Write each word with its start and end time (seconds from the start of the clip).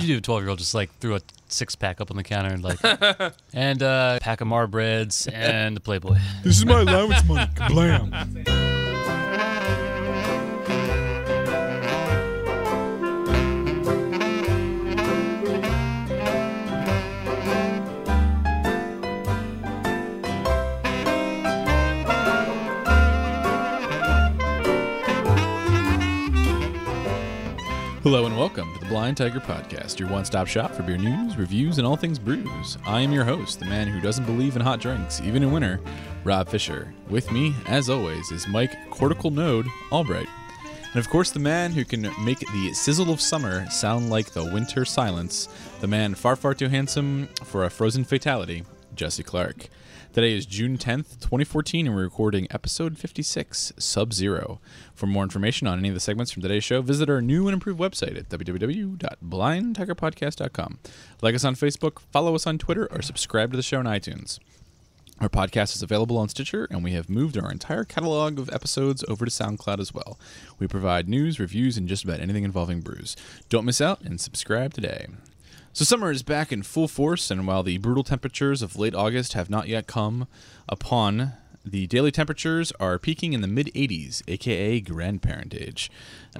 would 0.00 0.08
you 0.08 0.14
do? 0.14 0.18
A 0.18 0.20
twelve 0.20 0.42
year 0.42 0.50
old 0.50 0.58
just 0.58 0.74
like 0.74 0.90
threw 0.98 1.16
a 1.16 1.20
six 1.48 1.74
pack 1.74 2.00
up 2.00 2.10
on 2.10 2.16
the 2.16 2.22
counter 2.24 2.52
and 2.52 2.62
like, 2.62 2.78
and 3.52 3.82
uh, 3.82 4.18
pack 4.20 4.40
of 4.40 4.48
Marbreads 4.48 5.32
and 5.32 5.76
a 5.76 5.80
Playboy. 5.80 6.18
This 6.42 6.58
is 6.58 6.66
my 6.66 6.80
allowance 6.80 7.24
money. 7.24 7.50
Blam. 7.68 8.44
Hello 28.08 28.24
and 28.24 28.38
welcome 28.38 28.72
to 28.72 28.80
the 28.80 28.86
Blind 28.86 29.18
Tiger 29.18 29.38
Podcast, 29.38 29.98
your 29.98 30.08
one 30.08 30.24
stop 30.24 30.46
shop 30.46 30.72
for 30.72 30.82
beer 30.82 30.96
news, 30.96 31.36
reviews, 31.36 31.76
and 31.76 31.86
all 31.86 31.94
things 31.94 32.18
brews. 32.18 32.78
I 32.86 33.02
am 33.02 33.12
your 33.12 33.26
host, 33.26 33.58
the 33.58 33.66
man 33.66 33.86
who 33.86 34.00
doesn't 34.00 34.24
believe 34.24 34.56
in 34.56 34.62
hot 34.62 34.80
drinks, 34.80 35.20
even 35.20 35.42
in 35.42 35.52
winter, 35.52 35.78
Rob 36.24 36.48
Fisher. 36.48 36.94
With 37.10 37.30
me, 37.30 37.54
as 37.66 37.90
always, 37.90 38.32
is 38.32 38.48
Mike 38.48 38.74
Cortical 38.88 39.30
Node 39.30 39.66
Albright. 39.92 40.26
And 40.94 40.96
of 40.96 41.10
course, 41.10 41.32
the 41.32 41.38
man 41.38 41.70
who 41.70 41.84
can 41.84 42.10
make 42.24 42.38
the 42.38 42.72
sizzle 42.72 43.10
of 43.10 43.20
summer 43.20 43.68
sound 43.68 44.08
like 44.08 44.32
the 44.32 44.50
winter 44.54 44.86
silence, 44.86 45.50
the 45.82 45.86
man 45.86 46.14
far, 46.14 46.34
far 46.34 46.54
too 46.54 46.68
handsome 46.68 47.28
for 47.44 47.66
a 47.66 47.70
frozen 47.70 48.04
fatality, 48.04 48.64
Jesse 48.98 49.22
Clark. 49.22 49.68
Today 50.12 50.32
is 50.32 50.44
June 50.44 50.76
10th, 50.76 51.20
2014, 51.20 51.86
and 51.86 51.94
we're 51.94 52.02
recording 52.02 52.48
episode 52.50 52.98
56, 52.98 53.72
Sub 53.78 54.12
Zero. 54.12 54.60
For 54.92 55.06
more 55.06 55.22
information 55.22 55.68
on 55.68 55.78
any 55.78 55.88
of 55.88 55.94
the 55.94 56.00
segments 56.00 56.32
from 56.32 56.42
today's 56.42 56.64
show, 56.64 56.82
visit 56.82 57.08
our 57.08 57.22
new 57.22 57.46
and 57.46 57.54
improved 57.54 57.78
website 57.78 58.18
at 58.18 58.28
www.blindtigerpodcast.com. 58.28 60.78
Like 61.22 61.36
us 61.36 61.44
on 61.44 61.54
Facebook, 61.54 62.00
follow 62.10 62.34
us 62.34 62.44
on 62.44 62.58
Twitter, 62.58 62.88
or 62.90 63.00
subscribe 63.00 63.52
to 63.52 63.56
the 63.56 63.62
show 63.62 63.78
on 63.78 63.84
iTunes. 63.84 64.40
Our 65.20 65.28
podcast 65.28 65.76
is 65.76 65.82
available 65.82 66.18
on 66.18 66.28
Stitcher, 66.28 66.66
and 66.68 66.82
we 66.82 66.94
have 66.94 67.08
moved 67.08 67.38
our 67.38 67.52
entire 67.52 67.84
catalog 67.84 68.40
of 68.40 68.50
episodes 68.50 69.04
over 69.06 69.24
to 69.24 69.30
SoundCloud 69.30 69.78
as 69.78 69.94
well. 69.94 70.18
We 70.58 70.66
provide 70.66 71.08
news, 71.08 71.38
reviews, 71.38 71.78
and 71.78 71.88
just 71.88 72.02
about 72.02 72.18
anything 72.18 72.42
involving 72.42 72.80
brews. 72.80 73.14
Don't 73.48 73.64
miss 73.64 73.80
out 73.80 74.00
and 74.00 74.20
subscribe 74.20 74.74
today. 74.74 75.06
So, 75.72 75.84
summer 75.84 76.10
is 76.10 76.22
back 76.22 76.50
in 76.50 76.62
full 76.62 76.88
force, 76.88 77.30
and 77.30 77.46
while 77.46 77.62
the 77.62 77.78
brutal 77.78 78.02
temperatures 78.02 78.62
of 78.62 78.76
late 78.76 78.94
August 78.94 79.34
have 79.34 79.48
not 79.48 79.68
yet 79.68 79.86
come 79.86 80.26
upon, 80.68 81.34
the 81.64 81.86
daily 81.86 82.10
temperatures 82.10 82.72
are 82.80 82.98
peaking 82.98 83.32
in 83.32 83.42
the 83.42 83.46
mid 83.46 83.66
80s, 83.74 84.22
aka 84.26 84.80
grandparent 84.80 85.54
age. 85.54 85.90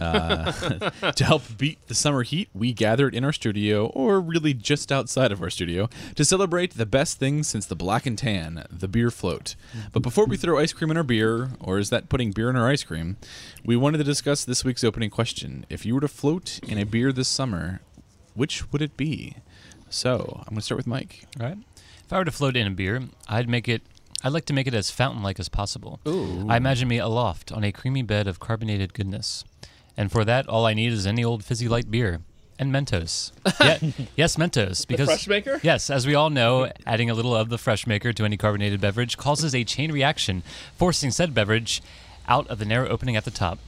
Uh, 0.01 0.53
to 1.12 1.25
help 1.25 1.43
beat 1.56 1.87
the 1.87 1.95
summer 1.95 2.23
heat, 2.23 2.49
we 2.55 2.73
gathered 2.73 3.15
in 3.15 3.25
our 3.25 3.33
studio, 3.33 3.87
or 3.89 4.21
really 4.21 4.55
just 4.55 4.91
outside 4.91 5.31
of 5.33 5.43
our 5.43 5.51
studio, 5.51 5.89
to 6.15 6.25
celebrate 6.25 6.75
the 6.75 6.87
best 6.87 7.19
thing 7.19 7.43
since 7.43 7.67
the 7.67 7.77
black 7.77 8.06
and 8.06 8.19
tan, 8.19 8.65
the 8.71 8.89
beer 8.89 9.11
float. 9.11 9.55
But 9.93 10.03
before 10.03 10.27
we 10.27 10.37
throw 10.37 10.59
ice 10.59 10.73
cream 10.73 10.91
in 10.91 10.97
our 10.97 11.03
beer, 11.03 11.51
or 11.61 11.79
is 11.79 11.91
that 11.91 12.09
putting 12.09 12.33
beer 12.33 12.51
in 12.51 12.56
our 12.56 12.69
ice 12.69 12.84
cream, 12.84 13.17
we 13.65 13.77
wanted 13.77 13.99
to 13.99 14.05
discuss 14.05 14.45
this 14.45 14.65
week's 14.65 14.84
opening 14.84 15.11
question. 15.11 15.67
If 15.69 15.84
you 15.84 15.95
were 15.95 16.01
to 16.01 16.09
float 16.09 16.61
in 16.67 16.79
a 16.79 16.84
beer 16.84 17.12
this 17.12 17.29
summer, 17.29 17.81
which 18.39 18.72
would 18.72 18.81
it 18.81 18.97
be? 18.97 19.34
So 19.91 20.36
I'm 20.39 20.55
going 20.55 20.56
to 20.56 20.62
start 20.62 20.77
with 20.77 20.86
Mike. 20.86 21.27
All 21.41 21.47
right. 21.47 21.58
If 22.05 22.12
I 22.12 22.19
were 22.19 22.25
to 22.25 22.31
float 22.31 22.56
in 22.56 22.67
a 22.67 22.70
beer, 22.70 23.03
I'd 23.28 23.48
make 23.48 23.69
it. 23.69 23.83
I'd 24.25 24.33
like 24.33 24.47
to 24.47 24.53
make 24.53 24.67
it 24.67 24.75
as 24.75 24.91
fountain-like 24.91 25.39
as 25.39 25.48
possible. 25.48 26.00
Ooh. 26.08 26.47
I 26.48 26.56
imagine 26.56 26.89
me 26.89 26.98
aloft 26.98 27.53
on 27.53 27.62
a 27.62 27.70
creamy 27.70 28.03
bed 28.03 28.27
of 28.27 28.41
carbonated 28.41 28.92
goodness, 28.92 29.44
and 29.97 30.11
for 30.11 30.25
that, 30.25 30.48
all 30.48 30.66
I 30.66 30.75
need 30.75 30.92
is 30.92 31.06
any 31.06 31.22
old 31.22 31.44
fizzy 31.44 31.69
light 31.69 31.91
beer 31.91 32.20
and 32.59 32.72
Mentos. 32.72 33.31
yeah, 33.61 34.06
yes, 34.16 34.36
Mentos. 34.36 34.86
Because 34.86 35.06
fresh 35.06 35.28
maker? 35.28 35.61
Yes, 35.62 35.91
as 35.91 36.06
we 36.06 36.14
all 36.14 36.31
know, 36.31 36.70
adding 36.84 37.11
a 37.11 37.14
little 37.14 37.36
of 37.36 37.48
the 37.48 37.59
fresh 37.59 37.86
maker 37.86 38.12
to 38.12 38.25
any 38.25 38.36
carbonated 38.36 38.81
beverage 38.81 39.16
causes 39.16 39.55
a 39.55 39.64
chain 39.64 39.92
reaction, 39.92 40.42
forcing 40.77 41.11
said 41.11 41.34
beverage 41.34 41.81
out 42.26 42.49
of 42.49 42.59
the 42.59 42.65
narrow 42.65 42.88
opening 42.88 43.16
at 43.16 43.25
the 43.25 43.31
top. 43.31 43.59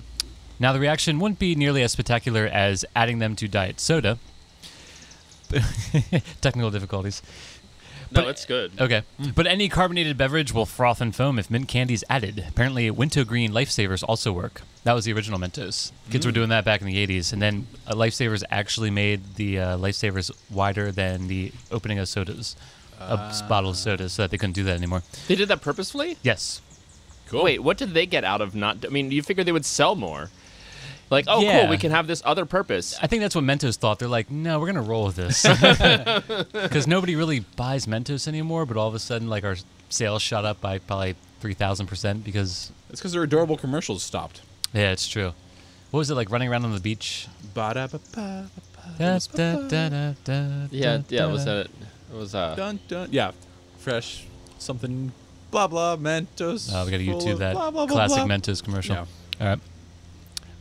Now, 0.58 0.72
the 0.72 0.80
reaction 0.80 1.18
wouldn't 1.18 1.38
be 1.38 1.54
nearly 1.54 1.82
as 1.82 1.92
spectacular 1.92 2.46
as 2.46 2.84
adding 2.94 3.18
them 3.18 3.34
to 3.36 3.48
diet 3.48 3.80
soda. 3.80 4.18
Technical 6.40 6.70
difficulties. 6.70 7.22
No, 8.12 8.22
But- 8.22 8.28
it's 8.30 8.44
good. 8.44 8.72
Okay. 8.80 9.02
But 9.34 9.46
any 9.46 9.68
carbonated 9.68 10.16
beverage 10.16 10.52
will 10.52 10.66
froth 10.66 11.00
and 11.00 11.14
foam 11.14 11.38
if 11.38 11.48
mint 11.50 11.68
candy 11.68 11.94
is 11.94 12.04
added. 12.10 12.44
Apparently, 12.48 12.90
Wintergreen 12.90 13.52
Lifesavers 13.52 14.02
also 14.06 14.32
work. 14.32 14.62
That 14.82 14.94
was 14.94 15.04
the 15.04 15.12
original 15.12 15.38
Mentos. 15.38 15.92
Kids 16.10 16.26
were 16.26 16.32
doing 16.32 16.48
that 16.48 16.64
back 16.64 16.80
in 16.80 16.86
the 16.88 17.06
80s. 17.06 17.32
And 17.32 17.40
then 17.40 17.66
uh, 17.86 17.92
Lifesavers 17.92 18.42
actually 18.50 18.90
made 18.90 19.36
the 19.36 19.60
uh, 19.60 19.76
Lifesavers 19.78 20.30
wider 20.50 20.90
than 20.90 21.28
the 21.28 21.52
opening 21.70 21.98
of 22.00 22.08
sodas, 22.08 22.56
a 22.98 23.12
s- 23.28 23.42
bottle 23.42 23.70
of 23.70 23.76
sodas, 23.76 24.14
so 24.14 24.22
that 24.22 24.30
they 24.32 24.38
couldn't 24.38 24.54
do 24.54 24.64
that 24.64 24.76
anymore. 24.76 25.02
They 25.28 25.36
did 25.36 25.48
that 25.48 25.60
purposefully? 25.60 26.16
Yes. 26.22 26.62
Cool. 27.28 27.44
Wait, 27.44 27.62
what 27.62 27.76
did 27.78 27.90
they 27.94 28.06
get 28.06 28.24
out 28.24 28.40
of 28.40 28.56
not? 28.56 28.84
I 28.84 28.88
mean, 28.88 29.12
you 29.12 29.22
figure 29.22 29.44
they 29.44 29.52
would 29.52 29.64
sell 29.66 29.94
more. 29.94 30.30
Like, 31.10 31.24
oh, 31.28 31.40
Yeah. 31.42 31.62
cool, 31.62 31.70
we 31.70 31.76
can 31.78 31.90
have 31.90 32.06
this 32.06 32.22
other 32.24 32.44
purpose. 32.46 32.96
I 33.02 33.06
think 33.08 33.20
that's 33.20 33.34
what 33.34 33.42
Mentos 33.44 33.76
thought. 33.76 33.98
They're 33.98 34.08
like, 34.08 34.30
no, 34.30 34.58
we're 34.60 34.66
going 34.72 34.76
to 34.76 34.80
roll 34.90 35.06
with 35.06 35.16
this. 35.16 35.44
Because 36.52 36.86
nobody 36.86 37.16
really 37.16 37.40
buys 37.56 37.86
Mentos 37.86 38.28
anymore, 38.28 38.64
but 38.66 38.76
all 38.76 38.86
of 38.88 38.94
a 38.94 38.98
sudden, 39.00 39.28
like, 39.28 39.42
our 39.44 39.56
sales 39.88 40.22
shot 40.22 40.44
up 40.44 40.60
by 40.60 40.78
probably 40.78 41.16
3,000% 41.42 42.22
because, 42.24 42.70
It's 42.90 43.00
because 43.00 43.12
their 43.12 43.22
adorable 43.24 43.56
commercials 43.56 44.02
stopped. 44.02 44.40
yeah, 44.72 44.92
it's 44.92 45.08
true. 45.08 45.32
What 45.90 45.98
was 45.98 46.10
it, 46.10 46.14
like 46.14 46.30
running 46.30 46.48
around 46.48 46.64
on 46.64 46.72
the 46.72 46.80
beach? 46.80 47.26
Ba-da-ba-ba. 47.54 48.48
Da, 48.98 49.18
da, 49.34 49.56
da, 49.68 49.88
da, 49.88 50.12
da, 50.24 50.66
Yeah, 50.70 50.98
da, 50.98 51.02
yeah. 51.08 51.26
Was 51.26 51.44
that? 51.44 51.66
It 51.66 52.16
was 52.16 52.34
uh. 52.34 52.54
Dun, 52.54 52.78
dun. 52.88 53.08
Yeah, 53.10 53.32
fresh 53.78 54.24
something. 54.58 55.12
Blah 55.50 55.66
blah 55.66 55.96
Mentos. 55.96 56.70
Oh, 56.72 56.84
we 56.84 56.90
got 56.92 56.98
to 56.98 57.04
YouTube 57.04 57.38
that 57.38 57.54
blah, 57.54 57.70
blah, 57.70 57.86
blah, 57.86 57.94
classic 57.96 58.24
blah. 58.24 58.36
Mentos 58.36 58.62
commercial. 58.62 58.94
Yeah. 58.94 59.04
All 59.40 59.46
right. 59.48 59.58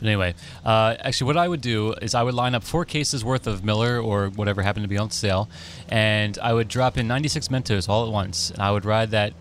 But 0.00 0.06
anyway, 0.08 0.34
uh, 0.64 0.96
actually, 1.00 1.26
what 1.26 1.36
I 1.36 1.46
would 1.46 1.60
do 1.60 1.92
is 1.94 2.14
I 2.14 2.22
would 2.22 2.34
line 2.34 2.54
up 2.54 2.64
four 2.64 2.84
cases 2.84 3.24
worth 3.24 3.46
of 3.46 3.64
Miller 3.64 4.00
or 4.00 4.28
whatever 4.30 4.62
happened 4.62 4.84
to 4.84 4.88
be 4.88 4.98
on 4.98 5.10
sale, 5.10 5.48
and 5.88 6.36
I 6.42 6.52
would 6.54 6.68
drop 6.68 6.96
in 6.98 7.06
96 7.06 7.48
Mentos 7.48 7.88
all 7.88 8.06
at 8.06 8.12
once, 8.12 8.50
and 8.50 8.60
I 8.60 8.70
would 8.72 8.84
ride 8.84 9.10
that 9.12 9.32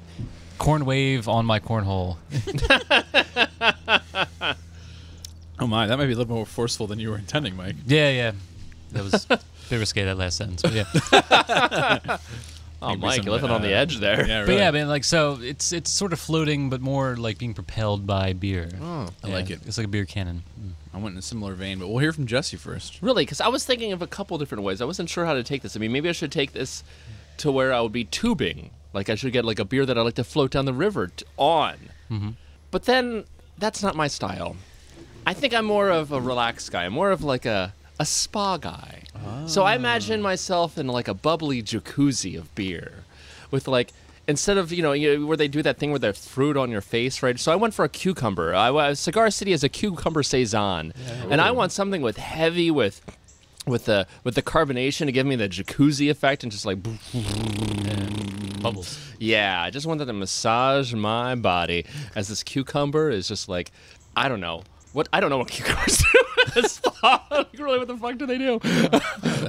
corn 0.57 0.85
wave 0.85 1.27
on 1.29 1.45
my 1.45 1.59
cornhole. 1.59 2.17
Oh 5.61 5.67
my, 5.67 5.87
that 5.87 5.97
might 5.97 6.05
be 6.05 6.13
a 6.13 6.15
little 6.15 6.33
more 6.33 6.45
forceful 6.45 6.87
than 6.87 6.99
you 6.99 7.09
were 7.09 7.17
intending, 7.17 7.57
Mike. 7.57 7.75
yeah, 7.85 8.09
yeah. 8.11 8.31
That 8.93 9.03
was 9.03 9.27
a 9.29 9.37
bit 9.69 9.77
risque 9.77 10.05
that 10.05 10.17
last 10.17 10.37
sentence, 10.37 10.61
but 10.61 10.71
yeah. 10.71 12.17
Oh, 12.81 12.89
Maybe 12.89 13.01
Mike, 13.01 13.15
some, 13.17 13.25
you're 13.25 13.33
living 13.33 13.49
on 13.49 13.61
uh, 13.61 13.67
the 13.67 13.73
edge 13.73 13.97
there. 13.97 14.25
Yeah, 14.25 14.41
But 14.41 14.47
really. 14.49 14.61
yeah, 14.61 14.71
man, 14.71 14.87
like 14.87 15.03
so, 15.03 15.37
it's 15.41 15.73
it's 15.73 15.89
sort 15.91 16.13
of 16.13 16.19
floating, 16.19 16.69
but 16.69 16.79
more 16.81 17.17
like 17.17 17.37
being 17.37 17.53
propelled 17.53 18.07
by 18.07 18.31
beer. 18.33 18.69
Oh. 18.81 19.09
I 19.23 19.27
Yeah, 19.27 19.33
like 19.33 19.49
it. 19.49 19.59
It's 19.65 19.77
like 19.77 19.85
a 19.85 19.89
beer 19.89 20.05
cannon. 20.05 20.43
I 20.93 20.97
went 20.97 21.13
in 21.13 21.19
a 21.19 21.21
similar 21.21 21.53
vein, 21.55 21.77
but 21.79 21.87
we'll 21.89 21.99
hear 21.99 22.13
from 22.13 22.25
Jesse 22.25 22.57
first. 22.57 23.01
Really? 23.01 23.23
Because 23.23 23.41
I 23.41 23.47
was 23.49 23.65
thinking 23.65 23.91
of 23.91 24.01
a 24.01 24.07
couple 24.07 24.37
different 24.37 24.63
ways. 24.63 24.81
I 24.81 24.85
wasn't 24.85 25.09
sure 25.09 25.25
how 25.25 25.33
to 25.33 25.43
take 25.43 25.61
this. 25.61 25.75
I 25.75 25.79
mean, 25.79 25.91
maybe 25.91 26.09
I 26.09 26.13
should 26.13 26.31
take 26.31 26.53
this 26.53 26.83
to 27.37 27.51
where 27.51 27.73
I 27.73 27.81
would 27.81 27.91
be 27.91 28.05
tubing. 28.05 28.71
Like 28.93 29.09
I 29.09 29.15
should 29.15 29.33
get 29.33 29.45
like 29.45 29.59
a 29.59 29.65
beer 29.65 29.85
that 29.85 29.97
I 29.97 30.01
like 30.01 30.15
to 30.15 30.23
float 30.23 30.51
down 30.51 30.65
the 30.65 30.73
river 30.73 31.07
t- 31.07 31.25
on. 31.37 31.75
Mm-hmm. 32.09 32.29
But 32.71 32.83
then 32.85 33.25
that's 33.57 33.83
not 33.83 33.95
my 33.95 34.07
style. 34.07 34.55
I 35.27 35.33
think 35.33 35.53
I'm 35.53 35.65
more 35.65 35.89
of 35.89 36.11
a 36.11 36.19
relaxed 36.21 36.71
guy. 36.71 36.85
I'm 36.85 36.93
more 36.93 37.11
of 37.11 37.23
like 37.23 37.45
a 37.45 37.73
a 37.99 38.05
spa 38.05 38.57
guy. 38.57 39.03
So 39.45 39.63
I 39.63 39.75
imagine 39.75 40.21
myself 40.21 40.77
in 40.77 40.87
like 40.87 41.07
a 41.07 41.13
bubbly 41.13 41.61
jacuzzi 41.61 42.37
of 42.37 42.53
beer, 42.55 43.03
with 43.51 43.67
like 43.67 43.91
instead 44.27 44.57
of 44.57 44.71
you 44.71 44.81
know, 44.81 44.93
you 44.93 45.19
know 45.19 45.25
where 45.25 45.37
they 45.37 45.47
do 45.47 45.61
that 45.63 45.77
thing 45.77 45.89
where 45.91 45.99
they 45.99 46.13
fruit 46.13 46.55
on 46.55 46.71
your 46.71 46.81
face, 46.81 47.21
right? 47.21 47.37
So 47.39 47.51
I 47.51 47.55
went 47.55 47.73
for 47.73 47.83
a 47.83 47.89
cucumber. 47.89 48.55
I 48.55 48.93
Cigar 48.93 49.29
City 49.29 49.51
has 49.51 49.63
a 49.63 49.69
cucumber 49.69 50.23
saison, 50.23 50.93
and 51.29 51.41
I 51.41 51.51
want 51.51 51.71
something 51.71 52.01
with 52.01 52.17
heavy 52.17 52.71
with. 52.71 53.01
With 53.67 53.85
the 53.85 54.07
with 54.23 54.33
the 54.33 54.41
carbonation 54.41 55.05
to 55.05 55.11
give 55.11 55.27
me 55.27 55.35
the 55.35 55.47
jacuzzi 55.47 56.09
effect 56.09 56.41
and 56.41 56.51
just 56.51 56.65
like 56.65 56.79
Bubbles. 58.61 58.97
yeah, 59.19 59.61
I 59.61 59.69
just 59.69 59.85
wanted 59.85 60.05
to 60.05 60.13
massage 60.13 60.93
my 60.93 61.35
body 61.35 61.85
as 62.15 62.29
this 62.29 62.41
cucumber 62.41 63.11
is 63.11 63.27
just 63.27 63.47
like, 63.47 63.71
I 64.15 64.27
don't 64.27 64.39
know 64.39 64.63
what 64.93 65.07
I 65.13 65.19
don't 65.19 65.29
know 65.29 65.37
what 65.37 65.49
cucumbers 65.49 65.97
do. 65.97 66.19
in 66.55 66.63
like, 67.03 67.47
really, 67.57 67.79
what 67.79 67.87
the 67.87 67.97
fuck 67.97 68.17
do 68.17 68.25
they 68.25 68.37
do? 68.37 68.59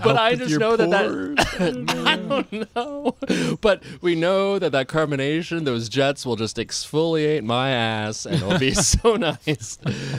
but 0.03 0.17
I 0.17 0.35
just 0.35 0.59
know 0.59 0.77
that 0.77 0.91
that. 0.91 1.97
I 2.07 2.17
don't 2.17 2.77
know. 2.77 3.17
But 3.61 3.83
we 4.01 4.15
know 4.15 4.59
that 4.59 4.73
that 4.73 4.89
carbonation, 4.89 5.65
those 5.65 5.89
jets 5.89 6.25
will 6.25 6.37
just 6.37 6.57
exfoliate 6.57 7.43
my 7.43 7.71
ass, 7.71 8.27
and 8.27 8.37
it'll 8.37 8.59
be 8.59 8.75
so 8.75 9.17
nice. 9.17 9.79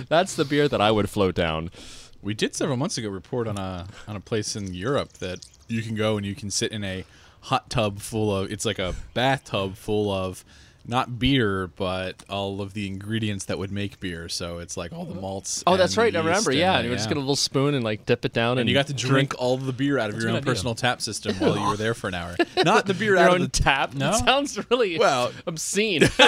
That's 0.09 0.35
the 0.35 0.45
beer 0.45 0.67
that 0.67 0.81
I 0.81 0.91
would 0.91 1.09
float 1.09 1.35
down. 1.35 1.71
We 2.21 2.33
did 2.33 2.55
several 2.55 2.77
months 2.77 2.97
ago 2.97 3.09
report 3.09 3.47
on 3.47 3.57
a 3.57 3.87
on 4.07 4.15
a 4.15 4.19
place 4.19 4.55
in 4.55 4.73
Europe 4.73 5.13
that 5.13 5.45
you 5.67 5.81
can 5.81 5.95
go 5.95 6.17
and 6.17 6.25
you 6.25 6.35
can 6.35 6.51
sit 6.51 6.71
in 6.71 6.83
a 6.83 7.05
hot 7.41 7.69
tub 7.69 7.99
full 7.99 8.35
of 8.35 8.51
it's 8.51 8.65
like 8.65 8.77
a 8.77 8.93
bathtub 9.15 9.75
full 9.75 10.11
of 10.11 10.45
not 10.91 11.17
beer, 11.17 11.67
but 11.67 12.23
all 12.29 12.61
of 12.61 12.73
the 12.73 12.85
ingredients 12.85 13.45
that 13.45 13.57
would 13.57 13.71
make 13.71 13.99
beer. 14.01 14.27
So 14.29 14.59
it's 14.59 14.75
like 14.75 14.91
all 14.91 15.05
the 15.05 15.13
uh-huh. 15.13 15.21
malts. 15.21 15.63
Oh, 15.65 15.71
and 15.71 15.79
that's 15.81 15.95
the 15.95 16.01
right. 16.01 16.15
I 16.15 16.19
remember. 16.19 16.51
Yeah, 16.51 16.75
and 16.75 16.83
you 16.83 16.89
would 16.91 16.97
just 16.97 17.07
get 17.07 17.17
a 17.17 17.21
little 17.21 17.37
spoon 17.37 17.73
and 17.73 17.83
like 17.83 18.05
dip 18.05 18.25
it 18.25 18.33
down, 18.33 18.57
and 18.59 18.67
you 18.69 18.75
got 18.75 18.87
to 18.87 18.93
drink 18.93 19.33
all 19.39 19.57
the 19.57 19.71
beer 19.71 19.97
out 19.97 20.09
of 20.09 20.15
That's 20.15 20.23
your 20.25 20.31
own 20.31 20.37
idea. 20.37 20.51
personal 20.51 20.75
tap 20.75 21.01
system 21.01 21.33
while 21.37 21.57
you 21.57 21.67
were 21.67 21.77
there 21.77 21.93
for 21.93 22.09
an 22.09 22.13
hour. 22.13 22.35
Not 22.65 22.85
the 22.85 22.93
beer 22.93 23.15
your 23.15 23.17
out 23.19 23.31
own 23.31 23.41
of 23.41 23.51
the 23.51 23.63
tap. 23.63 23.93
No? 23.93 24.11
That 24.11 24.25
sounds 24.25 24.59
really 24.69 24.99
Well- 24.99 25.31
obscene. 25.47 26.03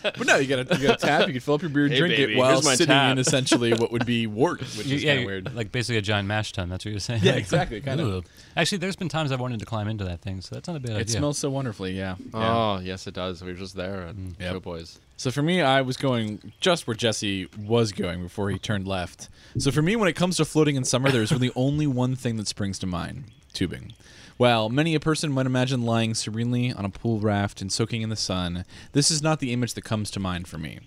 But 0.00 0.26
no, 0.26 0.36
you 0.36 0.46
got 0.48 0.70
a 0.70 0.76
you 0.78 0.86
got 0.86 1.02
a 1.02 1.06
tap. 1.06 1.26
You 1.26 1.32
can 1.32 1.40
fill 1.40 1.54
up 1.54 1.62
your 1.62 1.70
beer, 1.70 1.84
and 1.84 1.92
Hey, 1.92 1.98
drink 1.98 2.16
baby, 2.16 2.34
it 2.34 2.38
while 2.38 2.52
here's 2.52 2.64
my 2.64 2.74
sitting 2.74 2.94
tap. 2.94 3.12
in 3.12 3.18
essentially 3.18 3.72
what 3.72 3.92
would 3.92 4.06
be 4.06 4.26
wort, 4.38 4.60
which 4.60 4.86
is 4.90 5.02
yeah, 5.02 5.12
kind 5.14 5.20
of 5.20 5.26
weird. 5.26 5.54
like 5.54 5.72
basically 5.72 5.98
a 5.98 6.02
giant 6.02 6.28
mash 6.28 6.52
tun. 6.52 6.68
That's 6.68 6.84
what 6.84 6.92
you're 6.92 7.00
saying. 7.00 7.22
Yeah, 7.22 7.32
Like, 7.32 7.40
exactly, 7.40 7.80
kind 7.80 8.00
of. 8.00 8.24
Actually, 8.56 8.78
there's 8.78 8.96
been 8.96 9.08
times 9.08 9.32
I've 9.32 9.40
wanted 9.40 9.60
to 9.60 9.66
climb 9.66 9.88
into 9.88 10.04
that 10.04 10.20
thing, 10.20 10.40
so 10.40 10.54
that's 10.54 10.68
not 10.68 10.76
a 10.76 10.80
bad 10.80 10.92
It 10.92 10.94
idea. 10.94 11.16
It 11.16 11.18
smells 11.18 11.38
so 11.38 11.50
wonderfully. 11.50 11.92
Yeah. 11.96 12.16
Oh, 12.32 12.40
yeah. 12.40 12.56
oh 12.56 12.80
yes, 12.82 13.06
it 13.06 13.14
does. 13.14 13.42
We 13.42 13.52
were 13.52 13.58
just 13.58 13.74
there 13.76 13.87
at 13.88 14.16
mm. 14.16 14.40
Yep. 14.40 14.56
Showboys. 14.56 14.98
So 15.16 15.30
for 15.30 15.42
me, 15.42 15.60
I 15.60 15.82
was 15.82 15.96
going 15.96 16.52
just 16.60 16.86
where 16.86 16.94
Jesse 16.94 17.48
was 17.58 17.90
going 17.92 18.22
before 18.22 18.50
he 18.50 18.58
turned 18.58 18.86
left. 18.86 19.28
So 19.58 19.72
for 19.72 19.82
me, 19.82 19.96
when 19.96 20.08
it 20.08 20.14
comes 20.14 20.36
to 20.36 20.44
floating 20.44 20.76
in 20.76 20.84
summer, 20.84 21.10
there's 21.10 21.32
really 21.32 21.50
only 21.56 21.86
one 21.86 22.14
thing 22.14 22.36
that 22.36 22.46
springs 22.46 22.78
to 22.80 22.86
mind: 22.86 23.24
tubing. 23.52 23.94
While 24.36 24.68
many 24.68 24.94
a 24.94 25.00
person 25.00 25.32
might 25.32 25.46
imagine 25.46 25.82
lying 25.82 26.14
serenely 26.14 26.72
on 26.72 26.84
a 26.84 26.88
pool 26.90 27.18
raft 27.18 27.60
and 27.60 27.72
soaking 27.72 28.02
in 28.02 28.08
the 28.08 28.14
sun, 28.14 28.64
this 28.92 29.10
is 29.10 29.20
not 29.20 29.40
the 29.40 29.52
image 29.52 29.74
that 29.74 29.82
comes 29.82 30.12
to 30.12 30.20
mind 30.20 30.46
for 30.46 30.58
me. 30.58 30.78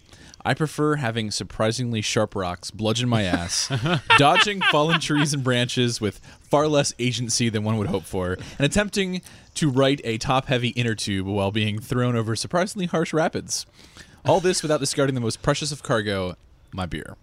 I 0.43 0.53
prefer 0.53 0.95
having 0.95 1.29
surprisingly 1.29 2.01
sharp 2.01 2.35
rocks 2.35 2.71
bludgeon 2.71 3.07
my 3.07 3.23
ass, 3.23 3.71
dodging 4.17 4.61
fallen 4.61 4.99
trees 4.99 5.33
and 5.33 5.43
branches 5.43 6.01
with 6.01 6.19
far 6.41 6.67
less 6.67 6.93
agency 6.97 7.49
than 7.49 7.63
one 7.63 7.77
would 7.77 7.87
hope 7.87 8.03
for, 8.03 8.33
and 8.33 8.65
attempting 8.65 9.21
to 9.55 9.69
right 9.69 10.01
a 10.03 10.17
top 10.17 10.47
heavy 10.47 10.69
inner 10.69 10.95
tube 10.95 11.27
while 11.27 11.51
being 11.51 11.79
thrown 11.79 12.15
over 12.15 12.35
surprisingly 12.35 12.87
harsh 12.87 13.13
rapids. 13.13 13.65
All 14.25 14.39
this 14.39 14.61
without 14.61 14.79
discarding 14.79 15.15
the 15.15 15.21
most 15.21 15.41
precious 15.41 15.71
of 15.71 15.83
cargo, 15.83 16.35
my 16.73 16.85
beer. 16.85 17.15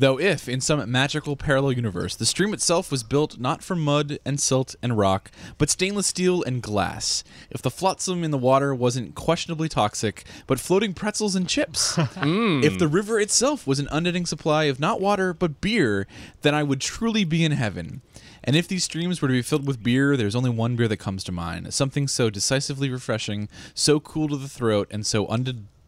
Though, 0.00 0.18
if, 0.18 0.48
in 0.48 0.62
some 0.62 0.90
magical 0.90 1.36
parallel 1.36 1.72
universe, 1.72 2.16
the 2.16 2.24
stream 2.24 2.54
itself 2.54 2.90
was 2.90 3.02
built 3.02 3.38
not 3.38 3.62
from 3.62 3.84
mud 3.84 4.18
and 4.24 4.40
silt 4.40 4.74
and 4.82 4.96
rock, 4.96 5.30
but 5.58 5.68
stainless 5.68 6.06
steel 6.06 6.42
and 6.42 6.62
glass, 6.62 7.22
if 7.50 7.60
the 7.60 7.70
flotsam 7.70 8.24
in 8.24 8.30
the 8.30 8.38
water 8.38 8.74
wasn't 8.74 9.14
questionably 9.14 9.68
toxic, 9.68 10.24
but 10.46 10.58
floating 10.58 10.94
pretzels 10.94 11.36
and 11.36 11.46
chips, 11.46 11.98
if 11.98 12.78
the 12.78 12.88
hmm. 12.88 12.94
river 12.94 13.20
itself 13.20 13.66
was 13.66 13.78
an 13.78 13.88
unending 13.92 14.24
supply 14.24 14.64
of 14.64 14.80
not 14.80 15.02
water, 15.02 15.34
but 15.34 15.60
beer, 15.60 16.06
then 16.40 16.54
I 16.54 16.62
would 16.62 16.80
truly 16.80 17.24
be 17.24 17.44
in 17.44 17.52
heaven. 17.52 18.00
And 18.42 18.56
if 18.56 18.66
these 18.66 18.84
streams 18.84 19.20
were 19.20 19.28
to 19.28 19.32
be 19.32 19.42
filled 19.42 19.66
with 19.66 19.82
beer, 19.82 20.16
there's 20.16 20.34
only 20.34 20.48
one 20.48 20.76
beer 20.76 20.88
that 20.88 20.96
comes 20.96 21.22
to 21.24 21.32
mind. 21.32 21.74
Something 21.74 22.08
so 22.08 22.30
decisively 22.30 22.88
refreshing, 22.88 23.50
so 23.74 24.00
cool 24.00 24.28
to 24.28 24.38
the 24.38 24.48
throat, 24.48 24.88
and 24.90 25.04
so 25.04 25.26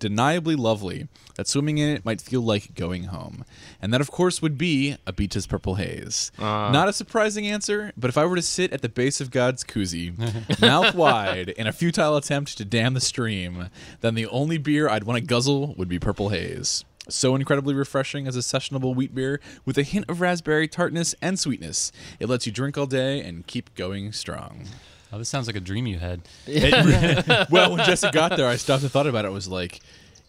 undeniably 0.04 0.56
lovely 0.56 1.08
that 1.36 1.46
swimming 1.46 1.78
in 1.78 1.88
it 1.88 2.04
might 2.04 2.20
feel 2.20 2.40
like 2.40 2.74
going 2.74 3.04
home. 3.04 3.44
And 3.80 3.92
that, 3.92 4.00
of 4.00 4.10
course, 4.10 4.42
would 4.42 4.58
be 4.58 4.96
a 5.06 5.12
Abita's 5.12 5.46
Purple 5.46 5.76
Haze. 5.76 6.32
Ah. 6.38 6.70
Not 6.70 6.88
a 6.88 6.92
surprising 6.92 7.46
answer, 7.46 7.92
but 7.96 8.08
if 8.08 8.18
I 8.18 8.24
were 8.24 8.36
to 8.36 8.42
sit 8.42 8.72
at 8.72 8.82
the 8.82 8.88
base 8.88 9.20
of 9.20 9.30
God's 9.30 9.62
koozie, 9.64 10.12
mouth 10.60 10.94
wide, 10.94 11.50
in 11.50 11.66
a 11.66 11.72
futile 11.72 12.16
attempt 12.16 12.56
to 12.58 12.64
dam 12.64 12.94
the 12.94 13.00
stream, 13.00 13.68
then 14.00 14.14
the 14.14 14.26
only 14.26 14.58
beer 14.58 14.88
I'd 14.88 15.04
want 15.04 15.20
to 15.20 15.24
guzzle 15.26 15.74
would 15.76 15.88
be 15.88 15.98
Purple 15.98 16.30
Haze. 16.30 16.84
So 17.08 17.34
incredibly 17.34 17.74
refreshing 17.74 18.26
as 18.26 18.36
a 18.36 18.40
sessionable 18.40 18.94
wheat 18.94 19.14
beer 19.14 19.40
with 19.64 19.76
a 19.76 19.82
hint 19.82 20.06
of 20.08 20.20
raspberry 20.20 20.68
tartness 20.68 21.14
and 21.20 21.38
sweetness. 21.38 21.90
It 22.20 22.28
lets 22.28 22.46
you 22.46 22.52
drink 22.52 22.78
all 22.78 22.86
day 22.86 23.20
and 23.20 23.46
keep 23.46 23.74
going 23.74 24.12
strong. 24.12 24.66
Oh, 25.12 25.18
this 25.18 25.28
sounds 25.28 25.46
like 25.46 25.56
a 25.56 25.60
dream 25.60 25.86
you 25.86 25.98
had. 25.98 26.22
It- 26.46 27.48
well, 27.50 27.74
when 27.76 27.84
Jesse 27.84 28.10
got 28.10 28.36
there, 28.36 28.48
I 28.48 28.56
stopped 28.56 28.82
and 28.82 28.90
thought 28.90 29.06
about 29.06 29.24
it. 29.24 29.28
I 29.28 29.30
was 29.30 29.46
like, 29.48 29.80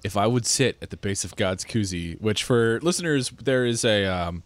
if 0.04 0.18
I 0.18 0.28
would 0.28 0.46
sit 0.46 0.78
at 0.82 0.90
the 0.90 0.98
base 0.98 1.24
of 1.24 1.36
God's 1.38 1.64
koozie, 1.64 2.20
which 2.20 2.44
for 2.44 2.80
listeners, 2.82 3.30
there 3.30 3.66
is 3.66 3.86
a 3.86 4.06
um, 4.06 4.44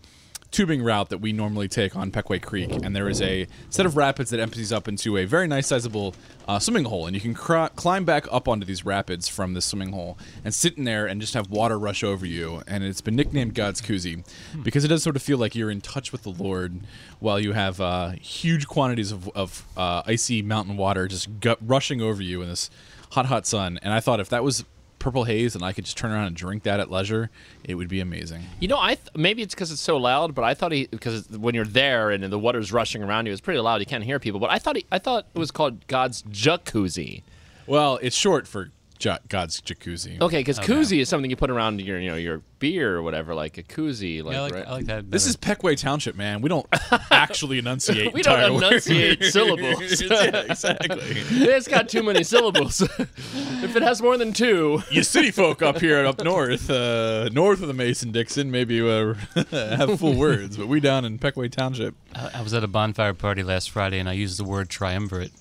tubing 0.51 0.81
route 0.81 1.09
that 1.09 1.19
we 1.19 1.33
normally 1.33 1.67
take 1.67 1.95
on 1.95 2.11
Pequea 2.11 2.41
Creek, 2.41 2.71
and 2.71 2.95
there 2.95 3.09
is 3.09 3.21
a 3.21 3.47
set 3.69 3.85
of 3.85 3.97
rapids 3.97 4.29
that 4.29 4.39
empties 4.39 4.71
up 4.71 4.87
into 4.87 5.17
a 5.17 5.25
very 5.25 5.47
nice 5.47 5.67
sizable 5.67 6.15
uh, 6.47 6.59
swimming 6.59 6.85
hole, 6.85 7.05
and 7.05 7.15
you 7.15 7.21
can 7.21 7.33
cr- 7.33 7.67
climb 7.75 8.05
back 8.05 8.25
up 8.31 8.47
onto 8.47 8.65
these 8.65 8.85
rapids 8.85 9.27
from 9.27 9.53
this 9.53 9.65
swimming 9.65 9.91
hole 9.91 10.17
and 10.45 10.53
sit 10.53 10.77
in 10.77 10.85
there 10.85 11.05
and 11.05 11.19
just 11.19 11.33
have 11.33 11.49
water 11.49 11.77
rush 11.77 12.03
over 12.03 12.25
you. 12.25 12.61
And 12.67 12.83
it's 12.83 13.01
been 13.01 13.15
nicknamed 13.15 13.53
God's 13.53 13.81
koozie 13.81 14.25
because 14.63 14.85
it 14.85 14.87
does 14.87 15.03
sort 15.03 15.15
of 15.15 15.21
feel 15.21 15.37
like 15.37 15.55
you're 15.55 15.71
in 15.71 15.81
touch 15.81 16.11
with 16.11 16.23
the 16.23 16.31
Lord 16.31 16.79
while 17.19 17.39
you 17.39 17.51
have 17.51 17.81
uh, 17.81 18.11
huge 18.11 18.67
quantities 18.67 19.11
of, 19.11 19.29
of 19.29 19.65
uh, 19.75 20.03
icy 20.05 20.41
mountain 20.41 20.77
water 20.77 21.07
just 21.07 21.39
gut 21.39 21.59
rushing 21.61 22.01
over 22.01 22.21
you 22.21 22.41
in 22.41 22.49
this 22.49 22.69
hot, 23.11 23.25
hot 23.25 23.45
sun. 23.45 23.79
And 23.81 23.93
I 23.93 23.99
thought 23.99 24.19
if 24.19 24.29
that 24.29 24.43
was 24.43 24.63
purple 24.99 25.23
haze 25.25 25.55
and 25.55 25.63
I 25.63 25.73
could 25.73 25.85
just 25.85 25.97
turn 25.97 26.11
around 26.11 26.27
and 26.27 26.35
drink 26.35 26.63
that 26.63 26.79
at 26.79 26.89
leisure, 26.91 27.29
it 27.63 27.75
would 27.75 27.87
be 27.87 27.99
amazing. 27.99 28.43
You 28.59 28.67
know, 28.67 28.79
I 28.79 28.95
th- 28.95 29.09
maybe 29.15 29.41
it's 29.41 29.53
because 29.53 29.71
it's 29.71 29.81
so 29.81 29.97
loud, 29.97 30.35
but 30.35 30.43
I 30.43 30.53
thought 30.53 30.71
he 30.71 30.87
because 30.87 31.29
when 31.29 31.55
you're 31.55 31.65
there 31.65 32.11
and 32.11 32.23
the 32.23 32.39
water's 32.39 32.71
rushing 32.71 33.03
around 33.03 33.25
you, 33.25 33.31
it's 33.31 33.41
pretty 33.41 33.59
loud. 33.59 33.79
You 33.79 33.85
can't 33.85 34.03
hear 34.03 34.19
people. 34.19 34.39
But 34.39 34.51
I 34.51 34.59
thought 34.59 34.75
he, 34.77 34.85
I 34.91 34.99
thought 34.99 35.27
it 35.33 35.39
was 35.39 35.51
called 35.51 35.85
God's 35.87 36.23
jacuzzi. 36.23 37.23
Well, 37.65 37.99
it's 38.01 38.15
short 38.15 38.47
for 38.47 38.71
ja- 38.99 39.19
God's 39.29 39.61
jacuzzi. 39.61 40.19
Okay, 40.21 40.39
because 40.39 40.59
koozie 40.59 40.99
is 40.99 41.09
something 41.09 41.29
you 41.29 41.35
put 41.37 41.49
around 41.49 41.81
your 41.81 41.99
you 41.99 42.09
know 42.09 42.15
your 42.15 42.41
beer 42.59 42.95
or 42.97 43.01
whatever, 43.03 43.35
like 43.35 43.57
a 43.57 43.63
koozie. 43.63 44.23
Like, 44.23 44.33
yeah, 44.33 44.39
I 44.39 44.43
like, 44.43 44.53
right? 44.53 44.67
I 44.67 44.71
like 44.71 44.85
that. 44.87 45.11
This 45.11 45.23
better. 45.23 45.29
is 45.53 45.57
Pequea 45.57 45.77
Township, 45.77 46.15
man. 46.15 46.41
We 46.41 46.49
don't 46.49 46.65
actually 47.11 47.59
enunciate. 47.59 48.13
We 48.13 48.21
don't 48.23 48.55
enunciate 48.55 49.23
syllables. 49.31 50.01
yeah, 50.01 50.43
exactly. 50.49 50.97
it's 51.01 51.67
got 51.67 51.87
too 51.89 52.01
many 52.03 52.23
syllables. 52.23 52.81
if 52.81 53.75
it 53.75 53.83
has 53.83 54.01
more 54.01 54.17
than 54.17 54.33
two, 54.33 54.81
you 54.89 55.03
city 55.03 55.31
folk 55.31 55.61
up 55.61 55.79
here 55.79 56.05
up 56.05 56.23
north, 56.23 56.69
uh, 56.69 57.29
north 57.29 57.61
of 57.61 57.67
the 57.67 57.73
Mason 57.73 58.11
Dixon, 58.11 58.49
maybe 58.51 58.81
uh, 58.81 59.13
have 59.51 59.99
full 59.99 60.15
words, 60.15 60.57
but 60.57 60.67
we 60.67 60.79
down 60.79 61.05
in 61.05 61.19
Pequea 61.19 61.51
Township. 61.51 61.93
I 62.15 62.31
I 62.35 62.41
was 62.41 62.53
at 62.53 62.63
a 62.63 62.67
bonfire 62.67 63.13
party 63.13 63.43
last 63.43 63.69
Friday 63.71 63.99
and 63.99 64.07
I 64.07 64.13
used 64.13 64.39
the 64.39 64.43
word 64.43 64.69
triumvirate, 64.69 65.31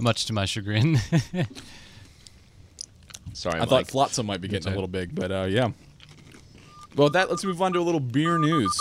much 0.00 0.26
to 0.26 0.32
my 0.32 0.44
chagrin. 0.44 0.98
Sorry, 3.38 3.56
I 3.56 3.60
Mike. 3.60 3.68
thought 3.68 3.86
Flotsam 3.88 4.26
might 4.26 4.40
be 4.40 4.48
getting 4.48 4.72
a 4.72 4.74
little 4.74 4.88
big, 4.88 5.14
but 5.14 5.30
uh, 5.30 5.46
yeah. 5.48 5.70
Well, 6.96 7.10
that 7.10 7.30
let's 7.30 7.44
move 7.44 7.62
on 7.62 7.72
to 7.74 7.78
a 7.78 7.82
little 7.82 8.00
beer 8.00 8.38
news. 8.38 8.72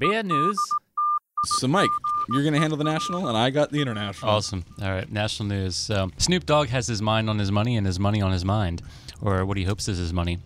Beer 0.00 0.22
news. 0.22 0.58
So, 1.44 1.68
Mike, 1.68 1.90
you're 2.28 2.42
going 2.42 2.54
to 2.54 2.60
handle 2.60 2.76
the 2.76 2.84
national, 2.84 3.28
and 3.28 3.36
I 3.36 3.50
got 3.50 3.70
the 3.70 3.80
international. 3.80 4.30
Awesome. 4.30 4.64
All 4.82 4.90
right, 4.90 5.10
national 5.10 5.48
news. 5.48 5.74
So, 5.74 6.10
Snoop 6.18 6.44
Dogg 6.44 6.68
has 6.68 6.86
his 6.86 7.00
mind 7.00 7.30
on 7.30 7.38
his 7.38 7.50
money 7.50 7.76
and 7.76 7.86
his 7.86 7.98
money 7.98 8.20
on 8.20 8.32
his 8.32 8.44
mind, 8.44 8.82
or 9.22 9.46
what 9.46 9.56
he 9.56 9.64
hopes 9.64 9.88
is 9.88 9.96
his 9.96 10.12
money. 10.12 10.40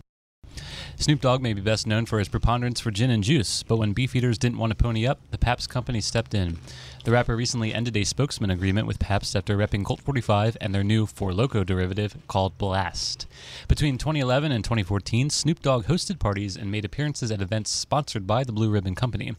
Snoop 0.97 1.19
Dogg 1.19 1.41
may 1.41 1.53
be 1.53 1.59
best 1.61 1.85
known 1.85 2.05
for 2.05 2.19
his 2.19 2.29
preponderance 2.29 2.79
for 2.79 2.91
gin 2.91 3.09
and 3.09 3.23
juice, 3.23 3.63
but 3.63 3.75
when 3.77 3.93
Beefeaters 3.93 4.37
didn't 4.37 4.57
want 4.57 4.71
to 4.71 4.75
pony 4.75 5.05
up, 5.05 5.19
the 5.31 5.37
Pabst 5.37 5.69
Company 5.69 5.99
stepped 5.99 6.33
in. 6.33 6.57
The 7.05 7.11
rapper 7.11 7.35
recently 7.35 7.71
ended 7.71 7.95
a 7.97 8.03
spokesman 8.03 8.49
agreement 8.49 8.87
with 8.87 8.97
Pabst 8.97 9.35
after 9.35 9.55
repping 9.55 9.85
Colt 9.85 10.01
45 10.01 10.57
and 10.59 10.73
their 10.73 10.83
new 10.83 11.05
Four 11.05 11.35
Loco 11.35 11.63
derivative 11.63 12.17
called 12.27 12.57
Blast. 12.57 13.27
Between 13.67 13.99
2011 13.99 14.51
and 14.51 14.63
2014, 14.63 15.29
Snoop 15.29 15.61
Dogg 15.61 15.85
hosted 15.85 16.17
parties 16.17 16.57
and 16.57 16.71
made 16.71 16.83
appearances 16.83 17.29
at 17.29 17.43
events 17.43 17.69
sponsored 17.69 18.25
by 18.25 18.43
the 18.43 18.51
Blue 18.51 18.71
Ribbon 18.71 18.95
Company. 18.95 19.35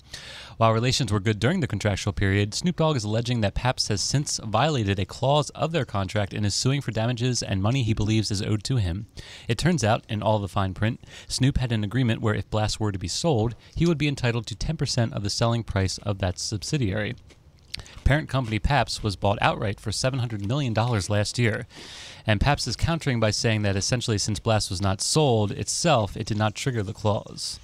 While 0.58 0.74
relations 0.74 1.10
were 1.10 1.18
good 1.18 1.40
during 1.40 1.58
the 1.58 1.66
contractual 1.66 2.12
period, 2.12 2.54
Snoop 2.54 2.76
Dogg 2.76 2.94
is 2.94 3.02
alleging 3.02 3.40
that 3.40 3.56
Pabst 3.56 3.88
has 3.88 4.00
since 4.00 4.38
violated 4.44 5.00
a 5.00 5.04
clause 5.04 5.50
of 5.50 5.72
their 5.72 5.84
contract 5.84 6.32
and 6.32 6.46
is 6.46 6.54
suing 6.54 6.80
for 6.80 6.92
damages 6.92 7.42
and 7.42 7.60
money 7.60 7.82
he 7.82 7.94
believes 7.94 8.30
is 8.30 8.42
owed 8.42 8.62
to 8.62 8.76
him. 8.76 9.08
It 9.48 9.58
turns 9.58 9.82
out, 9.82 10.04
in 10.08 10.22
all 10.22 10.38
the 10.38 10.46
fine 10.46 10.72
print, 10.72 11.00
Snoop 11.26 11.58
had 11.58 11.72
an 11.72 11.82
agreement 11.82 12.20
where 12.20 12.36
if 12.36 12.48
Blast 12.48 12.78
were 12.78 12.92
to 12.92 12.98
be 12.98 13.08
sold, 13.08 13.56
he 13.74 13.86
would 13.86 13.98
be 13.98 14.06
entitled 14.06 14.46
to 14.46 14.54
10% 14.54 15.12
of 15.12 15.24
the 15.24 15.30
selling 15.30 15.64
price 15.64 15.98
of 15.98 16.20
that 16.20 16.38
subsidiary. 16.38 17.16
Parent 18.04 18.28
company 18.28 18.58
Pabst 18.58 19.02
was 19.02 19.16
bought 19.16 19.38
outright 19.40 19.80
for 19.80 19.90
$700 19.90 20.46
million 20.46 20.74
last 20.74 21.38
year. 21.38 21.66
And 22.26 22.40
Pabst 22.40 22.66
is 22.66 22.76
countering 22.76 23.20
by 23.20 23.30
saying 23.30 23.62
that 23.62 23.76
essentially, 23.76 24.18
since 24.18 24.38
Blast 24.38 24.70
was 24.70 24.82
not 24.82 25.00
sold 25.00 25.52
itself, 25.52 26.16
it 26.16 26.26
did 26.26 26.36
not 26.36 26.54
trigger 26.54 26.82
the 26.82 26.92
clause. 26.92 27.60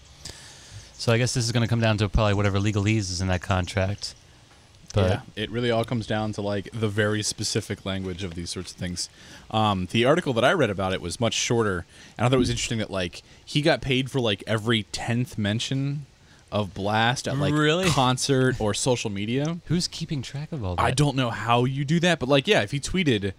So 0.94 1.12
I 1.12 1.18
guess 1.18 1.34
this 1.34 1.44
is 1.44 1.52
going 1.52 1.64
to 1.64 1.68
come 1.68 1.80
down 1.80 1.98
to 1.98 2.08
probably 2.08 2.34
whatever 2.34 2.58
legalese 2.58 3.10
is 3.10 3.20
in 3.20 3.28
that 3.28 3.42
contract. 3.42 4.14
But 4.94 5.10
yeah, 5.10 5.20
it 5.36 5.50
really 5.50 5.70
all 5.70 5.84
comes 5.84 6.06
down 6.06 6.32
to 6.34 6.42
like 6.42 6.68
the 6.72 6.88
very 6.88 7.22
specific 7.22 7.84
language 7.86 8.22
of 8.22 8.34
these 8.34 8.50
sorts 8.50 8.72
of 8.72 8.76
things. 8.76 9.08
Um, 9.50 9.88
the 9.90 10.04
article 10.04 10.32
that 10.34 10.44
I 10.44 10.52
read 10.52 10.70
about 10.70 10.92
it 10.92 11.00
was 11.00 11.18
much 11.18 11.34
shorter, 11.34 11.86
and 12.16 12.26
I 12.26 12.28
thought 12.28 12.36
it 12.36 12.38
was 12.38 12.50
interesting 12.50 12.78
that 12.78 12.90
like 12.90 13.22
he 13.44 13.62
got 13.62 13.80
paid 13.80 14.10
for 14.10 14.20
like 14.20 14.44
every 14.46 14.84
tenth 14.84 15.38
mention 15.38 16.06
of 16.52 16.74
Blast 16.74 17.26
at 17.26 17.36
like 17.38 17.52
Really? 17.54 17.88
concert 17.88 18.60
or 18.60 18.74
social 18.74 19.10
media. 19.10 19.58
who's 19.66 19.88
keeping 19.88 20.22
track 20.22 20.52
of 20.52 20.62
all 20.64 20.76
that? 20.76 20.82
I 20.82 20.90
don't 20.92 21.16
know 21.16 21.30
how 21.30 21.64
you 21.64 21.84
do 21.84 21.98
that, 22.00 22.18
but 22.20 22.28
like 22.28 22.46
yeah, 22.46 22.60
if 22.62 22.70
he 22.70 22.78
tweeted 22.78 23.32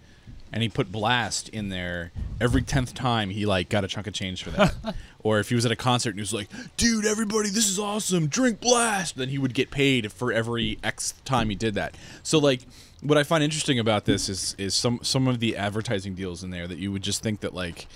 and 0.52 0.62
he 0.62 0.68
put 0.68 0.92
blast 0.92 1.48
in 1.48 1.68
there 1.68 2.12
every 2.40 2.62
tenth 2.62 2.94
time 2.94 3.30
he 3.30 3.44
like 3.46 3.68
got 3.68 3.82
a 3.84 3.88
chunk 3.88 4.06
of 4.06 4.12
change 4.14 4.42
for 4.44 4.50
that. 4.50 4.74
or 5.22 5.38
if 5.38 5.48
he 5.48 5.54
was 5.54 5.64
at 5.66 5.72
a 5.72 5.76
concert 5.76 6.10
and 6.10 6.18
he 6.18 6.22
was 6.22 6.32
like, 6.34 6.48
"Dude, 6.76 7.04
everybody, 7.06 7.48
this 7.48 7.68
is 7.68 7.78
awesome! 7.78 8.26
Drink 8.28 8.60
blast!" 8.60 9.16
Then 9.16 9.30
he 9.30 9.38
would 9.38 9.54
get 9.54 9.70
paid 9.70 10.12
for 10.12 10.32
every 10.32 10.78
X 10.84 11.14
time 11.24 11.48
he 11.48 11.54
did 11.56 11.74
that. 11.74 11.96
So 12.22 12.38
like, 12.38 12.60
what 13.02 13.18
I 13.18 13.22
find 13.24 13.42
interesting 13.42 13.78
about 13.78 14.04
this 14.04 14.28
is 14.28 14.54
is 14.58 14.74
some 14.74 15.00
some 15.02 15.26
of 15.28 15.40
the 15.40 15.56
advertising 15.56 16.14
deals 16.14 16.44
in 16.44 16.50
there 16.50 16.66
that 16.68 16.78
you 16.78 16.92
would 16.92 17.02
just 17.02 17.22
think 17.22 17.40
that 17.40 17.54
like 17.54 17.86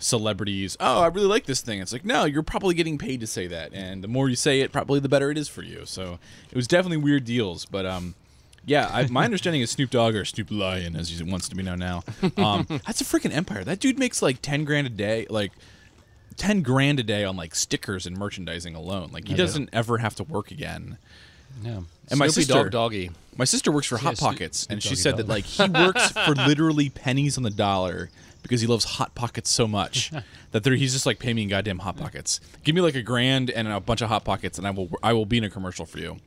celebrities, 0.00 0.76
oh, 0.80 1.00
I 1.00 1.06
really 1.06 1.28
like 1.28 1.44
this 1.44 1.60
thing. 1.60 1.80
It's 1.80 1.92
like, 1.92 2.04
no, 2.04 2.24
you're 2.24 2.42
probably 2.42 2.74
getting 2.74 2.98
paid 2.98 3.20
to 3.20 3.26
say 3.26 3.46
that, 3.46 3.72
and 3.72 4.02
the 4.02 4.08
more 4.08 4.28
you 4.28 4.36
say 4.36 4.60
it, 4.60 4.72
probably 4.72 4.98
the 4.98 5.08
better 5.08 5.30
it 5.30 5.38
is 5.38 5.48
for 5.48 5.62
you. 5.62 5.82
So 5.84 6.18
it 6.50 6.56
was 6.56 6.66
definitely 6.66 6.96
weird 6.96 7.24
deals, 7.24 7.66
but 7.66 7.86
um, 7.86 8.14
yeah, 8.64 8.90
I, 8.92 9.06
my 9.06 9.24
understanding 9.24 9.62
is 9.62 9.70
Snoop 9.70 9.90
Dogg 9.90 10.14
or 10.14 10.24
Snoop 10.24 10.50
Lion, 10.50 10.96
as 10.96 11.08
he 11.08 11.22
wants 11.22 11.48
to 11.48 11.54
be 11.54 11.62
known 11.62 11.78
now. 11.78 12.02
Um, 12.36 12.66
that's 12.86 13.00
a 13.00 13.04
freaking 13.04 13.32
empire. 13.32 13.64
That 13.64 13.78
dude 13.78 13.98
makes 13.98 14.22
like 14.22 14.42
ten 14.42 14.64
grand 14.64 14.86
a 14.86 14.90
day, 14.90 15.26
like 15.30 15.52
ten 16.36 16.62
grand 16.62 16.98
a 17.00 17.02
day 17.02 17.24
on 17.24 17.36
like 17.36 17.54
stickers 17.54 18.06
and 18.06 18.16
merchandising 18.16 18.74
alone. 18.74 19.10
Like 19.12 19.28
he 19.28 19.34
doesn't 19.34 19.70
ever 19.72 19.98
have 19.98 20.14
to 20.16 20.24
work 20.24 20.50
again. 20.50 20.98
Yeah. 21.62 21.80
And 22.08 22.18
my 22.18 22.28
sister, 22.28 22.54
Dog 22.54 22.70
Doggy. 22.70 23.10
my 23.36 23.44
sister 23.44 23.72
works 23.72 23.86
for 23.86 23.96
Hot 23.98 24.16
Pockets, 24.16 24.60
Snoop 24.60 24.72
and 24.72 24.82
she 24.82 24.94
said 24.94 25.16
that 25.16 25.28
like 25.28 25.44
he 25.44 25.68
works 25.68 26.10
for 26.10 26.34
literally 26.46 26.90
pennies 26.90 27.36
on 27.36 27.42
the 27.42 27.50
dollar 27.50 28.10
because 28.42 28.60
he 28.60 28.66
loves 28.66 28.84
Hot 28.84 29.14
Pockets 29.14 29.50
so 29.50 29.66
much 29.68 30.10
that 30.52 30.64
there, 30.64 30.74
he's 30.74 30.92
just 30.92 31.06
like 31.06 31.18
pay 31.18 31.32
me 31.34 31.42
in 31.42 31.48
goddamn 31.48 31.78
Hot 31.80 31.96
Pockets. 31.96 32.40
Give 32.64 32.74
me 32.74 32.80
like 32.80 32.94
a 32.94 33.02
grand 33.02 33.50
and 33.50 33.68
a 33.68 33.80
bunch 33.80 34.00
of 34.02 34.08
Hot 34.08 34.24
Pockets, 34.24 34.58
and 34.58 34.66
I 34.66 34.70
will 34.70 34.90
I 35.02 35.12
will 35.12 35.26
be 35.26 35.38
in 35.38 35.44
a 35.44 35.50
commercial 35.50 35.86
for 35.86 35.98
you. 35.98 36.18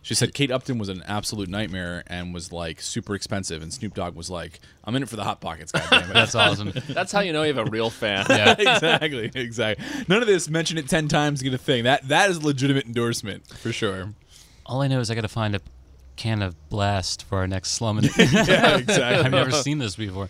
She 0.00 0.14
said 0.14 0.32
Kate 0.32 0.50
Upton 0.50 0.78
was 0.78 0.88
an 0.88 1.02
absolute 1.06 1.48
nightmare 1.50 2.02
and 2.06 2.32
was 2.32 2.52
like 2.52 2.80
super 2.80 3.14
expensive, 3.14 3.62
and 3.62 3.72
Snoop 3.74 3.94
Dogg 3.94 4.14
was 4.14 4.30
like, 4.30 4.60
"I'm 4.84 4.94
in 4.96 5.02
it 5.02 5.08
for 5.08 5.16
the 5.16 5.24
Hot 5.24 5.40
Pockets, 5.40 5.72
goddamn 5.72 6.10
it." 6.10 6.14
That's 6.14 6.34
awesome. 6.34 6.72
That's 6.88 7.12
how 7.12 7.20
you 7.20 7.32
know 7.32 7.42
you 7.42 7.52
have 7.52 7.66
a 7.66 7.70
real 7.70 7.90
fan. 7.90 8.24
Yeah. 8.30 8.54
exactly, 8.58 9.30
exactly. 9.34 9.84
None 10.06 10.22
of 10.22 10.28
this 10.28 10.48
mention 10.48 10.78
it 10.78 10.88
ten 10.88 11.08
times 11.08 11.42
get 11.42 11.52
a 11.52 11.58
thing. 11.58 11.84
That 11.84 12.08
that 12.08 12.30
is 12.30 12.38
a 12.38 12.40
legitimate 12.46 12.86
endorsement 12.86 13.46
for 13.48 13.72
sure. 13.72 14.14
All 14.64 14.80
I 14.82 14.88
know 14.88 15.00
is 15.00 15.10
I 15.10 15.14
got 15.14 15.22
to 15.22 15.28
find 15.28 15.56
a 15.56 15.60
can 16.16 16.42
of 16.42 16.68
blast 16.68 17.24
for 17.24 17.38
our 17.38 17.46
next 17.46 17.70
slum. 17.72 17.98
And 17.98 18.06
Yeah, 18.16 18.76
exactly. 18.78 19.02
I've 19.24 19.30
never 19.30 19.50
seen 19.50 19.78
this 19.78 19.96
before. 19.96 20.28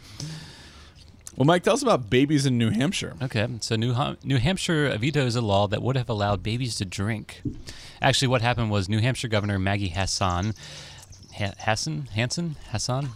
Well, 1.39 1.45
Mike, 1.45 1.63
tell 1.63 1.75
us 1.75 1.83
about 1.85 2.11
babies 2.11 2.47
in 2.47 2.59
New 2.59 2.71
Hampshire. 2.71 3.15
Okay, 3.23 3.47
so 3.61 3.77
New, 3.77 3.93
Ham- 3.93 4.17
New 4.25 4.39
Hampshire 4.39 4.89
uh, 4.89 4.97
vetoes 4.99 5.37
a 5.37 5.41
law 5.41 5.69
that 5.69 5.81
would 5.81 5.97
have 5.97 6.09
allowed 6.09 6.43
babies 6.43 6.75
to 6.77 6.85
drink. 6.85 7.43
Actually, 8.03 8.27
what 8.27 8.43
happened 8.43 8.73
was 8.73 8.89
New 8.89 8.99
Hampshire 8.99 9.29
Governor 9.29 9.57
Maggie 9.57 9.91
Hassan. 9.91 10.53
Ha- 11.39 11.55
Hassan? 11.59 12.09
Hanson? 12.15 12.57
Hassan? 12.71 13.11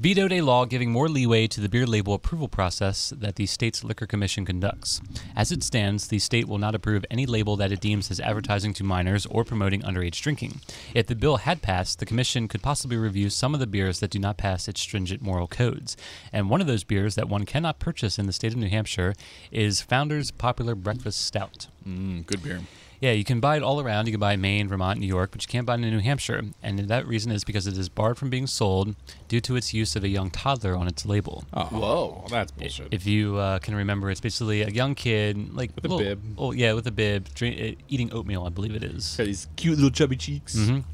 Vetoed 0.00 0.32
a 0.32 0.40
law 0.40 0.64
giving 0.64 0.90
more 0.90 1.08
leeway 1.08 1.46
to 1.48 1.60
the 1.60 1.68
beer 1.68 1.86
label 1.86 2.14
approval 2.14 2.48
process 2.48 3.12
that 3.16 3.36
the 3.36 3.46
state's 3.46 3.84
liquor 3.84 4.06
commission 4.06 4.46
conducts. 4.46 5.00
As 5.34 5.52
it 5.52 5.62
stands, 5.62 6.08
the 6.08 6.18
state 6.18 6.48
will 6.48 6.58
not 6.58 6.74
approve 6.74 7.04
any 7.10 7.26
label 7.26 7.56
that 7.56 7.72
it 7.72 7.80
deems 7.80 8.10
as 8.10 8.20
advertising 8.20 8.72
to 8.74 8.84
minors 8.84 9.26
or 9.26 9.44
promoting 9.44 9.82
underage 9.82 10.20
drinking. 10.22 10.60
If 10.94 11.06
the 11.06 11.14
bill 11.14 11.38
had 11.38 11.60
passed, 11.60 11.98
the 11.98 12.06
commission 12.06 12.48
could 12.48 12.62
possibly 12.62 12.96
review 12.96 13.28
some 13.28 13.52
of 13.52 13.60
the 13.60 13.66
beers 13.66 14.00
that 14.00 14.10
do 14.10 14.18
not 14.18 14.38
pass 14.38 14.66
its 14.66 14.80
stringent 14.80 15.20
moral 15.20 15.46
codes. 15.46 15.96
And 16.32 16.48
one 16.48 16.60
of 16.60 16.66
those 16.66 16.84
beers 16.84 17.16
that 17.16 17.28
one 17.28 17.44
cannot 17.44 17.78
purchase 17.78 18.18
in 18.18 18.26
the 18.26 18.32
state 18.32 18.52
of 18.52 18.58
New 18.58 18.68
Hampshire 18.68 19.14
is 19.50 19.82
Founder's 19.82 20.30
Popular 20.30 20.74
Breakfast 20.74 21.24
Stout. 21.24 21.66
Mm, 21.86 22.24
good 22.26 22.42
beer. 22.42 22.60
Yeah, 23.00 23.12
you 23.12 23.24
can 23.24 23.40
buy 23.40 23.56
it 23.56 23.62
all 23.62 23.80
around. 23.80 24.06
You 24.06 24.12
can 24.12 24.20
buy 24.20 24.30
it 24.32 24.34
in 24.34 24.40
Maine, 24.40 24.68
Vermont, 24.68 24.98
New 24.98 25.06
York, 25.06 25.30
but 25.32 25.42
you 25.42 25.48
can't 25.48 25.66
buy 25.66 25.74
it 25.74 25.82
in 25.82 25.90
New 25.90 25.98
Hampshire. 26.00 26.42
And 26.62 26.78
that 26.78 27.06
reason 27.06 27.30
is 27.30 27.44
because 27.44 27.66
it 27.66 27.76
is 27.76 27.88
barred 27.88 28.16
from 28.16 28.30
being 28.30 28.46
sold 28.46 28.96
due 29.28 29.40
to 29.42 29.56
its 29.56 29.74
use 29.74 29.96
of 29.96 30.04
a 30.04 30.08
young 30.08 30.30
toddler 30.30 30.74
on 30.74 30.88
its 30.88 31.04
label. 31.04 31.44
Oh, 31.52 31.64
Whoa. 31.66 32.24
that's 32.30 32.52
bullshit. 32.52 32.88
If 32.92 33.06
you 33.06 33.36
uh, 33.36 33.58
can 33.58 33.74
remember, 33.74 34.10
it's 34.10 34.20
basically 34.20 34.62
a 34.62 34.68
young 34.70 34.94
kid, 34.94 35.54
like 35.54 35.70
With 35.74 35.84
a 35.84 35.88
little- 35.88 35.98
bib. 36.04 36.22
Oh 36.38 36.52
yeah, 36.52 36.72
with 36.72 36.86
a 36.86 36.90
bib, 36.92 37.28
drink, 37.34 37.60
uh, 37.60 37.82
eating 37.88 38.12
oatmeal, 38.12 38.44
I 38.46 38.48
believe 38.48 38.74
it 38.74 38.82
is. 38.82 39.14
Got 39.16 39.24
these 39.24 39.46
cute 39.56 39.76
little 39.76 39.90
chubby 39.90 40.16
cheeks. 40.16 40.56
Mhm. 40.56 40.84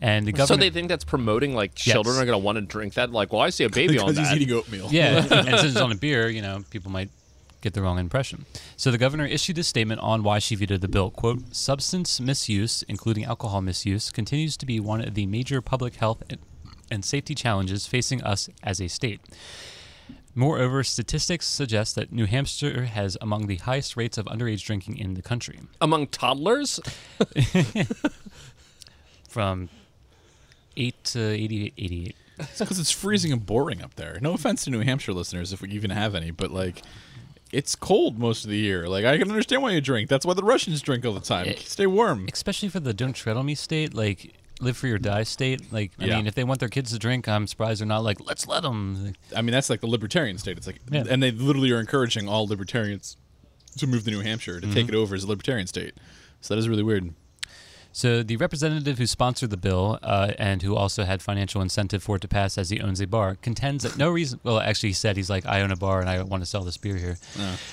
And 0.00 0.28
the 0.28 0.46
So 0.46 0.54
they 0.56 0.70
think 0.70 0.88
that's 0.88 1.02
promoting 1.04 1.54
like 1.54 1.72
Yes. 1.84 1.92
children 1.94 2.16
are 2.16 2.24
going 2.24 2.38
to 2.38 2.44
want 2.44 2.56
to 2.56 2.62
drink 2.62 2.94
that? 2.94 3.10
Like, 3.10 3.32
well, 3.32 3.42
I 3.42 3.50
see 3.50 3.64
a 3.64 3.68
baby 3.68 3.98
on 3.98 4.08
Because 4.10 4.28
he's 4.28 4.40
eating 4.40 4.54
oatmeal. 4.54 4.88
Yeah, 4.92 5.26
and 5.30 5.58
since 5.58 5.64
it's 5.72 5.76
on 5.80 5.90
a 5.90 5.96
beer, 5.96 6.28
you 6.28 6.40
know, 6.42 6.62
people 6.70 6.92
might 6.92 7.08
get 7.60 7.74
the 7.74 7.82
wrong 7.82 7.98
impression. 7.98 8.46
So 8.76 8.90
the 8.90 8.98
governor 8.98 9.26
issued 9.26 9.58
a 9.58 9.64
statement 9.64 10.00
on 10.00 10.22
why 10.22 10.38
she 10.38 10.54
vetoed 10.54 10.80
the 10.80 10.88
bill. 10.88 11.10
Quote, 11.10 11.54
substance 11.54 12.20
misuse, 12.20 12.82
including 12.88 13.24
alcohol 13.24 13.60
misuse, 13.62 14.10
continues 14.10 14.56
to 14.58 14.66
be 14.66 14.78
one 14.80 15.00
of 15.00 15.14
the 15.14 15.26
major 15.26 15.60
public 15.60 15.96
health 15.96 16.22
and- 16.30 16.38
and 16.90 17.04
safety 17.04 17.34
challenges 17.34 17.86
facing 17.86 18.22
us 18.22 18.48
as 18.62 18.80
a 18.80 18.88
state. 18.88 19.20
Moreover, 20.34 20.82
statistics 20.84 21.46
suggest 21.46 21.96
that 21.96 22.12
New 22.12 22.24
Hampshire 22.26 22.84
has 22.84 23.18
among 23.20 23.46
the 23.46 23.56
highest 23.56 23.96
rates 23.96 24.16
of 24.16 24.24
underage 24.26 24.64
drinking 24.64 24.96
in 24.96 25.14
the 25.14 25.20
country. 25.20 25.58
Among 25.80 26.06
toddlers? 26.06 26.80
From 29.28 29.68
8 30.76 31.04
to 31.04 31.20
80, 31.20 31.72
88. 31.76 32.16
It's 32.38 32.58
because 32.60 32.78
it's 32.78 32.90
freezing 32.92 33.32
and 33.32 33.44
boring 33.44 33.82
up 33.82 33.96
there. 33.96 34.18
No 34.22 34.32
offense 34.32 34.64
to 34.64 34.70
New 34.70 34.80
Hampshire 34.80 35.12
listeners, 35.12 35.52
if 35.52 35.60
we 35.60 35.70
even 35.70 35.90
have 35.90 36.14
any, 36.14 36.30
but 36.30 36.50
like, 36.52 36.82
it's 37.52 37.74
cold 37.76 38.18
most 38.18 38.44
of 38.44 38.50
the 38.50 38.58
year. 38.58 38.88
Like, 38.88 39.04
I 39.04 39.16
can 39.18 39.28
understand 39.28 39.62
why 39.62 39.70
you 39.72 39.80
drink. 39.80 40.08
That's 40.08 40.26
why 40.26 40.34
the 40.34 40.42
Russians 40.44 40.80
drink 40.82 41.04
all 41.06 41.12
the 41.14 41.20
time. 41.20 41.48
Eh, 41.48 41.54
Stay 41.58 41.86
warm. 41.86 42.26
especially 42.32 42.68
for 42.68 42.80
the 42.80 42.92
don't 42.94 43.14
tread 43.14 43.36
on 43.36 43.46
me 43.46 43.54
state, 43.54 43.94
like 43.94 44.34
live 44.60 44.76
for 44.76 44.86
your 44.88 44.98
die 44.98 45.22
state. 45.22 45.72
Like, 45.72 45.92
I 46.00 46.06
Yeah. 46.06 46.16
mean, 46.16 46.26
if 46.26 46.34
they 46.34 46.44
want 46.44 46.60
their 46.60 46.68
kids 46.68 46.90
to 46.92 46.98
drink, 46.98 47.28
I'm 47.28 47.46
surprised 47.46 47.80
they're 47.80 47.86
not 47.86 48.02
like, 48.04 48.18
let's 48.26 48.46
let 48.46 48.62
them. 48.64 49.12
I 49.36 49.40
mean, 49.42 49.52
that's 49.52 49.70
like 49.70 49.80
the 49.80 49.86
libertarian 49.86 50.36
state. 50.38 50.56
It's 50.58 50.66
like, 50.66 50.80
Yeah. 50.90 51.04
and 51.08 51.22
they 51.22 51.30
literally 51.30 51.70
are 51.70 51.78
encouraging 51.80 52.28
all 52.28 52.46
libertarians 52.46 53.16
to 53.78 53.86
move 53.86 54.04
to 54.04 54.10
New 54.10 54.20
Hampshire 54.20 54.60
to 54.60 54.66
Mm-hmm. 54.66 54.74
take 54.74 54.88
it 54.88 54.94
over 54.94 55.14
as 55.14 55.22
a 55.24 55.28
libertarian 55.28 55.66
state. 55.68 55.94
So 56.40 56.54
that 56.54 56.58
is 56.58 56.68
really 56.68 56.82
weird. 56.82 57.14
So 57.92 58.22
the 58.22 58.36
representative 58.36 58.98
who 58.98 59.06
sponsored 59.06 59.50
the 59.50 59.56
bill 59.56 59.98
uh, 60.02 60.32
and 60.38 60.62
who 60.62 60.76
also 60.76 61.04
had 61.04 61.20
financial 61.20 61.60
incentive 61.60 62.02
for 62.02 62.16
it 62.16 62.22
to 62.22 62.28
pass, 62.28 62.56
as 62.56 62.70
he 62.70 62.80
owns 62.80 63.00
a 63.00 63.06
bar, 63.06 63.36
contends 63.42 63.82
that 63.84 63.96
no 63.96 64.08
reason. 64.10 64.38
Well, 64.44 64.60
actually, 64.60 64.90
he 64.90 64.94
said 64.94 65.16
he's 65.16 65.30
like, 65.30 65.46
I 65.46 65.62
own 65.62 65.72
a 65.72 65.76
bar 65.76 66.00
and 66.00 66.08
I 66.08 66.22
want 66.22 66.42
to 66.42 66.46
sell 66.46 66.62
this 66.62 66.76
beer 66.76 66.96
here. 66.96 67.18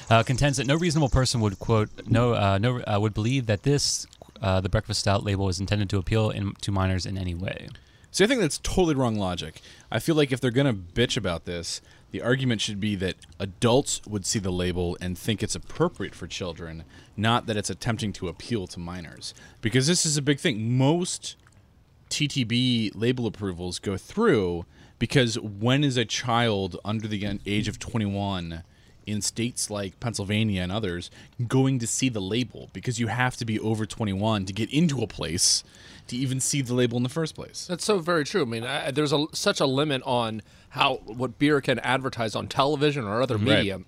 Uh, 0.10 0.24
contends 0.24 0.58
that 0.58 0.68
no 0.68 0.76
reasonable 0.76 1.10
person 1.10 1.42
would 1.42 1.60
quote 1.60 1.90
no 2.08 2.34
uh, 2.34 2.58
no 2.58 2.82
uh, 2.82 2.98
would 3.00 3.14
believe 3.14 3.46
that 3.46 3.64
this 3.64 4.08
uh, 4.42 4.62
the 4.62 4.70
breakfast 4.70 5.02
stout 5.02 5.24
label 5.24 5.48
is 5.50 5.60
intended 5.60 5.90
to 5.90 5.98
appeal 5.98 6.30
in, 6.30 6.54
to 6.62 6.72
minors 6.72 7.06
in 7.06 7.18
any 7.18 7.36
way. 7.36 7.68
See, 8.12 8.24
I 8.24 8.28
think 8.28 8.40
that's 8.40 8.60
totally 8.60 8.96
wrong 8.96 9.18
logic. 9.18 9.62
I 9.92 10.00
feel 10.00 10.16
like 10.16 10.32
if 10.32 10.40
they're 10.40 10.50
going 10.50 10.68
to 10.68 10.74
bitch 10.74 11.18
about 11.18 11.44
this, 11.44 11.82
the 12.16 12.22
argument 12.22 12.62
should 12.62 12.80
be 12.80 12.96
that 12.96 13.18
adults 13.42 14.00
would 14.08 14.26
see 14.26 14.40
the 14.40 14.50
label 14.50 14.98
and 15.02 15.18
think 15.18 15.44
it's 15.44 15.54
appropriate 15.54 16.16
for 16.16 16.28
children, 16.28 16.86
not 17.18 17.46
that 17.46 17.58
it's 17.58 17.70
attempting 17.70 18.14
to 18.14 18.30
appeal 18.30 18.68
to 18.68 18.80
minors. 18.80 19.34
Because 19.60 19.86
this 19.86 20.06
is 20.06 20.16
a 20.16 20.22
big 20.22 20.40
thing. 20.40 20.78
Most 20.78 21.36
TTB 22.10 22.94
label 22.96 23.28
approvals 23.28 23.80
go 23.80 23.98
through 23.98 24.66
because 24.98 25.38
when 25.38 25.84
is 25.84 25.98
a 25.98 26.06
child 26.06 26.80
under 26.86 27.06
the 27.06 27.38
age 27.46 27.68
of 27.68 27.80
21 27.80 28.64
in 29.06 29.22
states 29.22 29.70
like 29.70 30.00
Pennsylvania 30.00 30.62
and 30.62 30.72
others 30.72 31.12
going 31.50 31.80
to 31.80 31.88
see 31.88 32.08
the 32.08 32.22
label? 32.22 32.70
Because 32.72 32.98
you 32.98 33.08
have 33.08 33.36
to 33.36 33.44
be 33.44 33.60
over 33.60 33.86
21 33.86 34.46
to 34.46 34.54
get 34.54 34.72
into 34.72 35.02
a 35.02 35.08
place 35.08 35.66
to 36.08 36.16
even 36.16 36.40
see 36.40 36.62
the 36.62 36.74
label 36.74 36.96
in 36.96 37.04
the 37.04 37.10
first 37.10 37.36
place. 37.36 37.68
That's 37.68 37.84
so 37.84 38.00
very 38.00 38.24
true. 38.24 38.44
I 38.44 38.46
mean, 38.46 38.64
I, 38.64 38.92
there's 38.92 39.12
a, 39.12 39.26
such 39.34 39.60
a 39.60 39.66
limit 39.66 40.02
on 40.06 40.42
how 40.76 40.96
what 41.06 41.40
beer 41.40 41.60
can 41.62 41.80
advertise 41.80 42.36
on 42.36 42.48
television 42.48 43.06
or 43.06 43.22
other 43.22 43.38
media. 43.38 43.80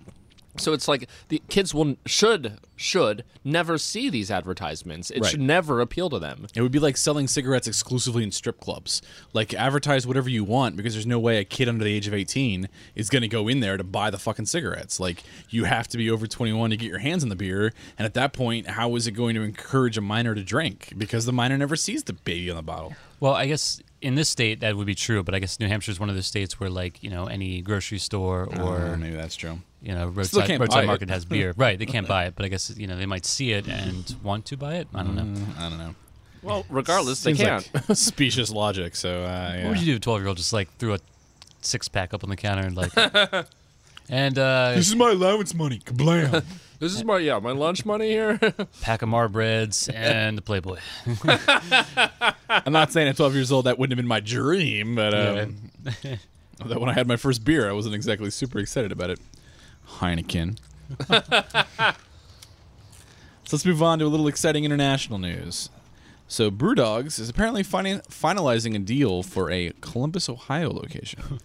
So 0.56 0.72
it's 0.72 0.88
like 0.88 1.08
the 1.28 1.40
kids 1.48 1.72
will 1.72 1.94
should 2.04 2.58
should 2.74 3.22
never 3.44 3.78
see 3.78 4.10
these 4.10 4.28
advertisements. 4.28 5.08
It 5.10 5.20
Right. 5.20 5.30
should 5.30 5.40
never 5.40 5.80
appeal 5.80 6.10
to 6.10 6.18
them. 6.18 6.48
It 6.52 6.62
would 6.62 6.72
be 6.72 6.80
like 6.80 6.96
selling 6.96 7.28
cigarettes 7.28 7.68
exclusively 7.68 8.24
in 8.24 8.32
strip 8.32 8.58
clubs. 8.58 9.00
Like 9.32 9.54
advertise 9.54 10.04
whatever 10.04 10.28
you 10.28 10.42
want 10.42 10.76
because 10.76 10.94
there's 10.94 11.06
no 11.06 11.20
way 11.20 11.38
a 11.38 11.44
kid 11.44 11.68
under 11.68 11.84
the 11.84 11.92
age 11.92 12.08
of 12.08 12.14
18 12.14 12.68
is 12.96 13.08
going 13.08 13.22
to 13.22 13.28
go 13.28 13.46
in 13.46 13.60
there 13.60 13.76
to 13.76 13.84
buy 13.84 14.10
the 14.10 14.18
fucking 14.18 14.46
cigarettes. 14.46 14.98
Like 14.98 15.22
you 15.48 15.62
have 15.64 15.86
to 15.88 15.96
be 15.98 16.10
over 16.10 16.26
21 16.26 16.70
to 16.70 16.76
get 16.76 16.88
your 16.88 16.98
hands 16.98 17.22
on 17.22 17.28
the 17.28 17.36
beer, 17.36 17.72
and 17.96 18.04
at 18.04 18.14
that 18.14 18.32
point, 18.32 18.66
how 18.70 18.96
is 18.96 19.06
it 19.06 19.12
going 19.12 19.36
to 19.36 19.42
encourage 19.42 19.96
a 19.96 20.00
minor 20.00 20.34
to 20.34 20.42
drink 20.42 20.92
because 20.98 21.24
the 21.24 21.32
minor 21.32 21.56
never 21.56 21.76
sees 21.76 22.02
the 22.02 22.14
baby 22.14 22.50
on 22.50 22.56
the 22.56 22.62
bottle? 22.62 22.94
Well, 23.20 23.34
I 23.34 23.46
guess 23.46 23.80
in 24.00 24.14
this 24.14 24.28
state 24.28 24.60
that 24.60 24.76
would 24.76 24.86
be 24.86 24.94
true, 24.94 25.22
but 25.22 25.34
I 25.34 25.38
guess 25.40 25.58
New 25.58 25.66
Hampshire 25.68 25.90
is 25.90 25.98
one 26.00 26.08
of 26.08 26.14
those 26.14 26.26
states 26.26 26.60
where, 26.60 26.70
like, 26.70 27.02
you 27.02 27.10
know, 27.10 27.26
any 27.26 27.60
grocery 27.62 27.98
store 27.98 28.44
or 28.60 28.80
Oh, 28.92 28.96
maybe 28.96 29.16
that's 29.16 29.34
true. 29.36 29.60
you 29.82 29.92
know 29.94 30.10
Still 30.22 30.40
roadside, 30.40 30.46
can't 30.46 30.60
roadside 30.60 30.84
it. 30.84 30.86
market 30.86 31.10
has 31.10 31.24
beer. 31.24 31.52
right, 31.56 31.78
they 31.78 31.86
can't 31.86 32.06
buy 32.08 32.26
it, 32.26 32.34
but 32.36 32.44
I 32.44 32.48
guess 32.48 32.70
you 32.76 32.86
know 32.86 32.96
they 32.96 33.06
might 33.06 33.26
see 33.26 33.52
it 33.52 33.66
and 33.68 34.14
want 34.22 34.44
to 34.46 34.56
buy 34.56 34.76
it. 34.76 34.88
I 34.94 35.02
don't 35.02 35.16
know. 35.16 35.22
Mm, 35.22 35.58
I 35.58 35.68
don't 35.68 35.78
know. 35.78 35.94
Well, 36.42 36.64
regardless, 36.70 37.22
they 37.24 37.34
can't. 37.34 37.68
like 37.74 37.84
specious 37.96 38.50
logic. 38.50 38.94
So 38.94 39.22
uh, 39.24 39.52
yeah. 39.56 39.62
What 39.64 39.70
would 39.70 39.80
you 39.80 39.86
do? 39.94 39.96
A 39.96 40.00
twelve 40.00 40.20
year 40.20 40.28
old 40.28 40.36
just 40.36 40.52
like 40.52 40.68
threw 40.78 40.94
a 40.94 40.98
six 41.60 41.88
pack 41.88 42.14
up 42.14 42.22
on 42.22 42.30
the 42.30 42.36
counter 42.36 42.62
and 42.64 42.76
like, 42.76 42.92
and 44.08 44.38
uh, 44.38 44.72
This 44.74 44.88
is 44.88 44.96
my 44.96 45.10
allowance 45.10 45.54
money. 45.54 45.78
Kablam. 45.78 46.44
this 46.78 46.94
is 46.94 47.04
my 47.04 47.18
yeah 47.18 47.38
my 47.38 47.52
lunch 47.52 47.84
money 47.84 48.08
here. 48.08 48.38
pack 48.80 49.02
of 49.02 49.08
Marbreds 49.08 49.92
and 49.94 50.38
the 50.38 50.42
Playboy. 50.42 50.78
I'm 52.48 52.72
not 52.72 52.92
saying 52.92 53.08
at 53.08 53.16
12 53.16 53.34
years 53.34 53.52
old 53.52 53.66
that 53.66 53.78
wouldn't 53.78 53.92
have 53.92 54.02
been 54.02 54.08
my 54.08 54.20
dream, 54.20 54.94
but 54.94 55.14
um, 55.14 55.70
Although 56.60 56.80
when 56.80 56.88
I 56.88 56.92
had 56.94 57.06
my 57.06 57.16
first 57.16 57.44
beer, 57.44 57.68
I 57.68 57.72
wasn't 57.72 57.94
exactly 57.94 58.30
super 58.30 58.58
excited 58.58 58.90
about 58.90 59.10
it. 59.10 59.20
Heineken. 59.98 60.58
so 61.08 61.94
let's 63.52 63.64
move 63.64 63.82
on 63.82 63.98
to 64.00 64.06
a 64.06 64.08
little 64.08 64.26
exciting 64.26 64.64
international 64.64 65.18
news. 65.18 65.70
So 66.26 66.50
Brewdogs 66.50 67.18
is 67.18 67.28
apparently 67.30 67.62
fini- 67.62 68.00
finalizing 68.10 68.74
a 68.74 68.78
deal 68.80 69.22
for 69.22 69.50
a 69.50 69.72
Columbus, 69.80 70.28
Ohio 70.28 70.70
location. 70.70 71.40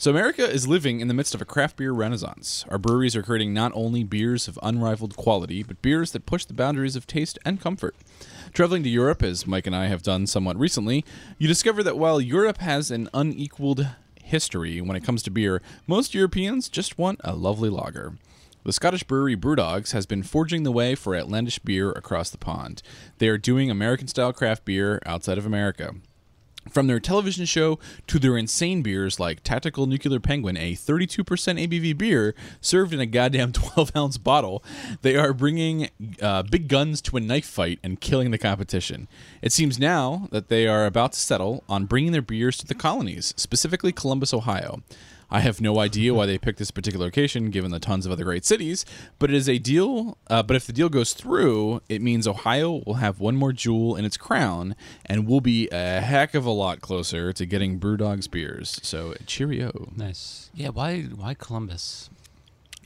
So 0.00 0.12
America 0.12 0.48
is 0.48 0.68
living 0.68 1.00
in 1.00 1.08
the 1.08 1.14
midst 1.14 1.34
of 1.34 1.42
a 1.42 1.44
craft 1.44 1.76
beer 1.76 1.90
renaissance. 1.90 2.64
Our 2.68 2.78
breweries 2.78 3.16
are 3.16 3.22
creating 3.24 3.52
not 3.52 3.72
only 3.74 4.04
beers 4.04 4.46
of 4.46 4.56
unrivaled 4.62 5.16
quality, 5.16 5.64
but 5.64 5.82
beers 5.82 6.12
that 6.12 6.24
push 6.24 6.44
the 6.44 6.54
boundaries 6.54 6.94
of 6.94 7.04
taste 7.04 7.36
and 7.44 7.60
comfort. 7.60 7.96
Traveling 8.52 8.84
to 8.84 8.88
Europe, 8.88 9.24
as 9.24 9.44
Mike 9.44 9.66
and 9.66 9.74
I 9.74 9.88
have 9.88 10.04
done 10.04 10.28
somewhat 10.28 10.56
recently, 10.56 11.04
you 11.36 11.48
discover 11.48 11.82
that 11.82 11.98
while 11.98 12.20
Europe 12.20 12.58
has 12.58 12.92
an 12.92 13.08
unequaled 13.12 13.88
history 14.22 14.80
when 14.80 14.96
it 14.96 15.02
comes 15.02 15.24
to 15.24 15.32
beer, 15.32 15.60
most 15.88 16.14
Europeans 16.14 16.68
just 16.68 16.96
want 16.96 17.20
a 17.24 17.34
lovely 17.34 17.68
lager. 17.68 18.12
The 18.62 18.72
Scottish 18.72 19.02
brewery 19.02 19.36
Brewdogs 19.36 19.90
has 19.94 20.06
been 20.06 20.22
forging 20.22 20.62
the 20.62 20.70
way 20.70 20.94
for 20.94 21.16
outlandish 21.16 21.58
beer 21.58 21.90
across 21.90 22.30
the 22.30 22.38
pond. 22.38 22.82
They 23.18 23.26
are 23.26 23.36
doing 23.36 23.68
American 23.68 24.06
style 24.06 24.32
craft 24.32 24.64
beer 24.64 25.02
outside 25.04 25.38
of 25.38 25.46
America. 25.46 25.96
From 26.70 26.86
their 26.86 27.00
television 27.00 27.46
show 27.46 27.78
to 28.06 28.18
their 28.18 28.36
insane 28.36 28.82
beers 28.82 29.18
like 29.18 29.42
Tactical 29.42 29.86
Nuclear 29.86 30.20
Penguin, 30.20 30.56
a 30.56 30.74
32% 30.74 31.24
ABV 31.24 31.96
beer 31.96 32.34
served 32.60 32.92
in 32.92 33.00
a 33.00 33.06
goddamn 33.06 33.52
12 33.52 33.92
ounce 33.96 34.18
bottle, 34.18 34.62
they 35.02 35.16
are 35.16 35.32
bringing 35.32 35.90
uh, 36.20 36.42
big 36.42 36.68
guns 36.68 37.00
to 37.02 37.16
a 37.16 37.20
knife 37.20 37.46
fight 37.46 37.78
and 37.82 38.00
killing 38.00 38.30
the 38.30 38.38
competition. 38.38 39.08
It 39.42 39.52
seems 39.52 39.78
now 39.78 40.28
that 40.30 40.48
they 40.48 40.66
are 40.66 40.86
about 40.86 41.12
to 41.12 41.20
settle 41.20 41.64
on 41.68 41.86
bringing 41.86 42.12
their 42.12 42.22
beers 42.22 42.56
to 42.58 42.66
the 42.66 42.74
colonies, 42.74 43.34
specifically 43.36 43.92
Columbus, 43.92 44.34
Ohio. 44.34 44.82
I 45.30 45.40
have 45.40 45.60
no 45.60 45.78
idea 45.78 46.14
why 46.14 46.26
they 46.26 46.38
picked 46.38 46.58
this 46.58 46.70
particular 46.70 47.06
location, 47.06 47.50
given 47.50 47.70
the 47.70 47.78
tons 47.78 48.06
of 48.06 48.12
other 48.12 48.24
great 48.24 48.44
cities. 48.44 48.84
But 49.18 49.30
it 49.30 49.36
is 49.36 49.48
a 49.48 49.58
deal. 49.58 50.16
Uh, 50.28 50.42
but 50.42 50.56
if 50.56 50.66
the 50.66 50.72
deal 50.72 50.88
goes 50.88 51.12
through, 51.12 51.82
it 51.88 52.00
means 52.00 52.26
Ohio 52.26 52.82
will 52.86 52.94
have 52.94 53.20
one 53.20 53.36
more 53.36 53.52
jewel 53.52 53.96
in 53.96 54.04
its 54.04 54.16
crown, 54.16 54.74
and 55.06 55.26
we'll 55.26 55.40
be 55.40 55.68
a 55.70 56.00
heck 56.00 56.34
of 56.34 56.46
a 56.46 56.50
lot 56.50 56.80
closer 56.80 57.32
to 57.32 57.46
getting 57.46 57.78
BrewDog's 57.78 58.28
beers. 58.28 58.80
So 58.82 59.14
cheerio. 59.26 59.92
Nice. 59.96 60.50
Yeah. 60.54 60.70
Why? 60.70 61.02
Why 61.02 61.34
Columbus? 61.34 62.10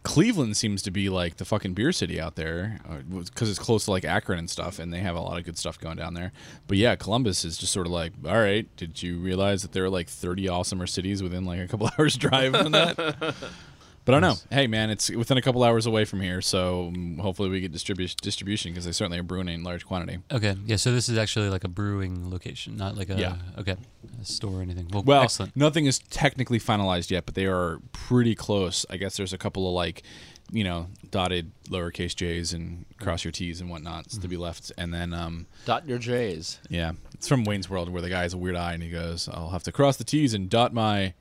Cleveland 0.02 0.56
seems 0.56 0.82
to 0.82 0.90
be 0.90 1.08
like 1.08 1.36
the 1.36 1.44
fucking 1.44 1.74
beer 1.74 1.92
city 1.92 2.20
out 2.20 2.34
there 2.34 2.80
uh, 2.88 2.98
because 3.24 3.48
it's 3.48 3.58
close 3.58 3.84
to 3.84 3.92
like 3.92 4.04
Akron 4.04 4.40
and 4.40 4.50
stuff, 4.50 4.78
and 4.78 4.92
they 4.92 4.98
have 4.98 5.14
a 5.14 5.20
lot 5.20 5.38
of 5.38 5.44
good 5.44 5.56
stuff 5.56 5.78
going 5.78 5.96
down 5.96 6.14
there. 6.14 6.32
But 6.66 6.76
yeah, 6.78 6.96
Columbus 6.96 7.44
is 7.44 7.56
just 7.56 7.72
sort 7.72 7.86
of 7.86 7.92
like, 7.92 8.12
all 8.26 8.34
right, 8.40 8.66
did 8.76 9.02
you 9.02 9.18
realize 9.18 9.62
that 9.62 9.72
there 9.72 9.84
are 9.84 9.90
like 9.90 10.08
30 10.08 10.46
awesomer 10.46 10.88
cities 10.88 11.22
within 11.22 11.44
like 11.44 11.60
a 11.60 11.68
couple 11.68 11.88
hours 11.98 12.16
drive 12.16 12.56
from 12.56 12.72
that? 12.72 13.34
But 14.04 14.14
I 14.16 14.20
don't 14.20 14.30
know. 14.34 14.56
Hey, 14.56 14.66
man, 14.66 14.90
it's 14.90 15.10
within 15.10 15.38
a 15.38 15.42
couple 15.42 15.62
hours 15.62 15.86
away 15.86 16.04
from 16.04 16.20
here, 16.20 16.40
so 16.40 16.90
mm, 16.92 17.20
hopefully 17.20 17.48
we 17.48 17.60
get 17.60 17.72
distribu- 17.72 18.16
distribution 18.20 18.72
because 18.72 18.84
they 18.84 18.90
certainly 18.90 19.18
are 19.18 19.22
brewing 19.22 19.48
in 19.48 19.62
large 19.62 19.86
quantity. 19.86 20.18
Okay. 20.32 20.56
Yeah. 20.66 20.74
So 20.76 20.90
this 20.92 21.08
is 21.08 21.16
actually 21.16 21.50
like 21.50 21.62
a 21.62 21.68
brewing 21.68 22.28
location, 22.30 22.76
not 22.76 22.96
like 22.96 23.10
a 23.10 23.14
Yeah. 23.16 23.36
okay 23.58 23.76
a 24.20 24.24
store 24.24 24.58
or 24.58 24.62
anything. 24.62 24.88
Well, 24.92 25.04
Well, 25.04 25.22
excellent. 25.22 25.54
nothing 25.56 25.86
is 25.86 26.00
technically 26.00 26.58
finalized 26.58 27.10
yet, 27.10 27.26
but 27.26 27.36
they 27.36 27.46
are 27.46 27.78
pretty 27.92 28.34
close. 28.34 28.84
I 28.90 28.96
guess 28.96 29.16
there's 29.16 29.32
a 29.32 29.38
couple 29.38 29.68
of 29.68 29.74
like, 29.74 30.02
you 30.50 30.64
know, 30.64 30.88
dotted 31.12 31.52
lowercase 31.68 32.14
j's 32.16 32.52
and 32.52 32.84
cross 32.98 33.24
your 33.24 33.30
t's 33.30 33.60
and 33.60 33.70
whatnots 33.70 34.18
to 34.20 34.26
be 34.26 34.36
left, 34.36 34.72
and 34.76 34.92
then 34.92 35.14
um, 35.14 35.46
Dot 35.64 35.88
your 35.88 35.98
J's. 35.98 36.58
yeah, 36.68 36.92
it's 37.14 37.28
from 37.28 37.44
Wayne's 37.44 37.70
World 37.70 37.88
where 37.88 38.02
the 38.02 38.08
guy 38.10 38.22
has 38.22 38.34
a 38.34 38.38
weird 38.38 38.56
eye 38.56 38.72
and 38.74 38.82
he 38.82 38.90
goes, 38.90 39.28
"I'll 39.32 39.50
have 39.50 39.62
to 39.62 39.72
cross 39.72 39.96
the 39.96 40.04
t's 40.04 40.34
and 40.34 40.50
dot 40.50 40.74
my." 40.74 41.14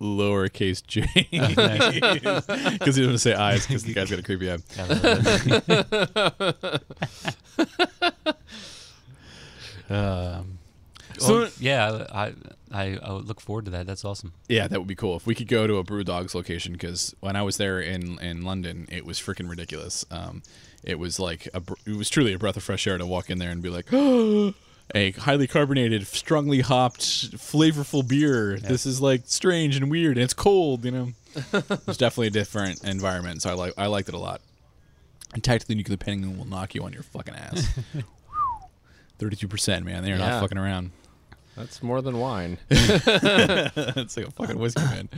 Lowercase 0.00 0.86
j 0.86 1.02
because 2.78 2.96
he 2.96 3.02
doesn't 3.02 3.18
say 3.18 3.34
eyes 3.34 3.66
because 3.66 3.82
the 3.84 3.92
guy's 3.94 4.10
got 4.10 4.20
a 4.20 4.22
creepy 4.22 4.50
eye. 4.52 4.58
um, 9.90 10.58
So- 11.18 11.46
so 11.46 11.50
yeah, 11.58 12.06
I, 12.12 12.32
I 12.72 12.98
I 13.02 13.12
would 13.12 13.26
look 13.26 13.40
forward 13.40 13.64
to 13.64 13.70
that. 13.72 13.86
That's 13.86 14.04
awesome. 14.04 14.32
Yeah, 14.48 14.68
that 14.68 14.78
would 14.78 14.86
be 14.86 14.94
cool 14.94 15.16
if 15.16 15.26
we 15.26 15.34
could 15.34 15.48
go 15.48 15.66
to 15.66 15.78
a 15.78 15.82
Brew 15.82 16.04
Dogs 16.04 16.34
location. 16.34 16.72
Because 16.72 17.14
when 17.20 17.34
I 17.34 17.42
was 17.42 17.56
there 17.56 17.80
in 17.80 18.18
in 18.20 18.42
London, 18.42 18.86
it 18.90 19.04
was 19.04 19.18
freaking 19.18 19.48
ridiculous. 19.50 20.04
Um, 20.10 20.42
it 20.84 20.98
was 20.98 21.18
like 21.18 21.48
a, 21.54 21.62
it 21.86 21.96
was 21.96 22.08
truly 22.08 22.32
a 22.34 22.38
breath 22.38 22.56
of 22.56 22.62
fresh 22.62 22.86
air 22.86 22.98
to 22.98 23.06
walk 23.06 23.30
in 23.30 23.38
there 23.38 23.50
and 23.50 23.62
be 23.62 23.70
like, 23.70 23.86
a 24.94 25.12
highly 25.12 25.46
carbonated, 25.46 26.06
strongly 26.06 26.60
hopped, 26.60 27.00
flavorful 27.36 28.06
beer. 28.06 28.58
This 28.58 28.86
is 28.86 29.00
like 29.00 29.22
strange 29.26 29.76
and 29.76 29.90
weird, 29.90 30.16
and 30.16 30.24
it's 30.24 30.34
cold. 30.34 30.84
You 30.84 30.90
know, 30.90 31.12
it's 31.34 31.96
definitely 31.96 32.28
a 32.28 32.30
different 32.30 32.82
environment. 32.84 33.42
So 33.42 33.50
I 33.50 33.54
like 33.54 33.74
I 33.76 33.86
liked 33.86 34.08
it 34.08 34.14
a 34.14 34.18
lot. 34.18 34.40
And 35.34 35.44
tactically 35.44 35.74
nuclear 35.74 35.98
penguin 35.98 36.38
will 36.38 36.46
knock 36.46 36.74
you 36.74 36.82
on 36.84 36.92
your 36.94 37.02
fucking 37.02 37.34
ass. 37.34 37.68
Thirty-two 39.18 39.48
percent, 39.48 39.84
man. 39.84 40.02
They 40.02 40.12
are 40.12 40.16
Yeah. 40.16 40.30
not 40.30 40.40
fucking 40.40 40.58
around. 40.58 40.92
That's 41.56 41.82
more 41.82 42.00
than 42.00 42.18
wine. 42.18 42.58
it's 42.70 44.16
like 44.16 44.28
a 44.28 44.30
fucking 44.30 44.58
whiskey 44.58 44.80
man. 44.80 45.08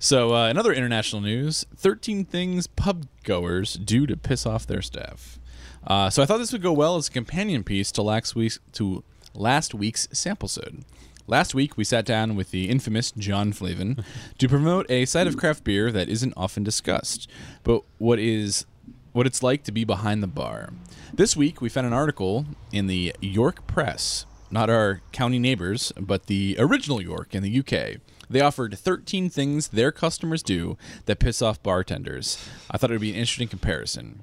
So, 0.00 0.34
uh, 0.34 0.48
in 0.48 0.58
other 0.58 0.72
international 0.72 1.22
news, 1.22 1.64
13 1.76 2.24
things 2.24 2.66
pub 2.66 3.06
goers 3.22 3.74
do 3.74 4.04
to 4.06 4.16
piss 4.16 4.46
off 4.46 4.66
their 4.66 4.82
staff. 4.82 5.38
Uh, 5.86 6.10
so, 6.10 6.22
I 6.22 6.26
thought 6.26 6.38
this 6.38 6.52
would 6.52 6.62
go 6.62 6.72
well 6.72 6.96
as 6.96 7.08
a 7.08 7.12
companion 7.12 7.62
piece 7.62 7.92
to 7.92 8.02
last 8.02 8.34
week's 8.34 8.58
to 8.72 9.04
last 9.34 9.74
week's 9.74 10.08
sample 10.12 10.48
sode. 10.48 10.84
Last 11.28 11.54
week, 11.54 11.76
we 11.76 11.82
sat 11.82 12.04
down 12.04 12.36
with 12.36 12.52
the 12.52 12.68
infamous 12.68 13.10
John 13.12 13.52
Flavin 13.52 14.04
to 14.38 14.48
promote 14.48 14.88
a 14.90 15.04
side 15.06 15.26
of 15.26 15.36
craft 15.36 15.64
beer 15.64 15.90
that 15.90 16.08
isn't 16.08 16.34
often 16.36 16.62
discussed, 16.62 17.28
but 17.64 17.82
what 17.98 18.18
is 18.18 18.64
what 19.12 19.26
it's 19.26 19.42
like 19.42 19.64
to 19.64 19.72
be 19.72 19.82
behind 19.82 20.22
the 20.22 20.28
bar. 20.28 20.70
This 21.12 21.34
week, 21.36 21.62
we 21.62 21.70
found 21.70 21.86
an 21.86 21.92
article 21.94 22.44
in 22.70 22.86
the 22.86 23.16
York 23.20 23.66
Press, 23.66 24.26
not 24.50 24.68
our 24.68 25.00
county 25.10 25.38
neighbors, 25.38 25.90
but 25.98 26.26
the 26.26 26.54
original 26.58 27.00
York 27.00 27.34
in 27.34 27.42
the 27.42 27.60
UK. 27.60 27.98
They 28.28 28.40
offered 28.40 28.78
13 28.78 29.30
things 29.30 29.68
their 29.68 29.90
customers 29.90 30.42
do 30.42 30.76
that 31.06 31.18
piss 31.18 31.40
off 31.40 31.62
bartenders. 31.62 32.46
I 32.70 32.76
thought 32.76 32.90
it 32.90 32.94
would 32.94 33.00
be 33.00 33.12
an 33.12 33.16
interesting 33.16 33.48
comparison. 33.48 34.22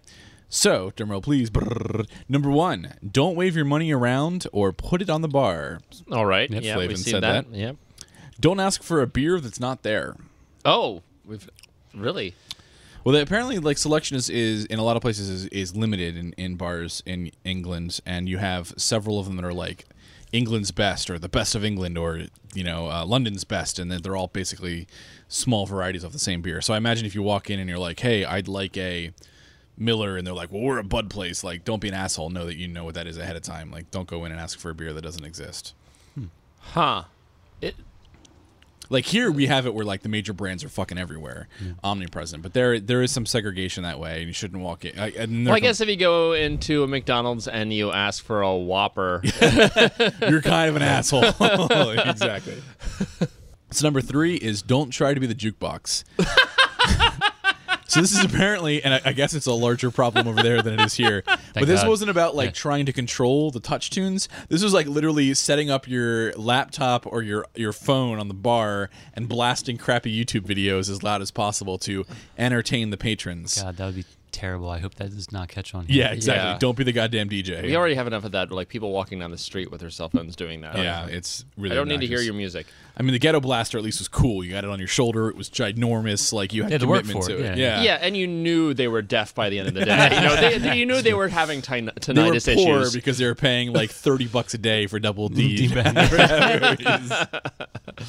So, 0.49 0.91
drumroll 0.91 1.23
please. 1.23 1.49
Brrr. 1.49 2.07
Number 2.29 2.49
one, 2.49 2.93
don't 3.09 3.35
wave 3.35 3.55
your 3.55 3.65
money 3.65 3.91
around 3.91 4.45
or 4.51 4.71
put 4.71 5.01
it 5.01 5.09
on 5.09 5.21
the 5.21 5.27
bar. 5.27 5.79
All 6.11 6.25
right. 6.25 6.49
Yep, 6.49 6.63
yeah, 6.63 6.73
Flavin 6.75 6.89
we've 6.89 6.99
seen 6.99 7.11
said 7.11 7.23
that. 7.23 7.51
that. 7.51 7.57
Yep. 7.57 7.77
Don't 8.39 8.59
ask 8.59 8.83
for 8.83 9.01
a 9.01 9.07
beer 9.07 9.39
that's 9.39 9.59
not 9.59 9.83
there. 9.83 10.15
Oh, 10.65 11.01
we've 11.25 11.49
really. 11.93 12.35
Well, 13.03 13.13
they, 13.13 13.21
apparently, 13.21 13.59
like 13.59 13.77
selection 13.77 14.15
is, 14.15 14.29
is 14.29 14.65
in 14.65 14.79
a 14.79 14.83
lot 14.83 14.95
of 14.95 15.01
places 15.01 15.29
is, 15.29 15.45
is 15.47 15.75
limited 15.75 16.15
in, 16.15 16.33
in 16.33 16.55
bars 16.55 17.03
in 17.05 17.31
England, 17.43 17.99
and 18.05 18.29
you 18.29 18.37
have 18.37 18.73
several 18.77 19.19
of 19.19 19.25
them 19.25 19.35
that 19.35 19.45
are 19.45 19.53
like 19.53 19.85
England's 20.31 20.71
best 20.71 21.09
or 21.09 21.19
the 21.19 21.29
best 21.29 21.53
of 21.53 21.65
England 21.65 21.97
or 21.97 22.23
you 22.53 22.63
know 22.63 22.89
uh, 22.89 23.05
London's 23.05 23.43
best, 23.43 23.77
and 23.77 23.91
then 23.91 24.01
they're 24.01 24.15
all 24.15 24.27
basically 24.27 24.87
small 25.27 25.65
varieties 25.65 26.03
of 26.03 26.13
the 26.13 26.19
same 26.19 26.41
beer. 26.41 26.61
So 26.61 26.73
I 26.73 26.77
imagine 26.77 27.05
if 27.05 27.13
you 27.13 27.21
walk 27.21 27.49
in 27.49 27.59
and 27.59 27.69
you're 27.69 27.79
like, 27.79 27.99
"Hey, 27.99 28.23
I'd 28.23 28.47
like 28.47 28.77
a 28.77 29.11
Miller," 29.77 30.17
and 30.17 30.25
they're 30.25 30.33
like, 30.33 30.51
"Well, 30.51 30.61
we're 30.61 30.79
a 30.79 30.83
Bud 30.83 31.09
place," 31.09 31.43
like 31.43 31.63
don't 31.65 31.79
be 31.81 31.87
an 31.87 31.93
asshole. 31.93 32.29
Know 32.29 32.45
that 32.45 32.55
you 32.57 32.67
know 32.67 32.83
what 32.83 32.95
that 32.95 33.07
is 33.07 33.17
ahead 33.17 33.35
of 33.35 33.41
time. 33.41 33.71
Like 33.71 33.91
don't 33.91 34.07
go 34.07 34.25
in 34.25 34.31
and 34.31 34.39
ask 34.39 34.59
for 34.59 34.69
a 34.69 34.75
beer 34.75 34.93
that 34.93 35.01
doesn't 35.01 35.25
exist. 35.25 35.73
Huh. 36.59 37.03
It. 37.61 37.75
Like 38.89 39.05
here 39.05 39.31
we 39.31 39.47
have 39.47 39.65
it 39.65 39.73
where 39.73 39.85
like 39.85 40.01
the 40.01 40.09
major 40.09 40.33
brands 40.33 40.63
are 40.63 40.69
fucking 40.69 40.97
everywhere, 40.97 41.47
omnipresent. 41.83 42.43
But 42.43 42.53
there 42.53 42.79
there 42.79 43.01
is 43.01 43.11
some 43.11 43.25
segregation 43.25 43.83
that 43.83 43.99
way, 43.99 44.19
and 44.19 44.27
you 44.27 44.33
shouldn't 44.33 44.61
walk 44.61 44.85
in. 44.85 44.99
I, 44.99 45.09
and 45.11 45.45
Well, 45.45 45.55
I 45.55 45.59
guess 45.59 45.81
if 45.81 45.89
you 45.89 45.95
go 45.95 46.33
into 46.33 46.83
a 46.83 46.87
McDonald's 46.87 47.47
and 47.47 47.73
you 47.73 47.91
ask 47.91 48.23
for 48.23 48.41
a 48.41 48.55
Whopper, 48.55 49.21
You're 50.21 50.41
kind 50.41 50.69
of 50.69 50.75
an 50.75 50.81
asshole. 50.83 51.23
exactly. 52.09 52.61
So 53.71 53.87
number 53.87 54.01
three 54.01 54.35
is 54.35 54.61
don't 54.61 54.91
try 54.91 55.13
to 55.13 55.19
be 55.19 55.27
the 55.27 55.35
jukebox. 55.35 56.03
So 57.93 58.01
this 58.01 58.11
is 58.11 58.23
apparently, 58.33 58.83
and 58.83 58.93
I, 58.95 59.01
I 59.05 59.13
guess 59.13 59.33
it's 59.33 59.45
a 59.45 59.53
larger 59.53 59.91
problem 59.91 60.27
over 60.27 60.41
there 60.41 60.61
than 60.61 60.79
it 60.79 60.83
is 60.83 60.95
here. 60.95 61.23
but 61.53 61.67
this 61.67 61.81
God. 61.81 61.89
wasn't 61.89 62.09
about 62.09 62.35
like 62.35 62.47
Yeah. 62.47 62.51
trying 62.53 62.85
to 62.87 62.93
control 62.93 63.51
the 63.51 63.61
TouchTunes. 63.61 64.27
This 64.49 64.63
was 64.63 64.73
like 64.73 64.87
literally 64.87 65.33
setting 65.35 65.69
up 65.69 65.87
your 65.87 66.33
laptop 66.33 67.05
or 67.05 67.21
your 67.21 67.45
your 67.55 67.71
phone 67.73 68.19
on 68.19 68.27
the 68.29 68.33
bar 68.33 68.89
and 69.13 69.29
blasting 69.29 69.77
crappy 69.77 70.11
YouTube 70.13 70.41
videos 70.41 70.89
as 70.89 71.03
loud 71.03 71.21
as 71.21 71.29
possible 71.31 71.77
to 71.79 72.05
entertain 72.37 72.89
the 72.89 72.97
patrons. 72.97 73.61
God, 73.61 73.77
that 73.77 73.85
would 73.85 73.95
be 73.95 74.05
terrible. 74.33 74.69
I 74.69 74.79
hope 74.79 74.95
that 74.95 75.09
does 75.15 75.31
not 75.31 75.47
catch 75.47 75.73
on. 75.73 75.85
Here. 75.85 76.03
Yeah, 76.03 76.11
exactly. 76.11 76.49
Yeah. 76.51 76.57
Don't 76.59 76.75
be 76.77 76.83
the 76.83 76.91
goddamn 76.91 77.29
DJ. 77.29 77.63
we 77.63 77.75
already 77.77 77.95
have 77.95 78.07
enough 78.07 78.25
of 78.25 78.33
that. 78.33 78.51
Like 78.51 78.67
people 78.67 78.91
walking 78.91 79.19
down 79.19 79.31
the 79.31 79.37
street 79.37 79.71
with 79.71 79.79
their 79.79 79.89
cell 79.89 80.09
phones 80.09 80.35
doing 80.35 80.59
that. 80.61 80.77
yeah, 80.77 81.05
it's 81.07 81.45
really. 81.57 81.73
I 81.73 81.75
don't 81.77 81.87
need 81.87 82.01
to 82.01 82.07
hear 82.07 82.19
your 82.19 82.33
music. 82.33 82.67
I 82.95 83.01
mean, 83.01 83.13
the 83.13 83.19
Ghetto 83.19 83.39
Blaster 83.39 83.77
at 83.77 83.83
least 83.83 83.99
was 83.99 84.07
cool. 84.07 84.43
You 84.43 84.51
got 84.51 84.63
it 84.65 84.69
on 84.69 84.77
your 84.77 84.87
shoulder. 84.87 85.27
It 85.29 85.35
was 85.35 85.49
ginormous. 85.49 86.31
Like 86.33 86.53
you 86.53 86.63
had 86.63 86.69
You 86.71 86.73
had 86.73 86.81
to 86.81 86.87
work 86.87 87.01
commitment 87.01 87.25
for 87.25 87.31
to 87.31 87.37
it, 87.39 87.45
it. 87.53 87.57
yeah. 87.57 87.77
Yeah. 87.77 87.83
Yeah, 87.83 87.99
and 88.01 88.15
you 88.17 88.27
knew 88.27 88.73
they 88.73 88.87
were 88.87 89.01
deaf 89.01 89.33
by 89.33 89.49
the 89.49 89.59
end 89.59 89.69
of 89.69 89.73
the 89.73 89.85
day. 89.85 90.09
you 90.15 90.21
know, 90.21 90.35
they, 90.35 90.57
they- 90.57 90.77
you 90.77 90.85
knew 90.85 91.01
they 91.01 91.13
were 91.13 91.27
having 91.29 91.61
tin- 91.61 91.85
They 91.85 91.91
were 92.13 92.31
tinnitus 92.33 92.53
poor 92.55 92.81
issues. 92.81 92.93
because 92.93 93.17
they 93.17 93.25
were 93.25 93.35
paying 93.35 93.71
like 93.73 93.89
thirty 93.91 94.27
bucks 94.27 94.53
a 94.53 94.57
day 94.59 94.85
for 94.87 94.99
double 94.99 95.29
D. 95.29 95.55
D-bag. 95.67 96.81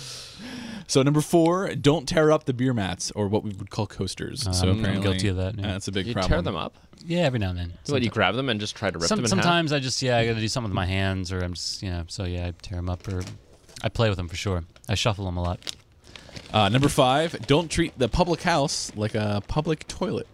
So 0.87 1.03
number 1.03 1.21
four, 1.21 1.75
don't 1.75 2.09
tear 2.09 2.31
up 2.31 2.45
the 2.45 2.53
beer 2.53 2.75
mats 2.75 3.11
or 3.13 3.29
what 3.29 3.43
we 3.43 3.51
would 3.53 3.71
call 3.71 3.87
coasters. 3.87 4.43
so 4.43 4.69
I'm 4.69 4.81
apparently 4.81 5.03
guilty 5.03 5.29
of 5.29 5.37
that, 5.37 5.59
yeah. 5.59 5.67
That's 5.73 5.89
a 5.89 5.93
big 5.93 6.07
You 6.07 6.13
problem. 6.13 6.31
tear 6.31 6.43
them 6.43 6.57
up. 6.57 6.77
Yeah, 7.07 7.21
every 7.21 7.39
now 7.39 7.51
and 7.51 7.59
then. 7.59 7.73
So 7.85 7.93
What, 7.95 8.03
you 8.03 8.11
grab 8.11 8.35
them 8.35 8.49
and 8.49 8.61
just 8.61 8.77
try 8.77 8.91
to 8.91 8.99
rip 8.99 9.09
Some, 9.09 9.17
them 9.19 9.25
in 9.25 9.31
half? 9.31 9.45
sometimes 9.45 9.73
I 9.73 9.79
just 9.79 10.01
yeah 10.03 10.19
I 10.19 10.27
got 10.27 10.35
to 10.35 10.41
do 10.41 10.49
something 10.49 10.71
with 10.71 10.75
my 10.75 10.87
hands 10.87 11.33
or 11.33 11.41
I'm 11.43 11.55
just 11.55 11.83
you 11.83 11.91
know 11.91 12.05
so 12.09 12.25
yeah 12.25 12.47
I 12.47 12.53
tear 12.63 12.77
them 12.77 12.89
up 12.89 13.07
or 13.09 13.23
I 13.83 13.89
play 13.89 14.09
with 14.09 14.17
them 14.17 14.29
for 14.29 14.37
sure. 14.37 14.65
I 14.89 14.95
shuffle 14.95 15.25
them 15.27 15.37
a 15.37 15.43
lot. 15.43 15.59
Uh, 16.53 16.69
number 16.69 16.89
five, 16.89 17.47
don't 17.47 17.71
treat 17.71 17.99
the 17.99 18.09
public 18.09 18.43
house 18.43 18.93
like 18.97 19.15
a 19.15 19.43
public 19.49 19.87
toilet. 19.89 20.27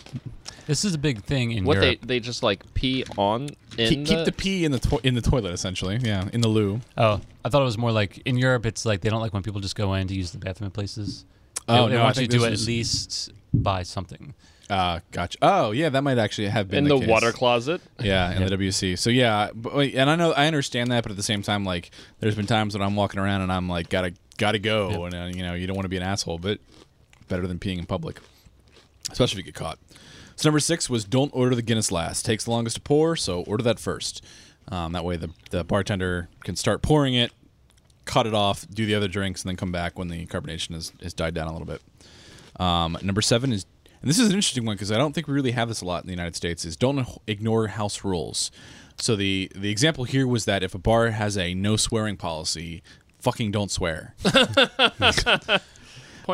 This 0.67 0.85
is 0.85 0.95
a 0.95 0.99
big 0.99 1.23
thing 1.25 1.53
in 1.53 1.65
What 1.65 1.79
they 1.81 1.87
Europe. 1.87 2.01
they 2.07 2.21
just 2.21 2.43
like 2.43 2.73
pee 2.75 3.05
on 3.17 3.49
in 3.79 3.89
Keep, 3.89 4.07
keep 4.07 4.25
the 4.25 4.33
pee 4.33 4.65
in 4.65 4.73
the 4.73 4.79
to- 4.79 5.01
in 5.07 5.15
the 5.15 5.21
toilet, 5.21 5.53
essentially. 5.53 5.99
Yeah, 6.03 6.29
in 6.33 6.41
the 6.41 6.49
loo. 6.49 6.81
oh, 6.97 7.21
I 7.45 7.49
thought 7.49 7.63
it 7.63 7.65
was 7.65 7.79
more 7.79 7.93
like 7.93 8.19
in 8.25 8.37
Europe. 8.39 8.67
It's 8.67 8.85
like 8.87 9.01
they 9.01 9.11
don't 9.11 9.21
like 9.21 9.33
when 9.33 9.43
people 9.43 9.61
just 9.61 9.77
go 9.77 9.95
in 9.95 10.07
to 10.09 10.15
use 10.15 10.31
the 10.33 10.39
bathroom 10.39 10.67
in 10.67 10.71
places. 10.73 11.25
Oh, 11.69 11.85
they, 11.85 11.91
they 11.91 11.95
no, 11.97 12.01
I 12.01 12.05
want 12.05 12.17
you 12.17 12.21
think 12.23 12.31
to 12.33 12.39
this 12.39 12.47
at 12.47 12.51
was- 12.53 12.67
least 12.67 13.33
buy 13.55 13.83
something. 13.83 14.35
Uh, 14.69 15.01
gotcha. 15.11 15.37
Oh, 15.43 15.73
yeah, 15.73 15.89
that 15.89 16.03
might 16.03 16.17
actually 16.17 16.47
have 16.47 16.69
been 16.69 16.85
in 16.85 16.89
the, 16.89 17.01
case. 17.01 17.09
water 17.09 17.33
closet. 17.33 17.81
Yeah, 18.01 18.31
in 18.37 18.47
the 18.47 18.57
WC. 18.57 18.97
So 18.97 19.11
yeah, 19.11 19.51
but, 19.53 19.73
and 19.77 20.09
I 20.09 20.15
know 20.15 20.31
I 20.33 20.47
understand 20.47 20.93
that, 20.93 21.03
but 21.03 21.11
at 21.11 21.17
the 21.17 21.25
same 21.25 21.43
time, 21.43 21.65
like, 21.65 21.91
there's 22.21 22.37
been 22.37 22.47
times 22.47 22.75
when 22.79 22.83
I'm 22.87 22.95
walking 22.95 23.19
around 23.19 23.41
and 23.41 23.51
I'm 23.53 23.69
like, 23.69 23.89
gotta 23.89 24.13
gotta 24.39 24.61
go, 24.61 25.07
and 25.07 25.15
uh, 25.15 25.29
you 25.37 25.43
know, 25.43 25.55
you 25.55 25.67
don't 25.67 25.75
want 25.75 25.87
to 25.87 25.89
be 25.91 25.97
an 25.97 26.05
asshole, 26.05 26.39
but 26.39 26.61
better 27.29 27.49
than 27.49 27.59
peeing 27.59 27.79
in 27.79 27.87
public, 27.87 28.21
especially 29.11 29.41
if 29.41 29.47
you 29.47 29.53
get 29.53 29.59
caught. 29.59 29.79
So 30.41 30.49
number 30.49 30.61
six 30.61 30.89
was 30.89 31.05
don't 31.05 31.31
order 31.35 31.55
the 31.55 31.61
Guinness 31.61 31.93
last. 31.93 32.25
Takes 32.25 32.45
the 32.45 32.51
longest 32.51 32.77
to 32.77 32.81
pour, 32.81 33.15
so 33.15 33.43
order 33.43 33.63
that 33.65 33.79
first. 33.79 34.25
Um, 34.69 34.93
that 34.93 35.05
way, 35.05 35.17
the 35.17 35.29
the 35.51 35.65
bartender 35.65 36.31
can 36.45 36.57
start 36.57 36.81
pouring 36.81 37.13
it, 37.13 37.31
cut 38.07 38.27
it 38.27 38.33
off, 38.33 38.67
do 38.71 38.87
the 38.87 38.95
other 38.95 39.07
drinks, 39.07 39.43
and 39.43 39.51
then 39.51 39.57
come 39.57 39.71
back 39.71 39.99
when 39.99 40.09
the 40.09 40.25
carbonation 40.25 40.73
has, 40.73 40.95
has 41.03 41.13
died 41.13 41.35
down 41.35 41.47
a 41.47 41.53
little 41.53 41.67
bit. 41.67 41.83
Um, 42.59 42.97
number 43.03 43.21
seven 43.21 43.53
is, 43.53 43.67
and 44.01 44.09
this 44.09 44.19
is 44.19 44.29
an 44.29 44.35
interesting 44.35 44.65
one 44.65 44.77
because 44.77 44.91
I 44.91 44.97
don't 44.97 45.15
think 45.15 45.29
we 45.29 45.35
really 45.35 45.51
have 45.51 45.69
this 45.69 45.83
a 45.83 45.85
lot 45.85 46.05
in 46.05 46.07
the 46.07 46.15
United 46.15 46.37
States. 46.37 46.65
Is 46.65 46.75
don't 46.75 47.07
ignore 47.27 47.67
house 47.67 48.03
rules. 48.03 48.51
So 48.97 49.17
the 49.17 49.53
the 49.55 49.69
example 49.69 50.05
here 50.05 50.27
was 50.27 50.47
that 50.47 50.63
if 50.63 50.75
a 50.75 50.79
bar 50.79 51.11
has 51.11 51.37
a 51.37 51.53
no 51.53 51.77
swearing 51.77 52.17
policy, 52.17 52.83
fucking 53.19 53.51
don't 53.51 53.71
swear. 53.71 54.15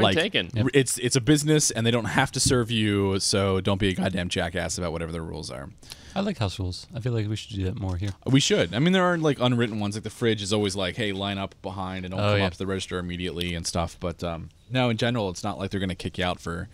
Point 0.00 0.04
like 0.04 0.16
taken. 0.16 0.50
r- 0.56 0.70
it's 0.74 0.98
it's 0.98 1.16
a 1.16 1.20
business 1.20 1.70
and 1.70 1.86
they 1.86 1.90
don't 1.90 2.04
have 2.06 2.30
to 2.32 2.40
serve 2.40 2.70
you, 2.70 3.18
so 3.20 3.60
don't 3.60 3.78
be 3.78 3.88
a 3.90 3.94
goddamn 3.94 4.28
jackass 4.28 4.78
about 4.78 4.92
whatever 4.92 5.12
the 5.12 5.20
rules 5.20 5.50
are. 5.50 5.68
I 6.14 6.20
like 6.20 6.38
house 6.38 6.58
rules. 6.58 6.86
I 6.94 7.00
feel 7.00 7.12
like 7.12 7.28
we 7.28 7.36
should 7.36 7.54
do 7.56 7.64
that 7.64 7.78
more 7.78 7.96
here. 7.96 8.10
We 8.24 8.40
should. 8.40 8.74
I 8.74 8.78
mean, 8.78 8.92
there 8.94 9.04
are 9.04 9.18
like 9.18 9.38
unwritten 9.38 9.80
ones. 9.80 9.96
Like 9.96 10.04
the 10.04 10.10
fridge 10.10 10.40
is 10.42 10.52
always 10.52 10.74
like, 10.74 10.96
"Hey, 10.96 11.12
line 11.12 11.36
up 11.38 11.54
behind 11.60 12.04
and 12.06 12.12
don't 12.12 12.20
Oh, 12.20 12.30
come 12.32 12.38
yeah. 12.38 12.46
up 12.46 12.52
to 12.52 12.58
the 12.58 12.66
register 12.66 12.98
immediately" 12.98 13.54
and 13.54 13.66
stuff. 13.66 13.96
But 14.00 14.24
um, 14.24 14.48
no, 14.70 14.88
in 14.88 14.96
general, 14.96 15.28
it's 15.28 15.44
not 15.44 15.58
like 15.58 15.70
they're 15.70 15.80
going 15.80 15.90
to 15.90 15.94
kick 15.94 16.16
you 16.18 16.24
out 16.24 16.40
for 16.40 16.68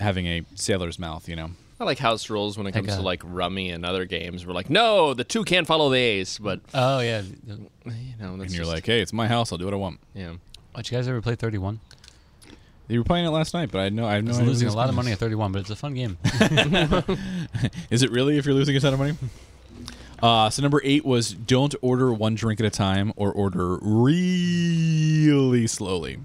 having 0.00 0.26
a 0.26 0.42
sailor's 0.56 0.98
mouth. 0.98 1.28
You 1.28 1.36
know. 1.36 1.50
I 1.78 1.84
like 1.84 1.98
house 1.98 2.28
rules 2.28 2.58
when 2.58 2.66
it 2.66 2.72
comes 2.72 2.88
to 2.88 3.00
like 3.00 3.22
rummy 3.24 3.70
and 3.70 3.86
other 3.86 4.04
games. 4.04 4.44
We're 4.44 4.52
like, 4.52 4.68
no, 4.68 5.14
the 5.14 5.24
two 5.24 5.44
can't 5.44 5.66
follow 5.66 5.88
the 5.88 5.96
ace, 5.98 6.38
but 6.38 6.60
Oh 6.74 6.98
yeah. 7.00 7.22
you 7.46 7.54
know, 8.20 8.36
that's 8.36 8.42
And 8.42 8.50
you're 8.50 8.64
just- 8.64 8.72
like, 8.72 8.84
"Hey, 8.86 9.00
it's 9.00 9.12
my 9.14 9.28
house. 9.28 9.50
I'll 9.52 9.56
do 9.58 9.64
what 9.66 9.72
I 9.74 9.78
want." 9.78 10.00
yeah. 10.14 10.34
Did 10.76 10.90
you 10.90 10.98
guys 10.98 11.08
ever 11.08 11.20
play 11.22 11.34
31? 11.36 11.80
You 12.90 12.98
were 12.98 13.04
playing 13.04 13.24
it 13.24 13.30
last 13.30 13.54
night, 13.54 13.70
but 13.70 13.78
I 13.78 13.88
know 13.88 14.04
I 14.04 14.14
have 14.14 14.24
no 14.24 14.32
I 14.32 14.38
was 14.38 14.48
losing 14.48 14.68
a 14.68 14.72
lot 14.74 14.88
of 14.88 14.96
money 14.96 15.12
at 15.12 15.18
31, 15.18 15.52
but 15.52 15.60
it's 15.60 15.70
a 15.70 15.76
fun 15.76 15.94
game. 15.94 16.18
is. 16.24 17.70
Is 17.90 18.02
it 18.02 18.10
really? 18.10 18.36
If 18.36 18.46
you're 18.46 18.54
losing 18.54 18.76
a 18.76 18.80
ton 18.80 18.92
of 18.94 18.98
money. 18.98 19.14
Uh, 20.22 20.50
so 20.50 20.60
number 20.60 20.80
eight 20.84 21.04
was 21.04 21.32
don't 21.32 21.74
order 21.80 22.12
one 22.12 22.34
drink 22.34 22.60
at 22.60 22.66
a 22.66 22.70
time 22.70 23.12
or 23.16 23.32
order 23.32 23.78
really 23.80 25.66
slowly, 25.66 26.18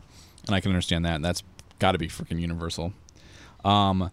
and 0.48 0.56
I 0.56 0.60
can 0.60 0.72
understand 0.72 1.06
that. 1.06 1.16
And 1.16 1.24
that's 1.24 1.44
got 1.80 1.94
to 1.94 1.98
be 1.98 2.08
freaking 2.08 2.42
universal. 2.42 2.94
Um, 3.64 4.12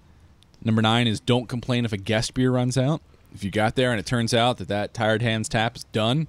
number 0.62 0.82
nine 0.82 1.06
is 1.06 1.20
don't 1.20 1.48
complain 1.48 1.84
if 1.84 1.92
a 1.92 1.96
guest 1.96 2.34
beer 2.34 2.50
runs 2.50 2.78
out. 2.78 3.00
If 3.34 3.42
you 3.42 3.50
got 3.50 3.76
there 3.76 3.90
and 3.90 3.98
it 3.98 4.06
turns 4.06 4.34
out 4.34 4.58
that 4.58 4.68
that 4.68 4.92
Tired 4.94 5.22
Hands 5.22 5.48
tap 5.48 5.76
is 5.76 5.84
done, 5.84 6.28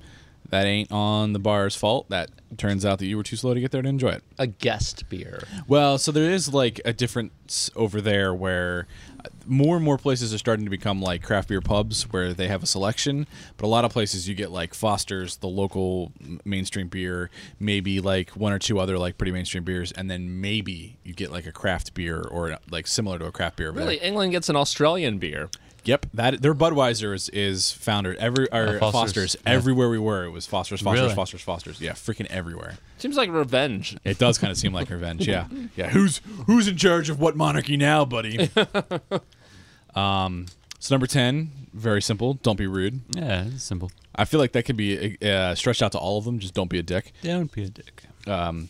that 0.53 0.67
ain't 0.67 0.91
on 0.91 1.33
the 1.33 1.39
bar's 1.39 1.75
fault. 1.75 2.07
That 2.09 2.29
turns 2.59 2.85
out 2.85 2.99
that 2.99 3.07
you 3.07 3.17
were 3.17 3.23
too 3.23 3.35
slow 3.35 3.55
to 3.55 3.59
get 3.59 3.71
there 3.71 3.81
to 3.81 3.89
enjoy 3.89 4.09
it. 4.09 4.23
A 4.37 4.45
guest 4.45 5.09
beer. 5.09 5.41
Well, 5.67 5.97
so 5.97 6.11
there 6.11 6.29
is 6.29 6.53
like 6.53 6.79
a 6.85 6.93
difference 6.93 7.71
over 7.75 7.99
there 7.99 8.35
where 8.35 8.85
uh, 9.25 9.29
more 9.47 9.77
and 9.77 9.83
more 9.83 9.97
places 9.97 10.31
are 10.31 10.37
starting 10.37 10.63
to 10.63 10.69
become 10.69 11.01
like 11.01 11.23
craft 11.23 11.49
beer 11.49 11.59
pubs 11.59 12.03
where 12.03 12.35
they 12.35 12.49
have 12.49 12.61
a 12.61 12.67
selection, 12.67 13.25
but 13.57 13.65
a 13.65 13.67
lot 13.67 13.83
of 13.83 13.91
places 13.91 14.29
you 14.29 14.35
get 14.35 14.51
like 14.51 14.75
Foster's, 14.75 15.37
the 15.37 15.47
local 15.47 16.11
mainstream 16.45 16.87
beer, 16.87 17.31
maybe 17.59 17.99
like 17.99 18.29
one 18.31 18.53
or 18.53 18.59
two 18.59 18.79
other 18.79 18.99
like 18.99 19.17
pretty 19.17 19.31
mainstream 19.31 19.63
beers, 19.63 19.91
and 19.93 20.07
then 20.07 20.39
maybe 20.39 20.99
you 21.03 21.15
get 21.15 21.31
like 21.31 21.47
a 21.47 21.51
craft 21.51 21.95
beer 21.95 22.21
or 22.21 22.59
like 22.69 22.85
similar 22.85 23.17
to 23.17 23.25
a 23.25 23.31
craft 23.31 23.55
beer. 23.55 23.71
there. 23.71 23.81
Really, 23.81 23.97
England 23.97 24.33
gets 24.33 24.49
an 24.49 24.55
Australian 24.55 25.17
beer. 25.17 25.49
Yep, 25.86 26.06
that 26.13 26.41
their 26.41 26.54
Budweiser 26.56 27.13
is, 27.13 27.28
is 27.30 27.72
founded 27.72 28.15
every 28.17 28.48
or 28.52 28.78
Uh, 28.78 28.80
Foster's, 28.80 28.91
Foster's, 28.91 29.36
yeah. 29.46 29.52
everywhere 29.52 29.89
we 29.89 30.00
were. 30.00 30.24
It 30.24 30.30
was 30.32 30.46
Foster's, 30.46 30.82
Foster's, 30.82 31.02
Really? 31.02 31.13
Foster's, 31.15 31.41
Foster's. 31.41 31.82
Yeah, 31.82 31.91
freaking 31.91 32.28
everywhere. 32.28 32.78
Seems 32.98 33.17
like 33.17 33.30
revenge. 33.30 33.98
It 34.06 34.17
does 34.17 34.38
kind 34.38 34.50
of 34.52 34.58
seem 34.58 34.74
like 34.74 34.89
revenge. 34.89 35.28
Yeah, 35.28 35.48
yeah. 35.76 35.89
Who's 35.89 36.22
who's 36.48 36.67
in 36.67 36.78
charge 36.78 37.10
of 37.10 37.19
what 37.19 37.36
monarchy 37.36 37.76
now, 37.78 38.06
buddy? 38.06 38.50
um, 39.96 40.46
so 40.80 40.93
number 40.96 41.08
ten, 41.08 41.52
very 41.74 42.02
simple. 42.02 42.36
Don't 42.36 42.58
be 42.58 42.67
rude. 42.67 43.02
yeah, 43.15 43.46
it's 43.54 43.63
simple. 43.63 43.91
I 44.15 44.26
feel 44.26 44.39
like 44.39 44.52
that 44.54 44.63
could 44.63 44.78
be 44.78 45.17
uh, 45.22 45.56
stretched 45.56 45.82
out 45.82 45.91
to 45.93 45.98
all 45.98 46.17
of 46.17 46.26
them. 46.26 46.39
Just 46.39 46.54
don't 46.54 46.69
be 46.69 46.80
a 46.80 46.84
dick. 46.84 47.12
Don't 47.24 47.52
be 47.52 47.63
a 47.63 47.69
dick. 47.69 48.04
Um, 48.28 48.69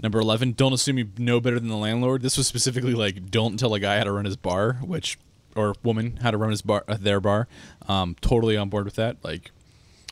number 0.00 0.18
eleven, 0.20 0.52
don't 0.52 0.72
assume 0.72 0.98
you 0.98 1.08
know 1.18 1.40
better 1.40 1.58
than 1.58 1.68
the 1.68 1.76
landlord. 1.76 2.22
This 2.22 2.36
was 2.36 2.46
specifically 2.46 2.94
like 2.94 3.30
don't 3.30 3.58
tell 3.58 3.74
a 3.74 3.80
guy 3.80 3.98
how 3.98 4.04
to 4.04 4.12
run 4.12 4.24
his 4.26 4.36
bar, 4.36 4.74
which 4.82 5.18
or 5.56 5.74
woman 5.82 6.18
how 6.22 6.30
to 6.30 6.36
run 6.36 6.50
his 6.50 6.62
bar, 6.62 6.84
uh, 6.88 6.96
their 6.98 7.20
bar. 7.20 7.48
Um, 7.88 8.16
totally 8.20 8.56
on 8.56 8.68
board 8.68 8.84
with 8.84 8.96
that. 8.96 9.16
Like 9.22 9.50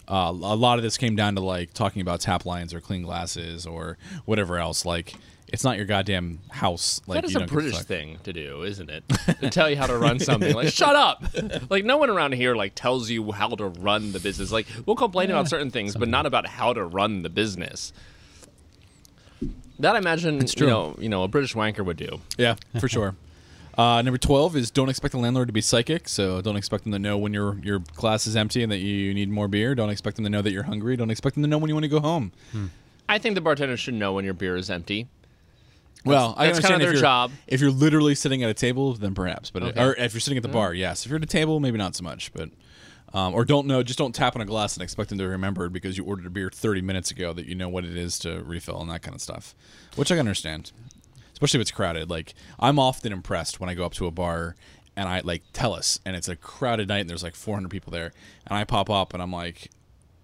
uh, 0.08 0.30
a 0.30 0.56
lot 0.56 0.78
of 0.78 0.82
this 0.82 0.96
came 0.96 1.16
down 1.16 1.34
to 1.36 1.40
like 1.40 1.72
talking 1.72 2.02
about 2.02 2.20
tap 2.20 2.44
lines 2.46 2.74
or 2.74 2.80
clean 2.80 3.02
glasses 3.02 3.66
or 3.66 3.98
whatever 4.24 4.58
else. 4.58 4.84
Like 4.84 5.14
it's 5.54 5.62
not 5.62 5.76
your 5.76 5.86
goddamn 5.86 6.40
house. 6.50 7.00
Like 7.06 7.22
that 7.22 7.30
is 7.30 7.36
a 7.36 7.46
British 7.46 7.78
thing 7.80 8.18
to 8.24 8.32
do, 8.32 8.64
isn't 8.64 8.90
it? 8.90 9.04
to 9.40 9.50
tell 9.50 9.70
you 9.70 9.76
how 9.76 9.86
to 9.86 9.96
run 9.96 10.18
something. 10.18 10.54
Like, 10.54 10.68
shut 10.68 10.96
up. 10.96 11.24
Like, 11.70 11.84
no 11.84 11.96
one 11.96 12.10
around 12.10 12.32
here 12.32 12.54
like 12.54 12.74
tells 12.74 13.10
you 13.10 13.32
how 13.32 13.48
to 13.48 13.66
run 13.66 14.12
the 14.12 14.18
business. 14.20 14.50
Like, 14.50 14.66
we'll 14.86 14.96
complain 14.96 15.30
about 15.30 15.48
certain 15.48 15.70
things, 15.70 15.94
but 15.94 16.08
not 16.08 16.26
about 16.26 16.46
how 16.46 16.72
to 16.72 16.84
run 16.84 17.22
the 17.22 17.28
business. 17.28 17.92
That 19.78 19.94
I 19.94 19.98
imagine, 19.98 20.44
you 20.56 20.66
know, 20.66 20.96
you 20.98 21.08
know, 21.08 21.22
a 21.22 21.28
British 21.28 21.54
wanker 21.54 21.84
would 21.84 21.96
do. 21.96 22.20
Yeah, 22.36 22.56
for 22.80 22.88
sure. 22.88 23.14
Uh, 23.76 24.00
number 24.02 24.18
twelve 24.18 24.54
is 24.56 24.70
don't 24.70 24.88
expect 24.88 25.12
the 25.12 25.18
landlord 25.18 25.48
to 25.48 25.52
be 25.52 25.60
psychic. 25.60 26.08
So 26.08 26.40
don't 26.40 26.56
expect 26.56 26.84
them 26.84 26.92
to 26.92 26.98
know 26.98 27.18
when 27.18 27.34
your 27.34 27.58
your 27.62 27.80
glass 27.80 28.26
is 28.26 28.36
empty 28.36 28.62
and 28.62 28.70
that 28.70 28.78
you 28.78 29.12
need 29.14 29.28
more 29.30 29.48
beer. 29.48 29.74
Don't 29.74 29.90
expect 29.90 30.16
them 30.16 30.24
to 30.24 30.30
know 30.30 30.42
that 30.42 30.52
you're 30.52 30.62
hungry. 30.64 30.96
Don't 30.96 31.10
expect 31.10 31.34
them 31.34 31.42
to 31.42 31.48
know 31.48 31.58
when 31.58 31.68
you 31.68 31.74
want 31.74 31.84
to 31.84 31.88
go 31.88 32.00
home. 32.00 32.32
I 33.08 33.18
think 33.18 33.34
the 33.34 33.40
bartender 33.40 33.76
should 33.76 33.94
know 33.94 34.12
when 34.12 34.24
your 34.24 34.34
beer 34.34 34.56
is 34.56 34.70
empty. 34.70 35.08
Well, 36.04 36.34
I 36.36 36.46
that's 36.46 36.58
understand 36.58 36.72
kinda 36.80 36.84
if 36.84 36.86
their 36.88 36.92
you're- 36.94 37.00
job. 37.00 37.30
If 37.46 37.60
you're 37.60 37.70
literally 37.70 38.14
sitting 38.14 38.42
at 38.42 38.50
a 38.50 38.54
table, 38.54 38.92
then 38.94 39.14
perhaps. 39.14 39.50
But 39.50 39.62
Okay. 39.62 39.82
or 39.82 39.94
if 39.94 40.12
you're 40.12 40.20
sitting 40.20 40.36
at 40.36 40.42
the 40.42 40.48
bar, 40.50 40.74
yes. 40.74 41.04
If 41.04 41.10
you're 41.10 41.16
at 41.16 41.22
a 41.22 41.26
table, 41.26 41.60
maybe 41.60 41.78
not 41.78 41.96
so 41.96 42.04
much. 42.04 42.30
But 42.34 42.50
um, 43.14 43.32
or 43.32 43.44
don't 43.44 43.66
know, 43.68 43.82
just 43.84 43.98
don't 43.98 44.12
tap 44.14 44.34
on 44.34 44.42
a 44.42 44.44
glass 44.44 44.74
and 44.76 44.82
expect 44.82 45.08
them 45.08 45.18
to 45.18 45.28
remember 45.28 45.66
it 45.66 45.72
because 45.72 45.96
you 45.96 46.04
ordered 46.04 46.26
a 46.26 46.30
beer 46.30 46.50
30 46.52 46.82
minutes 46.82 47.10
ago 47.12 47.32
that 47.32 47.46
you 47.46 47.54
know 47.54 47.68
what 47.68 47.84
it 47.84 47.96
is 47.96 48.18
to 48.20 48.42
refill 48.42 48.80
and 48.80 48.90
that 48.90 49.02
kind 49.02 49.14
of 49.14 49.20
stuff, 49.22 49.54
which 49.94 50.10
I 50.10 50.16
can 50.16 50.20
understand. 50.20 50.72
Especially 51.44 51.58
if 51.58 51.62
it's 51.62 51.70
crowded. 51.70 52.10
Like 52.10 52.34
I'm 52.58 52.78
often 52.78 53.12
impressed 53.12 53.60
when 53.60 53.68
I 53.68 53.74
go 53.74 53.84
up 53.84 53.92
to 53.94 54.06
a 54.06 54.10
bar 54.10 54.56
and 54.96 55.08
I 55.08 55.20
like 55.20 55.42
tell 55.52 55.74
us 55.74 56.00
and 56.06 56.16
it's 56.16 56.28
a 56.28 56.36
crowded 56.36 56.88
night 56.88 57.00
and 57.00 57.10
there's 57.10 57.22
like 57.22 57.34
400 57.34 57.68
people 57.68 57.90
there 57.90 58.12
and 58.46 58.56
I 58.56 58.64
pop 58.64 58.88
up 58.88 59.12
and 59.12 59.22
I'm 59.22 59.32
like, 59.32 59.70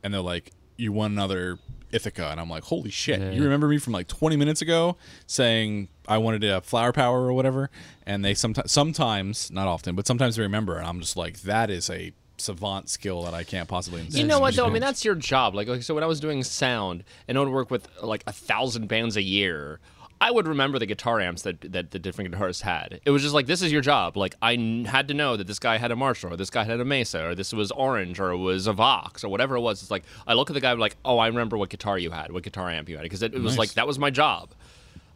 and 0.03 0.15
they're 0.15 0.21
like, 0.21 0.53
you 0.77 0.93
want 0.93 1.13
another 1.13 1.59
Ithaca? 1.93 2.29
And 2.31 2.41
I'm 2.41 2.49
like, 2.49 2.65
holy 2.65 2.91
shit! 2.91 3.21
Yeah, 3.21 3.31
you 3.33 3.43
remember 3.43 3.69
me 3.69 3.79
from 3.79 3.93
like 3.93 4.09
20 4.09 4.37
minutes 4.37 4.63
ago 4.63 4.97
saying 5.27 5.89
I 6.09 6.19
wanted 6.19 6.45
a 6.45 6.61
flower 6.61 6.93
power 6.93 7.21
or 7.21 7.33
whatever? 7.33 7.71
And 8.07 8.25
they 8.25 8.35
sometimes, 8.35 8.73
sometimes, 8.73 9.51
not 9.51 9.69
often, 9.69 9.95
but 9.95 10.07
sometimes 10.07 10.37
they 10.37 10.43
remember, 10.43 10.79
and 10.79 10.87
I'm 10.87 11.01
just 11.01 11.17
like, 11.17 11.41
that 11.41 11.71
is 11.71 11.91
a 11.91 12.13
savant 12.39 12.89
skill 12.89 13.23
that 13.25 13.35
I 13.35 13.45
can't 13.45 13.69
possibly. 13.69 14.03
You 14.09 14.27
know 14.27 14.41
what 14.41 14.55
though? 14.55 14.67
I 14.67 14.71
mean, 14.73 14.81
that's 14.81 15.05
your 15.05 15.15
job. 15.15 15.55
Like, 15.55 15.69
like, 15.69 15.83
so 15.83 15.95
when 15.95 16.03
I 16.03 16.07
was 16.07 16.21
doing 16.21 16.43
sound 16.43 17.05
and 17.29 17.37
I 17.37 17.41
would 17.43 17.51
work 17.51 17.71
with 17.71 17.89
like 18.03 18.25
a 18.27 18.33
thousand 18.33 18.89
bands 18.89 19.17
a 19.17 19.23
year, 19.23 19.81
I 20.23 20.31
would 20.31 20.47
remember 20.47 20.79
the 20.79 20.85
guitar 20.87 21.19
amps 21.21 21.43
that 21.43 21.61
that 21.73 21.93
the 21.93 21.99
different 21.99 22.31
guitarists 22.35 22.61
had. 22.61 23.01
It 23.05 23.11
was 23.11 23.23
just 23.23 23.35
like 23.35 23.47
this 23.47 23.63
is 23.63 23.73
your 23.73 23.81
job. 23.81 24.17
Like 24.17 24.35
I 24.43 24.53
n- 24.55 24.85
had 24.85 25.09
to 25.09 25.15
know 25.15 25.37
that 25.37 25.47
this 25.47 25.59
guy 25.59 25.79
had 25.79 25.91
a 25.91 25.97
Marshall, 25.97 26.35
or 26.35 26.37
this 26.37 26.51
guy 26.51 26.65
had 26.65 26.79
a 26.79 26.85
Mesa, 26.85 27.29
or 27.29 27.35
this 27.35 27.53
was 27.53 27.71
Orange, 27.73 28.21
or 28.21 28.31
it 28.33 28.37
was 28.37 28.67
a 28.67 28.73
Vox, 28.75 29.25
or 29.25 29.29
whatever 29.31 29.57
it 29.57 29.61
was. 29.61 29.81
It's 29.81 29.91
like 29.91 30.05
I 30.27 30.35
look 30.35 30.51
at 30.51 30.55
the 30.55 30.61
guy 30.61 30.73
like, 30.75 30.97
oh, 31.05 31.19
I 31.19 31.27
remember 31.29 31.57
what 31.57 31.71
guitar 31.71 31.99
you 31.99 32.11
had, 32.11 32.33
what 32.33 32.43
guitar 32.43 32.69
amp 32.71 32.89
you 32.91 32.97
had, 32.97 33.03
because 33.05 33.23
it, 33.23 33.35
it 33.35 33.41
was 33.41 33.53
Nice. 33.53 33.59
like 33.59 33.71
that 33.75 33.87
was 33.87 33.99
my 33.99 34.11
job. 34.11 34.51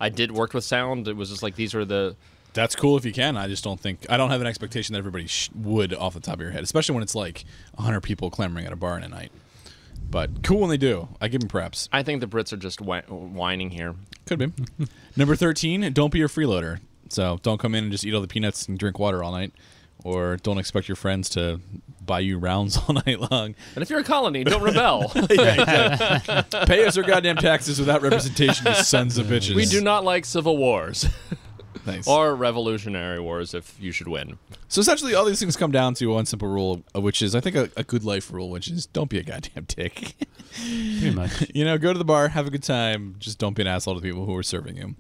I 0.01 0.09
did 0.09 0.33
worked 0.33 0.55
with 0.55 0.65
sound. 0.65 1.07
It 1.07 1.17
was 1.17 1.29
just 1.31 1.43
like 1.43 1.55
these 1.55 1.75
are 1.75 1.85
the 1.85 2.17
That's 2.55 2.75
cool 2.75 2.97
if 2.97 3.05
you 3.05 3.13
can. 3.13 3.37
I 3.37 3.47
just 3.47 3.63
don't 3.63 3.79
think 3.79 4.07
I 4.09 4.17
don't 4.17 4.31
have 4.31 4.41
an 4.41 4.47
expectation 4.47 4.95
that 4.95 5.01
everybody 5.01 5.27
sh- 5.27 5.51
would 5.55 5.93
off 5.93 6.15
the 6.15 6.21
top 6.21 6.35
of 6.37 6.41
your 6.41 6.51
head, 6.51 6.63
especially 6.65 6.95
when 6.95 7.03
it's 7.03 7.15
like 7.15 7.45
100 7.75 8.01
people 8.01 8.31
clamoring 8.31 8.65
at 8.65 8.73
a 8.73 8.77
bar 8.77 8.97
in 8.97 9.05
a 9.05 9.09
night. 9.09 9.31
But 10.15 10.45
cool 10.45 10.61
when 10.61 10.71
they 10.71 10.77
do. 10.77 11.09
I 11.21 11.27
give 11.27 11.41
them 11.41 11.49
props. 11.49 11.89
I 11.93 12.05
think 12.05 12.21
the 12.21 12.29
Brits 12.29 12.53
are 12.53 12.57
just 12.57 12.81
whi- 12.81 13.03
whining 13.09 13.71
here. 13.71 13.97
Could 14.27 14.39
be. 14.39 14.53
Number 15.17 15.35
13, 15.35 15.93
don't 15.93 16.13
be 16.13 16.23
a 16.23 16.27
freeloader. 16.27 16.79
So 17.09 17.41
don't 17.43 17.59
come 17.59 17.75
in 17.75 17.83
and 17.83 17.91
just 17.91 18.05
eat 18.07 18.15
all 18.15 18.21
the 18.21 18.29
peanuts 18.29 18.69
and 18.69 18.79
drink 18.79 19.01
water 19.01 19.25
all 19.25 19.33
night. 19.33 19.53
Or 20.05 20.37
don't 20.37 20.59
expect 20.59 20.87
your 20.89 20.95
friends 20.95 21.29
to 21.31 21.61
buy 22.07 22.21
you 22.21 22.39
rounds 22.39 22.77
all 22.89 22.95
night 22.95 23.29
long. 23.33 23.57
And 23.75 23.83
if 23.83 23.91
you're 23.91 23.99
a 23.99 24.05
colony, 24.05 24.45
don't 24.45 24.63
rebel. 24.63 25.09
Pay 25.29 26.85
us 26.87 26.97
our 26.97 27.03
goddamn 27.03 27.39
taxes 27.39 27.81
without 27.81 28.01
representation, 28.01 28.69
you 28.69 28.75
sons 28.75 29.19
of 29.19 29.27
bitches. 29.27 29.57
we 29.57 29.65
do 29.67 29.81
not 29.81 30.05
like 30.05 30.25
civil 30.25 30.57
wars 30.57 31.09
Nice. 31.87 32.07
or 32.07 32.35
revolutionary 32.35 33.21
wars 33.21 33.55
if 33.55 33.77
you 33.81 33.93
should 33.93 34.09
win. 34.09 34.39
so 34.69 34.81
essentially, 34.81 35.15
all 35.15 35.25
these 35.25 35.41
things 35.41 35.57
come 35.57 35.73
down 35.73 35.95
to 35.95 36.07
one 36.07 36.27
simple 36.27 36.49
rule, 36.49 36.83
uh, 36.95 37.01
which 37.01 37.23
is, 37.23 37.35
I 37.35 37.41
think, 37.41 37.57
a, 37.57 37.71
a 37.77 37.85
good 37.85 38.05
life 38.05 38.33
rule, 38.33 38.51
which 38.51 38.69
is 38.69 38.87
don't 38.87 39.11
be 39.11 39.19
a 39.19 39.23
goddamn 39.23 39.65
dick. 39.69 40.15
Pretty 40.55 41.11
much. 41.11 41.51
you 41.55 41.65
know, 41.65 41.79
go 41.79 41.93
to 41.93 41.99
the 41.99 42.05
bar, 42.05 42.29
have 42.29 42.47
a 42.47 42.51
good 42.51 42.63
time, 42.63 43.17
just 43.19 43.39
don't 43.39 43.55
be 43.55 43.63
an 43.63 43.69
asshole 43.69 43.95
to 43.95 44.01
the 44.01 44.07
people 44.07 44.25
who 44.27 44.37
are 44.37 44.43
serving 44.43 44.77
you. 44.77 44.95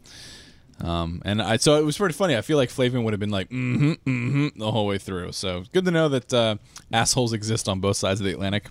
Um, 0.81 1.23
and 1.25 1.41
I 1.41 1.57
so 1.57 1.79
it 1.79 1.85
was 1.85 1.97
pretty 1.97 2.15
funny. 2.15 2.37
I 2.37 2.41
feel 2.41 2.57
like 2.57 2.69
Flavin 2.69 3.05
would 3.05 3.13
have 3.13 3.21
been 3.21 3.31
like 3.31 3.49
mm-hmm, 3.49 3.93
mm-hmm 3.93 4.59
the 4.59 4.73
whole 4.73 4.87
way 4.87 4.99
through. 4.99 5.33
So 5.33 5.65
good 5.73 5.85
to 5.85 5.91
know 5.91 6.09
that 6.09 6.33
uh, 6.33 6.57
assholes 6.93 7.33
exist 7.33 7.69
on 7.69 7.81
both 7.81 7.97
sides 7.97 8.21
of 8.21 8.27
the 8.27 8.33
Atlantic, 8.33 8.69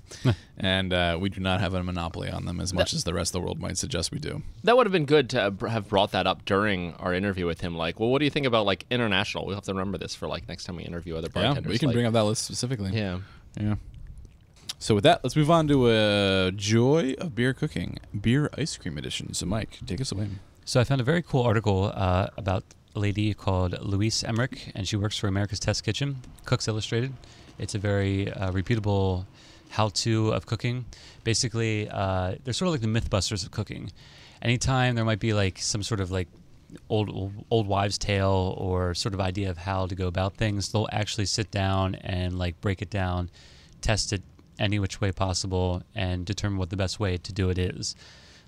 and 0.58 0.92
uh, 0.92 1.18
we 1.20 1.30
do 1.30 1.40
not 1.40 1.62
have 1.62 1.74
a 1.74 1.84
monopoly 1.84 2.30
on 2.30 2.46
them 2.46 2.60
as 2.60 2.74
much 2.74 2.94
as 2.94 3.06
the 3.06 3.14
rest 3.14 3.30
of 3.30 3.42
the 3.42 3.46
world 3.46 3.60
might 3.60 3.78
suggest 3.78 4.12
we 4.12 4.20
do. 4.20 4.42
That 4.64 4.76
would 4.76 4.86
have 4.86 4.92
been 4.92 5.06
good 5.06 5.30
to 5.32 5.54
have 5.70 5.88
brought 5.88 6.12
that 6.12 6.28
up 6.28 6.44
during 6.46 6.94
our 6.96 7.14
interview 7.14 7.46
with 7.46 7.62
him. 7.62 7.76
Like, 7.76 8.00
well, 8.00 8.10
what 8.10 8.20
do 8.20 8.26
you 8.26 8.32
think 8.32 8.46
about 8.46 8.66
like 8.66 8.86
international? 8.90 9.46
We'll 9.46 9.56
have 9.56 9.64
to 9.66 9.74
remember 9.74 9.98
this 9.98 10.14
for 10.14 10.28
like 10.28 10.48
next 10.50 10.66
time 10.66 10.76
we 10.76 10.84
interview 10.84 11.16
other 11.16 11.30
bartenders. 11.30 11.64
Yeah, 11.66 11.70
we 11.70 11.80
can 11.80 11.88
like- 11.88 11.96
bring 11.96 12.06
up 12.06 12.14
that 12.14 12.26
list 12.26 12.44
specifically. 12.44 12.92
Yeah. 12.92 13.20
Yeah. 13.60 13.76
So 14.80 14.96
with 14.96 15.06
that, 15.06 15.24
let's 15.24 15.38
move 15.38 15.50
on 15.50 15.70
to 15.70 15.90
a 15.90 16.52
joy 16.52 17.16
of 17.18 17.34
beer 17.34 17.54
cooking, 17.54 18.00
beer 18.20 18.50
ice 18.58 18.76
cream 18.76 18.98
edition. 18.98 19.34
So 19.34 19.46
Mike, 19.46 19.80
take 19.86 20.02
us 20.02 20.12
away. 20.12 20.28
So 20.66 20.80
I 20.80 20.86
found 20.86 21.02
a 21.02 21.04
very 21.04 21.22
cool 21.22 21.42
article 21.42 21.92
uh, 21.94 22.28
about 22.38 22.64
a 22.96 23.00
lady 23.00 23.34
called 23.34 23.78
Louise 23.82 24.24
Emmerich, 24.24 24.72
and 24.74 24.88
she 24.88 24.96
works 24.96 25.18
for 25.18 25.28
America's 25.28 25.60
Test 25.60 25.84
Kitchen, 25.84 26.22
Cooks 26.46 26.70
Illustrated. 26.70 27.12
It's 27.60 27.76
a 27.76 27.80
very 27.80 28.32
uh, 28.32 28.50
reputable 28.54 29.28
how-to 29.72 30.30
of 30.30 30.46
cooking. 30.46 30.86
Basically, 31.26 31.90
uh, 31.90 32.36
they're 32.44 32.54
sort 32.54 32.68
of 32.68 32.74
like 32.76 32.82
the 32.82 32.88
MythBusters 32.88 33.44
of 33.44 33.52
cooking. 33.52 33.92
Anytime 34.42 34.96
there 34.96 35.04
might 35.04 35.20
be 35.20 35.34
like 35.34 35.58
some 35.58 35.84
sort 35.84 36.00
of 36.00 36.12
like 36.12 36.30
old, 36.90 37.10
old 37.10 37.34
old 37.50 37.68
wives' 37.68 37.98
tale 37.98 38.56
or 38.58 38.94
sort 38.94 39.14
of 39.14 39.20
idea 39.20 39.50
of 39.50 39.58
how 39.58 39.86
to 39.86 39.96
go 39.96 40.08
about 40.08 40.38
things, 40.38 40.72
they'll 40.72 40.88
actually 40.94 41.26
sit 41.26 41.52
down 41.52 41.96
and 41.96 42.40
like 42.40 42.62
break 42.62 42.82
it 42.82 42.90
down, 42.90 43.30
test 43.82 44.14
it 44.14 44.22
any 44.58 44.80
which 44.80 45.02
way 45.02 45.12
possible, 45.12 45.84
and 45.94 46.26
determine 46.26 46.58
what 46.58 46.70
the 46.70 46.78
best 46.78 47.02
way 47.02 47.18
to 47.18 47.34
do 47.34 47.50
it 47.50 47.58
is 47.58 47.98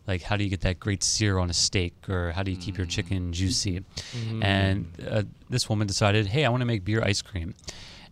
like 0.07 0.21
how 0.21 0.37
do 0.37 0.43
you 0.43 0.49
get 0.49 0.61
that 0.61 0.79
great 0.79 1.03
sear 1.03 1.37
on 1.39 1.49
a 1.49 1.53
steak 1.53 1.93
or 2.09 2.31
how 2.31 2.43
do 2.43 2.51
you 2.51 2.57
keep 2.57 2.77
your 2.77 2.85
chicken 2.87 3.33
juicy? 3.33 3.83
And 4.41 4.85
uh, 5.09 5.23
this 5.49 5.67
woman 5.69 5.87
decided 5.87 6.27
hey 6.27 6.45
i 6.45 6.49
want 6.49 6.61
to 6.61 6.65
make 6.65 6.83
beer 6.85 7.01
ice 7.03 7.21
cream. 7.21 7.53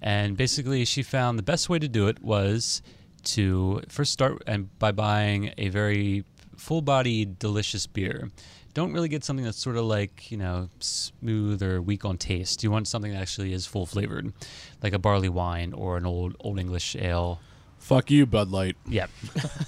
And 0.01 0.35
basically 0.35 0.85
she 0.85 1.03
found 1.03 1.39
the 1.39 1.43
best 1.43 1.69
way 1.69 1.79
to 1.79 1.87
do 1.87 2.07
it 2.07 2.21
was 2.21 2.81
to 3.23 3.81
first 3.87 4.11
start 4.11 4.43
and 4.47 4.67
by 4.79 4.91
buying 4.91 5.53
a 5.57 5.69
very 5.69 6.25
full-bodied 6.57 7.39
delicious 7.39 7.87
beer. 7.87 8.29
Don't 8.73 8.91
really 8.91 9.07
get 9.07 9.23
something 9.23 9.45
that's 9.45 9.61
sort 9.61 9.77
of 9.77 9.85
like 9.85 10.31
you 10.31 10.37
know 10.37 10.69
smooth 10.79 11.61
or 11.61 11.81
weak 11.81 12.05
on 12.05 12.17
taste. 12.17 12.63
You 12.63 12.71
want 12.71 12.87
something 12.87 13.11
that 13.13 13.21
actually 13.21 13.53
is 13.53 13.65
full 13.67 13.85
flavored 13.85 14.33
like 14.81 14.93
a 14.93 14.99
barley 14.99 15.29
wine 15.29 15.73
or 15.73 15.95
an 15.97 16.05
old 16.05 16.35
old 16.39 16.59
english 16.59 16.95
ale 16.95 17.39
Fuck 17.83 18.09
you, 18.09 18.25
Bud 18.25 18.49
Light. 18.49 18.77
yeah. 18.87 19.07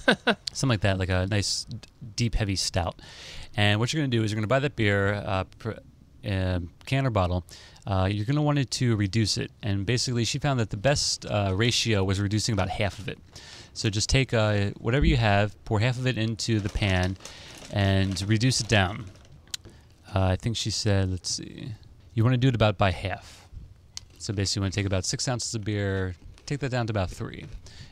Something 0.52 0.70
like 0.70 0.80
that, 0.80 0.98
like 0.98 1.10
a 1.10 1.26
nice, 1.26 1.66
deep, 2.16 2.34
heavy 2.34 2.56
stout. 2.56 3.00
And 3.54 3.78
what 3.78 3.92
you're 3.92 4.00
going 4.00 4.10
to 4.10 4.16
do 4.16 4.24
is 4.24 4.30
you're 4.32 4.36
going 4.36 4.42
to 4.42 4.48
buy 4.48 4.58
that 4.58 4.74
beer, 4.74 5.12
uh, 5.14 5.44
uh, 6.26 6.60
can 6.86 7.06
or 7.06 7.10
bottle. 7.10 7.44
Uh, 7.86 8.08
you're 8.10 8.24
going 8.24 8.36
to 8.36 8.42
want 8.42 8.70
to 8.70 8.96
reduce 8.96 9.36
it. 9.36 9.52
And 9.62 9.84
basically, 9.84 10.24
she 10.24 10.38
found 10.38 10.58
that 10.60 10.70
the 10.70 10.78
best 10.78 11.26
uh, 11.26 11.52
ratio 11.54 12.04
was 12.04 12.18
reducing 12.18 12.54
about 12.54 12.70
half 12.70 12.98
of 12.98 13.06
it. 13.06 13.18
So 13.74 13.90
just 13.90 14.08
take 14.08 14.32
uh, 14.32 14.70
whatever 14.78 15.04
you 15.04 15.18
have, 15.18 15.62
pour 15.66 15.80
half 15.80 15.98
of 15.98 16.06
it 16.06 16.16
into 16.16 16.58
the 16.58 16.70
pan, 16.70 17.18
and 17.70 18.18
reduce 18.26 18.62
it 18.62 18.68
down. 18.68 19.04
Uh, 20.14 20.20
I 20.20 20.36
think 20.36 20.56
she 20.56 20.70
said, 20.70 21.10
let's 21.10 21.34
see, 21.34 21.72
you 22.14 22.24
want 22.24 22.32
to 22.32 22.38
do 22.38 22.48
it 22.48 22.54
about 22.54 22.78
by 22.78 22.92
half. 22.92 23.46
So 24.16 24.32
basically, 24.32 24.60
you 24.60 24.64
want 24.64 24.72
to 24.72 24.80
take 24.80 24.86
about 24.86 25.04
six 25.04 25.28
ounces 25.28 25.54
of 25.54 25.64
beer, 25.64 26.14
take 26.46 26.60
that 26.60 26.70
down 26.70 26.86
to 26.86 26.92
about 26.92 27.10
three. 27.10 27.44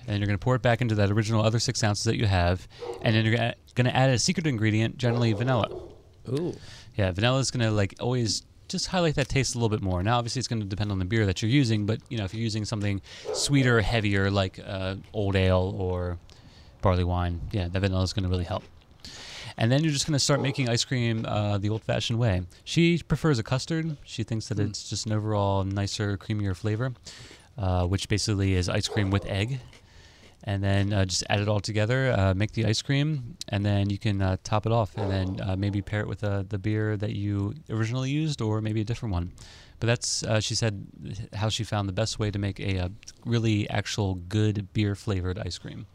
And 0.07 0.19
you're 0.19 0.27
going 0.27 0.39
to 0.39 0.43
pour 0.43 0.55
it 0.55 0.63
back 0.63 0.81
into 0.81 0.95
that 0.97 1.11
original 1.11 1.43
other 1.43 1.59
six 1.59 1.83
ounces 1.83 2.05
that 2.05 2.17
you 2.17 2.27
have. 2.27 2.69
And 3.03 3.15
then 3.15 3.25
you're 3.25 3.53
going 3.75 3.87
to 3.87 3.97
add 3.97 4.11
a 4.11 4.19
secret 4.19 4.47
ingredient, 4.47 4.99
generally 4.99 5.33
vanilla. 5.33 5.69
Ooh. 6.29 6.55
Yeah, 6.97 7.11
vanilla 7.13 7.39
is 7.39 7.51
going 7.51 7.65
to 7.65 7.71
like 7.71 7.95
always 8.01 8.43
just 8.69 8.87
highlight 8.87 9.15
that 9.17 9.29
taste 9.29 9.55
a 9.55 9.59
little 9.59 9.69
bit 9.69 9.83
more. 9.83 10.03
Now, 10.03 10.19
obviously, 10.19 10.41
it's 10.41 10.49
going 10.49 10.63
to 10.63 10.67
depend 10.67 10.91
on 10.91 10.99
the 10.99 11.05
beer 11.05 11.27
that 11.27 11.43
you're 11.43 11.51
using, 11.51 11.87
but 11.87 12.01
you 12.09 12.19
know, 12.19 12.25
if 12.25 12.33
you're 12.33 12.43
using 12.43 12.65
something 12.65 13.01
sweeter, 13.33 13.81
heavier, 13.81 14.31
like 14.31 14.59
uh, 14.65 14.97
old 15.13 15.37
ale 15.37 15.75
or 15.79 16.19
barley 16.81 17.05
wine, 17.05 17.41
yeah, 17.53 17.69
that 17.69 17.81
vanilla 17.81 18.03
is 18.03 18.13
going 18.13 18.25
to 18.25 18.29
really 18.29 18.45
help. 18.45 18.63
And 19.57 19.71
then 19.71 19.85
you're 19.85 19.93
just 19.93 20.07
going 20.07 20.15
to 20.15 20.19
start 20.19 20.41
making 20.41 20.69
ice 20.69 20.85
cream 20.85 21.25
uh, 21.27 21.59
the 21.59 21.69
old-fashioned 21.69 22.19
way. 22.19 22.43
She 22.65 22.99
prefers 23.07 23.39
a 23.39 23.45
custard. 23.45 23.97
She 24.05 24.25
thinks 24.25 24.49
that 24.49 24.59
it's 24.59 24.89
just 24.89 25.07
an 25.07 25.13
overall 25.13 25.63
nicer, 25.63 26.17
creamier 26.17 26.57
flavor, 26.57 26.93
uh, 27.57 27.87
which 27.87 28.09
basically 28.09 28.55
is 28.55 28.69
ice 28.69 28.89
cream 28.89 29.11
with 29.11 29.25
egg. 29.27 29.61
And 30.47 30.63
then 30.63 30.93
uh, 30.93 31.07
just 31.07 31.25
add 31.31 31.41
it 31.41 31.49
all 31.49 31.61
together, 31.61 32.15
uh, 32.17 32.35
make 32.35 32.53
the 32.53 32.67
ice 32.67 32.83
cream, 32.83 33.37
and 33.49 33.65
then 33.65 33.89
you 33.89 33.97
can 33.97 34.21
uh, 34.21 34.37
top 34.45 34.67
it 34.67 34.73
off, 34.73 34.95
and 34.99 35.11
then 35.11 35.41
uh, 35.41 35.57
maybe 35.57 35.81
pair 35.81 36.01
it 36.01 36.07
with 36.07 36.23
uh, 36.23 36.45
the 36.47 36.59
beer 36.59 36.99
that 36.99 37.15
you 37.15 37.55
originally 37.71 38.11
used, 38.11 38.43
or 38.43 38.61
maybe 38.61 38.83
a 38.83 38.85
different 38.85 39.15
one. 39.15 39.33
But 39.81 39.87
that's 39.87 40.23
uh, 40.23 40.41
she 40.41 40.55
said 40.55 40.87
how 41.33 41.49
she 41.49 41.65
found 41.65 41.89
the 41.89 41.95
best 41.95 42.19
way 42.19 42.31
to 42.31 42.39
make 42.39 42.61
a, 42.61 42.79
uh 42.79 42.89
really 43.25 43.69
actual 43.71 44.15
good 44.15 44.73
beer 44.73 44.95
flavored 44.95 45.39
ice 45.39 45.57
cream. 45.59 45.87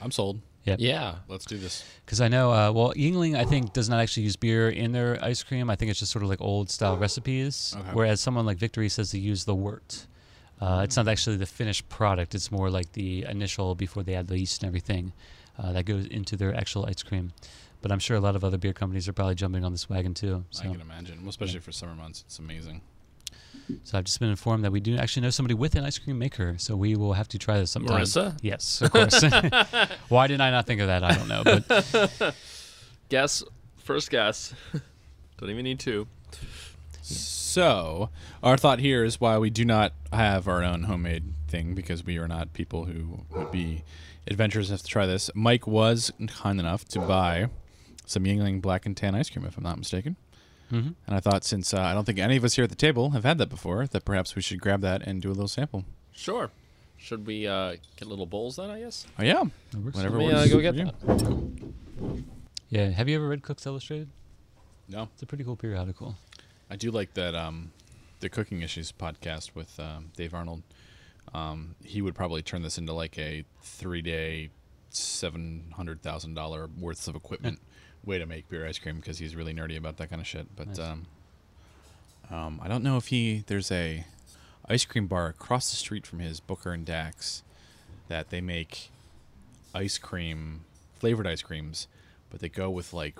I'm 0.00 0.10
sold. 0.10 0.40
Yep. 0.64 0.78
Yeah. 0.80 1.16
Let's 1.28 1.44
do 1.46 1.58
this. 1.58 1.84
Because 2.04 2.20
I 2.20 2.28
know, 2.28 2.50
uh, 2.52 2.72
well, 2.72 2.92
Yuengling 2.94 3.36
I 3.36 3.44
think 3.44 3.72
does 3.72 3.88
not 3.88 4.00
actually 4.00 4.24
use 4.24 4.36
beer 4.36 4.68
in 4.68 4.90
their 4.92 5.22
ice 5.24 5.42
cream. 5.42 5.70
I 5.70 5.76
think 5.76 5.90
it's 5.90 6.00
just 6.00 6.10
sort 6.10 6.24
of 6.24 6.28
like 6.28 6.40
old 6.40 6.70
style 6.70 6.96
recipes. 7.06 7.74
Okay. 7.78 7.90
Whereas 7.92 8.20
someone 8.20 8.46
like 8.46 8.58
Victory 8.58 8.88
says 8.88 9.12
they 9.12 9.18
use 9.18 9.44
the 9.44 9.54
wort. 9.54 10.06
Uh, 10.60 10.80
it's 10.84 10.96
not 10.96 11.06
actually 11.08 11.36
the 11.36 11.46
finished 11.46 11.88
product. 11.88 12.34
It's 12.34 12.50
more 12.50 12.70
like 12.70 12.92
the 12.92 13.24
initial 13.28 13.74
before 13.74 14.02
they 14.02 14.14
add 14.14 14.26
the 14.28 14.38
yeast 14.38 14.62
and 14.62 14.68
everything 14.68 15.12
uh, 15.58 15.72
that 15.72 15.84
goes 15.84 16.06
into 16.06 16.36
their 16.36 16.54
actual 16.54 16.86
ice 16.86 17.02
cream. 17.02 17.32
But 17.82 17.92
I'm 17.92 17.98
sure 17.98 18.16
a 18.16 18.20
lot 18.20 18.36
of 18.36 18.42
other 18.44 18.56
beer 18.56 18.72
companies 18.72 19.06
are 19.06 19.12
probably 19.12 19.34
jumping 19.34 19.64
on 19.64 19.72
this 19.72 19.88
wagon 19.88 20.14
too. 20.14 20.44
So. 20.50 20.64
I 20.64 20.72
can 20.72 20.80
imagine, 20.80 21.20
well, 21.20 21.28
especially 21.28 21.60
for 21.60 21.72
summer 21.72 21.94
months. 21.94 22.24
It's 22.26 22.38
amazing. 22.38 22.80
so 23.84 23.98
I've 23.98 24.04
just 24.04 24.18
been 24.18 24.30
informed 24.30 24.64
that 24.64 24.72
we 24.72 24.80
do 24.80 24.96
actually 24.96 25.22
know 25.22 25.30
somebody 25.30 25.54
with 25.54 25.74
an 25.74 25.84
ice 25.84 25.98
cream 25.98 26.18
maker. 26.18 26.56
So 26.58 26.74
we 26.74 26.96
will 26.96 27.12
have 27.12 27.28
to 27.28 27.38
try 27.38 27.58
this 27.58 27.70
sometime. 27.70 28.00
Marissa? 28.00 28.36
Yes, 28.40 28.80
of 28.80 28.90
course. 28.90 29.22
Why 30.08 30.26
did 30.26 30.40
I 30.40 30.50
not 30.50 30.66
think 30.66 30.80
of 30.80 30.86
that? 30.86 31.04
I 31.04 31.14
don't 31.14 31.28
know. 31.28 31.44
But 31.44 32.34
Guess. 33.08 33.44
First 33.76 34.10
guess. 34.10 34.52
Don't 35.38 35.48
even 35.50 35.62
need 35.62 35.78
two. 35.78 36.08
So, 37.56 38.10
our 38.42 38.58
thought 38.58 38.80
here 38.80 39.02
is 39.02 39.18
why 39.18 39.38
we 39.38 39.48
do 39.48 39.64
not 39.64 39.94
have 40.12 40.46
our 40.46 40.62
own 40.62 40.82
homemade 40.82 41.32
thing 41.48 41.74
because 41.74 42.04
we 42.04 42.18
are 42.18 42.28
not 42.28 42.52
people 42.52 42.84
who 42.84 43.20
would 43.30 43.50
be 43.50 43.82
adventurous 44.26 44.68
enough 44.68 44.82
to 44.82 44.86
try 44.88 45.06
this. 45.06 45.30
Mike 45.34 45.66
was 45.66 46.12
kind 46.26 46.60
enough 46.60 46.84
to 46.88 46.98
buy 47.00 47.48
some 48.04 48.24
Yuengling 48.24 48.60
Black 48.60 48.84
and 48.84 48.94
Tan 48.94 49.14
ice 49.14 49.30
cream, 49.30 49.46
if 49.46 49.56
I'm 49.56 49.64
not 49.64 49.78
mistaken. 49.78 50.16
Mhm. 50.70 50.96
And 51.06 51.16
I 51.16 51.20
thought, 51.20 51.44
since 51.44 51.72
uh, 51.72 51.80
I 51.80 51.94
don't 51.94 52.04
think 52.04 52.18
any 52.18 52.36
of 52.36 52.44
us 52.44 52.56
here 52.56 52.64
at 52.64 52.68
the 52.68 52.76
table 52.76 53.12
have 53.12 53.24
had 53.24 53.38
that 53.38 53.48
before, 53.48 53.86
that 53.86 54.04
perhaps 54.04 54.36
we 54.36 54.42
should 54.42 54.60
grab 54.60 54.82
that 54.82 55.00
and 55.06 55.22
do 55.22 55.28
a 55.30 55.32
little 55.32 55.48
sample. 55.48 55.86
Sure. 56.12 56.50
Should 56.98 57.26
we 57.26 57.46
uh, 57.46 57.76
get 57.96 58.06
little 58.06 58.26
bowls 58.26 58.56
then? 58.56 58.68
I 58.68 58.80
guess. 58.80 59.06
Oh 59.18 59.22
yeah, 59.22 59.44
That 59.70 59.80
works. 59.80 59.96
whatever. 59.96 60.18
Let 60.22 60.28
me, 60.28 60.32
uh, 60.34 60.46
go 60.48 60.60
get 60.60 60.74
for 60.74 60.80
you. 60.80 60.92
that. 61.06 62.22
yeah, 62.68 62.90
have 62.90 63.08
you 63.08 63.16
ever 63.16 63.26
read 63.26 63.42
Cooks 63.42 63.64
Illustrated? 63.64 64.10
No, 64.90 65.08
It's 65.14 65.22
a 65.22 65.26
pretty 65.26 65.42
cool 65.42 65.56
periodical. 65.56 66.16
I 66.70 66.76
do 66.76 66.90
like 66.90 67.14
that. 67.14 67.34
Um, 67.34 67.72
the 68.20 68.28
Cooking 68.28 68.62
Issues 68.62 68.92
podcast 68.92 69.54
with 69.54 69.78
um, 69.78 70.10
Dave 70.16 70.34
Arnold. 70.34 70.62
Um, 71.34 71.74
he 71.84 72.00
would 72.02 72.14
probably 72.14 72.42
turn 72.42 72.62
this 72.62 72.78
into 72.78 72.92
like 72.92 73.18
a 73.18 73.44
three-day, 73.62 74.50
seven 74.90 75.72
hundred 75.76 76.02
thousand 76.02 76.34
dollar 76.34 76.68
worth 76.78 77.06
of 77.08 77.14
equipment 77.16 77.60
way 78.04 78.18
to 78.18 78.26
make 78.26 78.48
beer 78.48 78.66
ice 78.66 78.78
cream 78.78 78.96
because 78.96 79.18
he's 79.18 79.34
really 79.36 79.52
nerdy 79.52 79.76
about 79.76 79.96
that 79.98 80.08
kind 80.08 80.20
of 80.20 80.26
shit. 80.26 80.46
But 80.56 80.68
Nice. 80.68 80.78
um, 80.78 81.06
um, 82.30 82.60
I 82.62 82.68
don't 82.68 82.82
know 82.82 82.96
if 82.96 83.08
he 83.08 83.44
there's 83.46 83.70
a 83.70 84.04
ice 84.68 84.84
cream 84.84 85.06
bar 85.06 85.26
across 85.28 85.70
the 85.70 85.76
street 85.76 86.06
from 86.06 86.20
his 86.20 86.40
Booker 86.40 86.72
and 86.72 86.84
Dax 86.84 87.42
that 88.08 88.30
they 88.30 88.40
make 88.40 88.90
ice 89.74 89.98
cream 89.98 90.64
flavored 90.98 91.26
ice 91.26 91.42
creams 91.42 91.86
but 92.30 92.40
they 92.40 92.48
go 92.48 92.70
with 92.70 92.92
like 92.92 93.16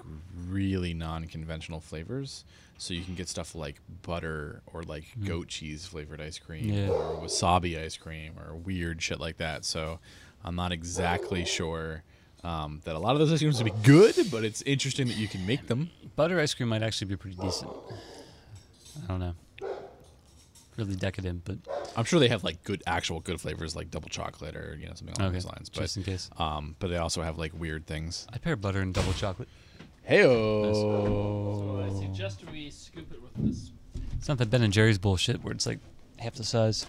really 0.49 0.95
non-conventional 0.95 1.81
flavors 1.81 2.45
so 2.79 2.93
you 2.95 3.03
can 3.03 3.15
get 3.15 3.29
stuff 3.29 3.55
like 3.55 3.77
butter 4.03 4.63
or 4.73 4.83
like 4.83 5.05
goat 5.25 5.49
cheese 5.49 5.87
flavored 5.87 6.21
ice 6.21 6.39
cream 6.39 6.69
Yeah. 6.69 6.89
or 6.91 7.21
wasabi 7.23 7.83
ice 7.83 7.97
cream 7.97 8.35
or 8.39 8.55
weird 8.55 9.03
shit 9.03 9.19
like 9.21 9.39
that 9.39 9.65
so 9.65 9.99
i'm 10.45 10.55
not 10.57 10.73
exactly 10.73 11.45
sure 11.45 12.03
Um, 12.45 12.81
that 12.85 12.95
a 12.95 12.99
lot 13.01 13.13
of 13.13 13.19
those 13.19 13.33
ice 13.33 13.41
creams 13.41 13.61
would 13.61 13.73
be 13.75 13.83
good, 13.83 14.15
but 14.31 14.45
it's 14.45 14.63
interesting 14.63 15.09
that 15.09 15.17
you 15.17 15.27
can 15.27 15.45
make 15.47 15.67
them. 15.67 15.91
Butter 16.15 16.39
ice 16.39 16.55
cream 16.55 16.69
might 16.69 16.83
actually 16.83 17.09
be 17.09 17.17
pretty 17.17 17.37
decent. 17.37 17.73
I 19.03 19.07
don't 19.09 19.19
know. 19.19 19.35
Really 20.77 20.95
decadent, 20.95 21.45
but 21.45 21.57
I'm 21.97 22.05
sure 22.05 22.21
they 22.21 22.29
have 22.29 22.45
like 22.45 22.63
good, 22.63 22.83
actual 22.87 23.19
good 23.21 23.41
flavors 23.41 23.75
like 23.75 23.91
double 23.91 24.11
chocolate 24.11 24.55
or 24.55 24.77
you 24.79 24.87
know 24.87 24.93
something 24.95 25.17
along 25.19 25.29
okay. 25.31 25.37
those 25.39 25.47
lines. 25.47 25.71
But 25.71 25.81
Just 25.81 25.97
in 25.97 26.03
case. 26.05 26.31
um, 26.37 26.77
but 26.79 26.89
they 26.89 26.99
also 26.99 27.23
have 27.23 27.37
like 27.39 27.53
weird 27.59 27.87
things. 27.87 28.27
I 28.33 28.37
pair 28.39 28.55
butter 28.55 28.81
and 28.81 28.93
double 28.95 29.15
chocolate. 29.15 29.49
Heyo. 30.09 30.73
So 30.75 31.83
I 31.85 32.01
suggest 32.01 32.43
we 32.51 32.71
scoop 32.71 33.13
it 33.13 33.21
with 33.23 33.33
this. 33.37 33.73
It's 34.17 34.29
not 34.29 34.39
the 34.39 34.47
Ben 34.47 34.63
and 34.63 34.73
Jerry's 34.73 34.99
bullshit 34.99 35.43
where 35.43 35.53
it's 35.53 35.67
like 35.67 35.79
half 36.19 36.35
the 36.35 36.45
size. 36.45 36.87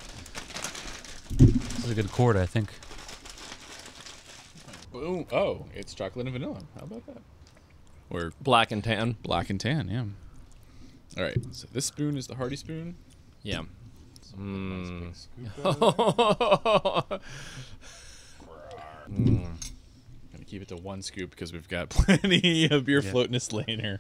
It's 1.40 1.90
a 1.90 1.96
good 1.96 2.12
quart, 2.12 2.36
I 2.36 2.46
think. 2.46 2.70
Boom. 4.92 5.26
Oh, 5.32 5.66
it's 5.76 5.94
chocolate 5.94 6.26
and 6.28 6.34
vanilla. 6.34 6.60
How 6.78 6.84
about 6.86 7.06
that? 7.08 7.22
Or 8.10 8.32
Black 8.42 8.72
and 8.72 8.84
tan. 8.84 9.18
black 9.22 9.50
and 9.50 9.60
tan. 9.60 9.90
Yeah. 9.90 10.06
All 11.18 11.24
right. 11.24 11.38
So 11.52 11.68
this 11.74 11.86
spoon 11.86 12.18
is 12.18 12.28
the 12.28 12.36
hearty 12.36 12.56
spoon. 12.56 12.96
Yeah. 13.44 13.64
Mm. 14.38 15.14
Gonna 15.64 17.20
keep 20.48 20.62
it 20.62 20.68
to 20.70 20.76
one 20.78 21.02
scoop 21.02 21.30
because 21.30 21.54
we've 21.54 21.68
got 21.68 21.90
plenty 21.92 22.66
of 22.70 22.86
beer 22.86 23.02
Yeah. 23.02 23.12
floating 23.12 23.36
us 23.36 23.52
later. 23.52 24.00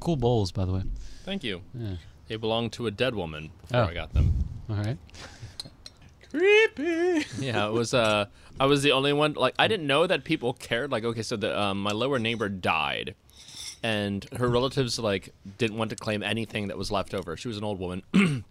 Cool 0.00 0.16
bowls, 0.16 0.52
by 0.52 0.64
the 0.64 0.72
way. 0.72 0.82
Thank 1.24 1.44
you. 1.44 1.62
Yeah. 1.74 1.96
They 2.28 2.36
belonged 2.36 2.72
to 2.74 2.86
a 2.86 2.90
dead 2.90 3.14
woman 3.14 3.50
before 3.62 3.80
Oh. 3.82 3.84
I 3.86 3.94
got 3.94 4.12
them. 4.14 4.32
All 4.68 4.76
right. 4.76 4.98
Creepy. 6.30 7.24
Yeah, 7.40 7.66
it 7.68 7.72
was. 7.72 7.94
Uh, 7.94 8.26
I 8.60 8.66
was 8.66 8.82
the 8.82 8.92
only 8.92 9.12
one. 9.12 9.32
Like, 9.34 9.54
I 9.58 9.66
didn't 9.68 9.86
know 9.86 10.06
that 10.06 10.24
people 10.24 10.52
cared. 10.52 10.90
Like, 10.90 11.04
okay, 11.04 11.22
so 11.22 11.36
the 11.36 11.58
um, 11.58 11.80
my 11.80 11.92
lower 11.92 12.18
neighbor 12.18 12.48
died, 12.48 13.14
and 13.82 14.26
her 14.36 14.48
relatives 14.48 14.98
like 14.98 15.32
didn't 15.56 15.78
want 15.78 15.90
to 15.90 15.96
claim 15.96 16.22
anything 16.22 16.68
that 16.68 16.76
was 16.76 16.90
left 16.90 17.14
over. 17.14 17.36
She 17.36 17.48
was 17.48 17.56
an 17.56 17.64
old 17.64 17.78
woman, 17.78 18.02
and 18.12 18.44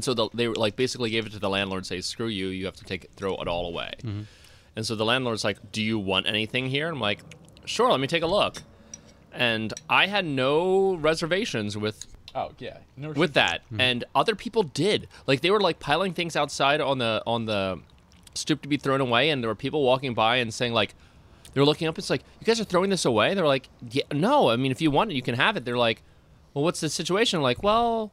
so 0.00 0.14
the, 0.14 0.28
they 0.32 0.46
were 0.46 0.54
like 0.54 0.76
basically 0.76 1.10
gave 1.10 1.26
it 1.26 1.32
to 1.32 1.38
the 1.40 1.48
landlord. 1.50 1.86
Say, 1.86 2.00
screw 2.02 2.28
you. 2.28 2.48
You 2.48 2.66
have 2.66 2.76
to 2.76 2.84
take 2.84 3.04
it, 3.04 3.10
throw 3.16 3.34
it 3.36 3.48
all 3.48 3.66
away. 3.66 3.94
And 4.76 4.84
so 4.84 4.94
the 4.94 5.04
landlord's 5.04 5.44
like, 5.44 5.72
do 5.72 5.82
you 5.82 5.98
want 5.98 6.26
anything 6.26 6.66
here? 6.66 6.86
And 6.86 6.96
I'm 6.96 7.00
like, 7.00 7.20
sure. 7.64 7.90
Let 7.90 8.00
me 8.00 8.06
take 8.06 8.22
a 8.22 8.26
look. 8.26 8.56
And 9.32 9.72
I 9.88 10.06
had 10.06 10.24
no 10.24 10.94
reservations 10.94 11.76
with 11.76 12.06
Oh 12.34 12.50
yeah. 12.58 12.78
No 12.96 13.10
with 13.10 13.34
that. 13.34 13.64
Mm-hmm. 13.66 13.80
And 13.80 14.04
other 14.14 14.34
people 14.34 14.64
did. 14.64 15.08
Like 15.26 15.40
they 15.40 15.50
were 15.50 15.60
like 15.60 15.78
piling 15.78 16.12
things 16.12 16.34
outside 16.34 16.80
on 16.80 16.98
the 16.98 17.22
on 17.26 17.46
the 17.46 17.80
stoop 18.34 18.62
to 18.62 18.68
be 18.68 18.76
thrown 18.76 19.00
away 19.00 19.30
and 19.30 19.42
there 19.42 19.48
were 19.48 19.54
people 19.54 19.84
walking 19.84 20.12
by 20.14 20.36
and 20.36 20.52
saying 20.52 20.72
like 20.72 20.96
they're 21.52 21.64
looking 21.64 21.86
up 21.86 21.96
it's 21.96 22.10
like 22.10 22.24
you 22.40 22.44
guys 22.44 22.60
are 22.60 22.64
throwing 22.64 22.90
this 22.90 23.04
away? 23.04 23.34
They're 23.34 23.46
like 23.46 23.68
yeah, 23.90 24.02
no. 24.12 24.50
I 24.50 24.56
mean 24.56 24.72
if 24.72 24.82
you 24.82 24.90
want 24.90 25.12
it 25.12 25.14
you 25.14 25.22
can 25.22 25.36
have 25.36 25.56
it. 25.56 25.64
They're 25.64 25.78
like 25.78 26.02
well 26.54 26.64
what's 26.64 26.80
the 26.80 26.88
situation? 26.88 27.40
Like 27.40 27.62
well 27.62 28.12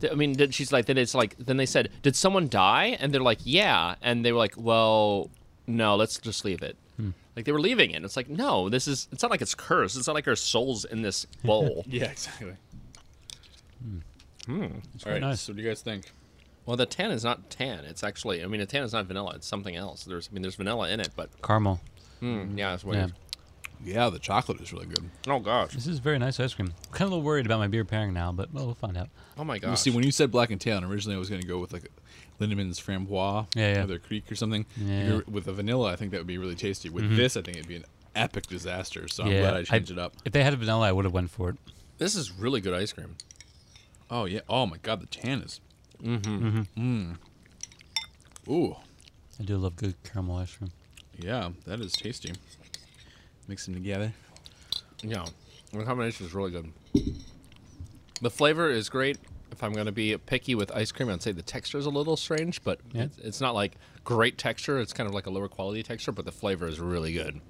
th- 0.00 0.12
i 0.12 0.16
mean 0.16 0.50
she's 0.50 0.72
like 0.72 0.84
then 0.84 0.98
it's 0.98 1.14
like 1.14 1.36
then 1.38 1.56
they 1.56 1.66
said 1.66 1.88
did 2.02 2.16
someone 2.16 2.48
die? 2.48 2.98
And 3.00 3.14
they're 3.14 3.22
like 3.22 3.40
yeah. 3.44 3.94
And 4.02 4.24
they 4.24 4.32
were 4.32 4.38
like 4.38 4.54
well 4.58 5.30
no 5.66 5.96
let's 5.96 6.18
just 6.18 6.44
leave 6.44 6.62
it 6.62 6.76
hmm. 6.96 7.10
like 7.36 7.44
they 7.44 7.52
were 7.52 7.60
leaving 7.60 7.90
it 7.92 8.04
it's 8.04 8.16
like 8.16 8.28
no 8.28 8.68
this 8.68 8.86
is 8.88 9.08
it's 9.12 9.22
not 9.22 9.30
like 9.30 9.42
it's 9.42 9.54
cursed 9.54 9.96
it's 9.96 10.06
not 10.06 10.14
like 10.14 10.28
our 10.28 10.36
souls 10.36 10.84
in 10.84 11.02
this 11.02 11.24
bowl 11.44 11.84
Yeah, 11.88 12.04
exactly. 12.10 12.54
Hmm. 13.82 13.98
Hmm. 14.46 14.62
It's 14.94 15.04
All 15.04 15.10
very 15.10 15.14
right. 15.20 15.28
nice. 15.28 15.40
So 15.42 15.52
what 15.52 15.56
do 15.56 15.62
you 15.62 15.68
guys 15.68 15.80
think? 15.82 16.12
Well, 16.66 16.76
the 16.76 16.86
tan 16.86 17.10
is 17.10 17.24
not 17.24 17.50
tan. 17.50 17.84
It's 17.84 18.02
actually, 18.04 18.42
I 18.42 18.46
mean, 18.46 18.60
the 18.60 18.66
tan 18.66 18.82
is 18.82 18.92
not 18.92 19.06
vanilla. 19.06 19.32
It's 19.36 19.46
something 19.46 19.76
else. 19.76 20.04
There's, 20.04 20.28
I 20.30 20.34
mean, 20.34 20.42
there's 20.42 20.54
vanilla 20.54 20.88
in 20.90 21.00
it, 21.00 21.10
but 21.16 21.30
Caramel. 21.42 21.80
mm, 22.22 22.56
yeah, 22.58 22.70
that's 22.70 22.84
Yeah. 22.84 22.90
weird. 22.90 23.08
Yeah, 23.10 23.14
the 23.82 24.18
chocolate 24.20 24.60
is 24.60 24.72
really 24.72 24.86
good. 24.86 25.10
Oh 25.26 25.38
gosh. 25.38 25.72
This 25.72 25.86
is 25.86 25.98
very 25.98 26.18
nice 26.18 26.38
ice 26.40 26.54
cream. 26.54 26.68
I'm 26.86 26.92
kind 26.92 27.02
of 27.02 27.12
a 27.12 27.14
little 27.16 27.22
worried 27.22 27.46
about 27.46 27.58
my 27.58 27.68
beer 27.68 27.84
pairing 27.84 28.12
now, 28.12 28.32
but 28.32 28.52
well, 28.52 28.66
we'll 28.66 28.74
find 28.74 28.96
out. 28.96 29.08
Oh 29.36 29.44
my 29.44 29.56
You 29.56 29.76
see, 29.76 29.90
when 29.90 30.04
you 30.04 30.10
said 30.12 30.30
black 30.30 30.50
and 30.50 30.60
tan, 30.60 30.84
originally 30.84 31.16
I 31.16 31.18
was 31.18 31.28
going 31.28 31.40
to 31.40 31.46
go 31.46 31.58
with 31.58 31.72
like 31.72 31.90
Lindemann's 32.40 32.80
framboise, 32.80 33.46
Yeah, 33.54 33.74
yeah. 33.74 33.84
or 33.84 33.86
their 33.86 33.98
kriek 33.98 34.30
or 34.30 34.34
something. 34.34 34.66
Yeah. 34.76 35.20
With 35.28 35.46
a 35.46 35.52
vanilla, 35.52 35.92
I 35.92 35.96
think 35.96 36.10
that 36.12 36.18
would 36.18 36.26
be 36.26 36.38
really 36.38 36.54
tasty. 36.56 36.88
With 36.88 37.16
this, 37.16 37.36
I 37.36 37.42
think 37.42 37.56
it'd 37.56 37.68
be 37.68 37.76
an 37.76 37.84
epic 38.16 38.46
disaster. 38.46 39.06
So 39.08 39.24
I'm 39.24 39.30
yeah, 39.30 39.40
glad 39.40 39.54
I 39.54 39.62
changed 39.62 39.90
it 39.90 39.98
up. 39.98 40.14
If 40.24 40.32
they 40.32 40.42
had 40.42 40.52
a 40.52 40.56
vanilla, 40.56 40.88
I 40.88 40.92
would 40.92 41.04
have 41.04 41.14
went 41.14 41.30
for 41.30 41.50
it. 41.50 41.56
this 41.98 42.14
is 42.14 42.32
really 42.32 42.60
good 42.60 42.74
ice 42.74 42.92
cream. 42.92 43.16
Oh 44.10 44.24
yeah. 44.24 44.40
Oh 44.48 44.66
my 44.66 44.76
god, 44.78 45.00
the 45.00 45.06
tan 45.06 45.40
is. 45.42 45.60
Mm-hmm. 46.02 46.60
Mm. 46.76 47.16
Ooh. 48.48 48.76
I 49.40 49.44
do 49.44 49.56
love 49.56 49.76
good 49.76 49.94
caramel 50.04 50.36
ice 50.38 50.54
cream. 50.56 50.70
Yeah, 51.18 51.50
that 51.66 51.80
is 51.80 51.92
tasty. 51.92 52.32
Mix 53.48 53.66
them 53.66 53.74
together. 53.74 54.12
Yeah, 55.02 55.24
the 55.72 55.84
combination 55.84 56.26
is 56.26 56.34
really 56.34 56.50
good. 56.50 56.72
The 58.20 58.30
flavor 58.30 58.70
is 58.70 58.88
great. 58.88 59.18
If 59.52 59.62
I'm 59.62 59.72
going 59.72 59.86
to 59.86 59.92
be 59.92 60.16
picky 60.16 60.54
with 60.54 60.72
ice 60.74 60.90
cream, 60.90 61.08
I'd 61.10 61.22
say 61.22 61.30
the 61.32 61.42
texture 61.42 61.78
is 61.78 61.86
a 61.86 61.90
little 61.90 62.16
strange, 62.16 62.62
but 62.64 62.80
Yeah. 62.92 63.02
it's, 63.04 63.18
it's 63.18 63.40
not 63.40 63.54
like 63.54 63.76
great 64.02 64.38
texture. 64.38 64.80
It's 64.80 64.92
kind 64.92 65.08
of 65.08 65.14
like 65.14 65.26
a 65.26 65.30
lower 65.30 65.48
quality 65.48 65.82
texture, 65.82 66.10
but 66.10 66.24
the 66.24 66.32
flavor 66.32 66.66
is 66.66 66.80
really 66.80 67.12
good. 67.12 67.40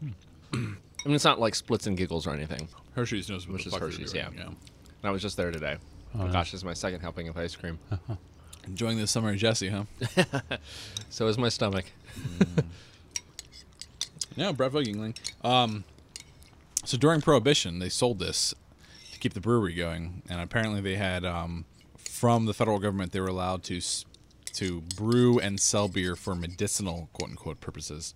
Hmm. 0.00 0.08
I 0.54 0.56
mean, 1.06 1.14
it's 1.14 1.24
not 1.24 1.40
like 1.40 1.54
splits 1.54 1.86
and 1.86 1.96
giggles 1.96 2.26
or 2.26 2.30
anything. 2.32 2.68
Hershey's 2.94 3.28
knows 3.28 3.46
what 3.46 3.54
Which 3.54 3.64
the 3.64 3.68
is 3.68 3.72
fuck 3.74 3.80
they're 3.80 3.88
Hershey's, 3.90 4.12
doing, 4.12 4.34
yeah. 4.36 4.48
I 5.02 5.10
was 5.10 5.20
just 5.22 5.36
there 5.36 5.50
today. 5.50 5.76
Oh, 6.14 6.24
nice. 6.24 6.32
gosh, 6.32 6.50
this 6.52 6.60
is 6.60 6.64
my 6.64 6.74
second 6.74 7.00
helping 7.00 7.28
of 7.28 7.36
ice 7.36 7.56
cream. 7.56 7.78
Enjoying 8.66 8.98
the 8.98 9.06
summer, 9.06 9.34
Jesse, 9.36 9.68
huh? 9.68 9.84
So 11.10 11.26
is 11.28 11.38
my 11.38 11.48
stomach. 11.48 11.86
Hmm. 12.14 12.60
Yeah, 14.36 14.52
Bravo 14.52 14.80
Yuengling. 14.80 15.16
Um, 15.44 15.84
so 16.84 16.96
during 16.96 17.20
Prohibition, 17.20 17.78
they 17.78 17.88
sold 17.88 18.18
this 18.18 18.54
to 19.12 19.18
keep 19.18 19.34
the 19.34 19.40
brewery 19.40 19.74
going, 19.74 20.22
and 20.28 20.40
apparently 20.40 20.80
they 20.80 20.96
had 20.96 21.24
um, 21.24 21.64
from 21.96 22.46
the 22.46 22.54
federal 22.54 22.78
government 22.78 23.12
they 23.12 23.20
were 23.20 23.28
allowed 23.28 23.62
to 23.64 23.80
to 24.52 24.80
brew 24.96 25.38
and 25.38 25.60
sell 25.60 25.88
beer 25.88 26.16
for 26.16 26.34
medicinal 26.34 27.08
quote 27.12 27.30
unquote 27.30 27.60
purposes. 27.60 28.14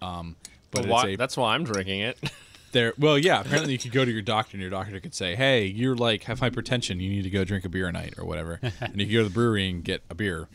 Um, 0.00 0.36
but 0.70 0.82
But 0.82 0.88
why, 0.88 1.08
a 1.08 1.16
that's 1.16 1.36
why 1.36 1.54
I'm 1.54 1.64
drinking 1.64 2.00
it. 2.00 2.18
there. 2.72 2.94
Well, 2.98 3.18
yeah. 3.18 3.40
Apparently, 3.40 3.72
you 3.72 3.78
could 3.78 3.92
go 3.92 4.04
to 4.04 4.10
your 4.10 4.22
doctor, 4.22 4.56
and 4.56 4.60
your 4.60 4.70
doctor 4.70 4.98
could 5.00 5.14
say, 5.14 5.36
"Hey, 5.36 5.66
you're 5.66 5.96
like 5.96 6.24
have 6.24 6.40
hypertension. 6.40 7.00
You 7.00 7.08
need 7.08 7.22
to 7.22 7.30
go 7.30 7.44
drink 7.44 7.64
a 7.64 7.68
beer 7.68 7.88
a 7.88 7.92
night 7.92 8.14
or 8.18 8.24
whatever." 8.24 8.58
and 8.62 9.00
you 9.00 9.06
could 9.06 9.12
go 9.12 9.18
to 9.18 9.28
the 9.28 9.34
brewery 9.34 9.68
and 9.70 9.84
get 9.84 10.02
a 10.10 10.14
beer 10.14 10.48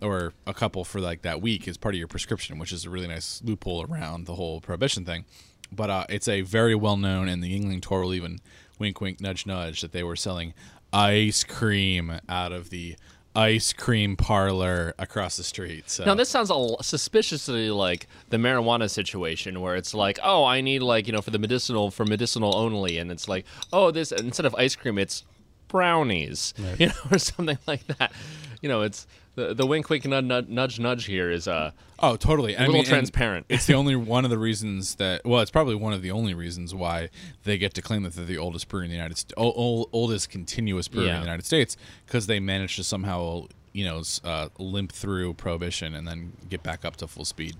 or 0.00 0.32
a 0.46 0.54
couple 0.54 0.84
for 0.84 1.00
like 1.00 1.22
that 1.22 1.40
week 1.42 1.66
as 1.68 1.76
part 1.76 1.94
of 1.94 1.98
your 1.98 2.08
prescription, 2.08 2.58
which 2.58 2.72
is 2.72 2.84
a 2.84 2.90
really 2.90 3.08
nice 3.08 3.42
loophole 3.44 3.84
around 3.84 4.26
the 4.26 4.34
whole 4.34 4.60
prohibition 4.60 5.04
thing. 5.04 5.24
But 5.70 5.90
uh, 5.90 6.04
it's 6.08 6.28
a 6.28 6.42
very 6.42 6.74
well 6.74 6.96
known, 6.96 7.28
and 7.28 7.42
the 7.42 7.48
Yuengling 7.58 7.80
tour 7.82 8.02
will 8.02 8.14
even 8.14 8.40
wink, 8.78 9.00
wink, 9.00 9.20
nudge, 9.20 9.46
nudge 9.46 9.80
that 9.80 9.92
they 9.92 10.02
were 10.02 10.16
selling 10.16 10.54
ice 10.92 11.44
cream 11.44 12.20
out 12.28 12.52
of 12.52 12.70
the 12.70 12.96
ice 13.34 13.72
cream 13.72 14.14
parlor 14.14 14.94
across 14.98 15.38
the 15.38 15.42
street. 15.42 15.88
So 15.88 16.04
Now 16.04 16.14
this 16.14 16.28
sounds 16.28 16.50
a 16.50 16.52
l- 16.52 16.82
suspiciously 16.82 17.70
like 17.70 18.06
the 18.28 18.36
marijuana 18.36 18.90
situation, 18.90 19.62
where 19.62 19.74
it's 19.76 19.94
like, 19.94 20.18
oh, 20.22 20.44
I 20.44 20.60
need 20.60 20.80
like 20.80 21.06
you 21.06 21.14
know 21.14 21.22
for 21.22 21.30
the 21.30 21.38
medicinal 21.38 21.90
for 21.90 22.04
medicinal 22.04 22.54
only, 22.54 22.98
and 22.98 23.10
it's 23.10 23.28
like, 23.28 23.46
oh, 23.72 23.90
this 23.90 24.12
instead 24.12 24.44
of 24.44 24.54
ice 24.56 24.76
cream, 24.76 24.98
it's 24.98 25.24
brownies, 25.68 26.52
Right. 26.58 26.76
you 26.80 26.86
know, 26.88 26.92
or 27.10 27.18
something 27.18 27.58
like 27.66 27.86
that. 27.98 28.12
You 28.60 28.68
know, 28.68 28.82
it's 28.82 29.06
the 29.34 29.54
the 29.54 29.66
wink, 29.66 29.88
wink, 29.88 30.04
nudge, 30.04 30.24
nudge, 30.24 30.48
nudge, 30.48 30.78
nudge 30.80 31.04
here 31.06 31.30
is 31.30 31.48
uh 31.48 31.70
Oh, 32.04 32.16
totally. 32.16 32.54
a 32.56 32.66
little 32.66 32.82
transparent. 32.82 33.46
it's 33.48 33.66
the 33.66 33.74
only 33.82 33.94
one 33.94 34.24
of 34.24 34.30
the 34.30 34.38
reasons 34.38 34.96
that. 34.96 35.24
Well, 35.24 35.40
it's 35.40 35.52
probably 35.52 35.76
one 35.76 35.92
of 35.92 36.02
the 36.02 36.10
only 36.10 36.34
reasons 36.34 36.74
why 36.74 37.10
they 37.44 37.58
get 37.58 37.74
to 37.74 37.82
claim 37.82 38.02
that 38.02 38.14
they're 38.14 38.24
the 38.24 38.38
oldest 38.38 38.66
brewery 38.68 38.86
in 38.86 38.90
the 38.90 38.96
United 38.96 39.18
States, 39.18 39.34
oldest 39.36 40.28
continuous 40.30 40.88
brewery 40.88 41.10
in 41.10 41.14
the 41.16 41.20
United 41.20 41.46
States, 41.46 41.76
because 42.06 42.26
they 42.26 42.40
managed 42.40 42.74
to 42.76 42.84
somehow, 42.84 43.46
you 43.72 43.84
know, 43.84 44.02
uh, 44.24 44.48
limp 44.58 44.90
through 44.92 45.34
prohibition 45.34 45.94
and 45.94 46.06
then 46.08 46.32
get 46.48 46.62
back 46.64 46.84
up 46.84 46.96
to 46.96 47.06
full 47.06 47.24
speed. 47.24 47.56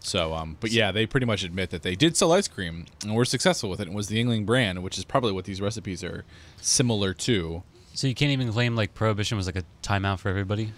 So, 0.00 0.34
um, 0.34 0.58
but 0.60 0.70
yeah, 0.72 0.92
they 0.92 1.06
pretty 1.06 1.26
much 1.26 1.42
admit 1.42 1.70
that 1.70 1.82
they 1.82 1.96
did 1.96 2.16
sell 2.18 2.32
ice 2.32 2.48
cream 2.48 2.84
and 3.02 3.14
were 3.14 3.24
successful 3.24 3.70
with 3.70 3.80
it. 3.80 3.86
and 3.88 3.96
was 3.96 4.08
the 4.08 4.22
Yuengling 4.22 4.44
brand, 4.44 4.82
which 4.82 4.98
is 4.98 5.04
probably 5.06 5.32
what 5.32 5.46
these 5.46 5.60
recipes 5.62 6.04
are 6.04 6.24
similar 6.60 7.14
to. 7.14 7.62
So 7.94 8.06
you 8.06 8.14
can't 8.14 8.30
even 8.30 8.52
claim 8.52 8.76
like 8.76 8.92
prohibition 8.94 9.38
was 9.38 9.46
like 9.46 9.56
a 9.56 9.64
timeout 9.82 10.18
for 10.18 10.28
everybody. 10.28 10.72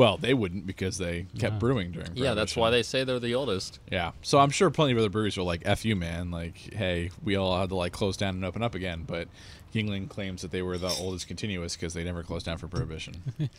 Well, 0.00 0.16
they 0.16 0.32
wouldn't 0.32 0.66
because 0.66 0.96
they 0.96 1.26
kept 1.38 1.52
Yeah. 1.52 1.58
brewing 1.58 1.92
during. 1.92 2.12
yeah, 2.16 2.32
that's 2.32 2.56
why 2.56 2.70
they 2.70 2.82
say 2.82 3.04
they're 3.04 3.18
the 3.20 3.34
oldest. 3.34 3.80
Yeah. 3.92 4.12
So 4.22 4.38
I'm 4.38 4.48
sure 4.48 4.70
plenty 4.70 4.92
of 4.92 4.98
other 4.98 5.10
breweries 5.10 5.36
were 5.36 5.42
like, 5.42 5.60
F 5.66 5.84
you, 5.84 5.94
man. 5.94 6.30
Like, 6.30 6.56
hey, 6.72 7.10
we 7.22 7.36
all 7.36 7.60
had 7.60 7.68
to 7.68 7.74
like 7.74 7.92
close 7.92 8.16
down 8.16 8.34
and 8.34 8.42
open 8.42 8.62
up 8.62 8.74
again. 8.74 9.04
But 9.06 9.28
Yuengling 9.74 10.08
claims 10.08 10.40
that 10.40 10.52
they 10.52 10.62
were 10.62 10.78
the 10.78 10.88
oldest 10.88 11.28
continuous 11.28 11.76
because 11.76 11.92
they 11.92 12.02
never 12.02 12.22
closed 12.22 12.46
down 12.46 12.56
for 12.56 12.66
prohibition. 12.66 13.12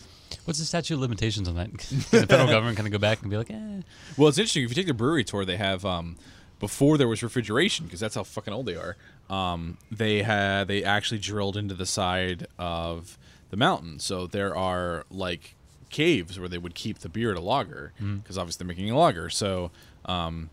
What's 0.46 0.58
the 0.58 0.66
statute 0.66 0.96
of 0.96 1.00
limitations 1.02 1.48
on 1.48 1.54
that? 1.58 1.68
Can 1.78 1.98
the 2.00 2.26
federal 2.26 2.48
government 2.56 2.76
kind 2.76 2.88
of 2.88 2.92
go 2.92 2.98
back 2.98 3.22
and 3.22 3.30
be 3.30 3.38
like, 3.38 3.52
eh? 3.52 3.82
well, 4.18 4.28
it's 4.28 4.40
interesting. 4.40 4.64
If 4.64 4.70
you 4.72 4.76
take 4.76 4.88
the 4.88 4.96
brewery 4.96 5.24
tour, 5.24 5.46
they 5.46 5.58
have, 5.58 5.86
um, 5.86 6.16
before 6.60 6.98
there 6.98 7.08
was 7.08 7.22
refrigeration, 7.22 7.86
because 7.86 8.00
that's 8.00 8.16
how 8.16 8.24
fucking 8.24 8.52
old 8.52 8.66
they 8.66 8.78
are, 8.78 8.98
um, 9.30 9.78
they 9.92 10.24
had, 10.24 10.68
they 10.68 10.84
actually 10.84 11.20
drilled 11.20 11.56
into 11.56 11.76
the 11.76 11.86
side 11.86 12.48
of 12.58 13.20
the 13.52 13.58
mountain. 13.58 14.00
So 14.00 14.26
there 14.26 14.58
are 14.58 15.06
like 15.12 15.54
caves 15.92 16.40
where 16.40 16.50
they 16.50 16.58
would 16.58 16.74
keep 16.76 17.00
the 17.00 17.10
beer 17.10 17.32
at 17.32 17.38
a 17.38 17.42
lager 17.42 17.94
because 18.00 18.38
obviously 18.38 18.64
they're 18.66 18.74
making 18.76 18.90
a 18.90 18.98
lager. 18.98 19.30
So, 19.30 19.72
um, 20.06 20.50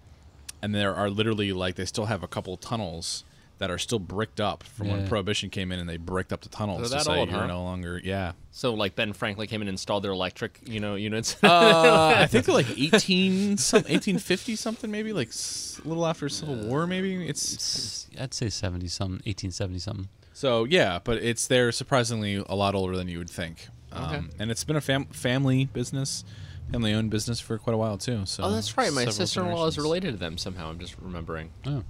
and 0.63 0.75
there 0.75 0.95
are 0.95 1.09
literally 1.09 1.53
like 1.53 1.77
they 1.77 1.85
still 1.85 2.07
have 2.07 2.23
a 2.23 2.29
couple 2.29 2.57
tunnels 2.57 3.25
that 3.59 3.73
are 3.73 3.79
still 3.79 3.99
bricked 3.99 4.41
up 4.41 4.63
from 4.63 4.87
when 4.89 5.09
Prohibition 5.09 5.51
came 5.51 5.73
in, 5.73 5.81
and 5.81 5.89
they 5.89 5.97
bricked 5.97 6.33
up 6.33 6.43
the 6.43 6.49
tunnels 6.49 6.79
They're 6.79 7.01
to 7.01 7.05
that 7.05 7.11
say 7.13 7.19
old, 7.19 7.29
you're 7.29 7.41
huh? 7.41 7.47
no 7.49 7.65
longer. 7.65 8.01
Yeah, 8.05 8.33
So 8.53 8.73
like 8.75 8.95
Ben 8.95 9.13
Franklin 9.13 9.49
came 9.49 9.63
and 9.63 9.69
installed 9.69 10.05
their 10.05 10.13
electric, 10.13 10.61
you 10.65 10.79
know, 10.79 10.95
units. 10.95 11.37
uh, 11.43 12.15
I 12.19 12.27
think 12.29 12.45
they're 12.45 12.55
like 12.55 12.71
eighteen 12.79 13.57
some 13.57 13.83
eighteen 13.89 14.19
fifty 14.19 14.55
something 14.55 14.93
maybe 14.93 15.13
like 15.13 15.29
s- 15.29 15.81
a 15.85 15.89
little 15.89 16.07
after 16.07 16.29
Civil 16.29 16.55
War 16.69 16.87
maybe. 16.87 17.27
It's 17.29 18.07
I'd 18.21 18.33
say 18.33 18.49
70 18.49 18.87
something, 18.87 19.15
1870 19.27 19.79
something. 19.81 20.09
so 20.33 20.63
yeah, 20.63 21.01
but 21.03 21.17
it's 21.19 21.49
they're 21.49 21.73
surprisingly 21.73 22.37
a 22.49 22.55
lot 22.55 22.77
older 22.77 22.97
than 22.97 23.09
you 23.09 23.19
would 23.19 23.31
think. 23.31 23.67
Um, 23.93 24.05
Okay. 24.05 24.27
and 24.39 24.51
it's 24.51 24.65
been 24.65 24.77
a 24.77 24.81
fam- 24.81 25.07
family 25.07 25.65
business, 25.67 26.25
family 26.71 26.93
owned 26.93 27.11
business 27.11 27.41
for 27.41 27.59
quite 27.59 27.75
a 27.75 27.77
while 27.79 27.97
too. 27.99 28.27
So 28.27 28.45
oh, 28.45 28.51
that's 28.53 28.77
right. 28.77 28.93
My 28.93 29.07
sister-in-law 29.07 29.67
is 29.67 29.79
related 29.79 30.13
to 30.13 30.19
them 30.19 30.37
somehow. 30.39 30.69
I'm 30.71 30.79
just 30.79 30.97
remembering. 31.01 31.51
Oh. 31.67 31.85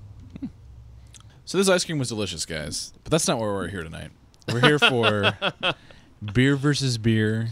So 1.44 1.56
this 1.56 1.68
ice 1.70 1.84
cream 1.84 1.98
was 1.98 2.08
delicious, 2.08 2.44
guys. 2.44 2.92
But 3.04 3.10
that's 3.10 3.26
not 3.26 3.38
why 3.38 3.46
we're 3.46 3.68
here 3.68 3.82
tonight. 3.82 4.10
We're 4.52 4.60
here 4.60 4.78
for 4.78 5.32
beer 6.34 6.56
versus 6.56 6.98
beer, 6.98 7.48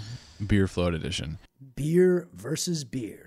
beer 0.46 0.68
float 0.68 0.92
edition. 0.94 1.38
Beer 1.76 2.28
versus 2.34 2.84
beer. 2.84 3.25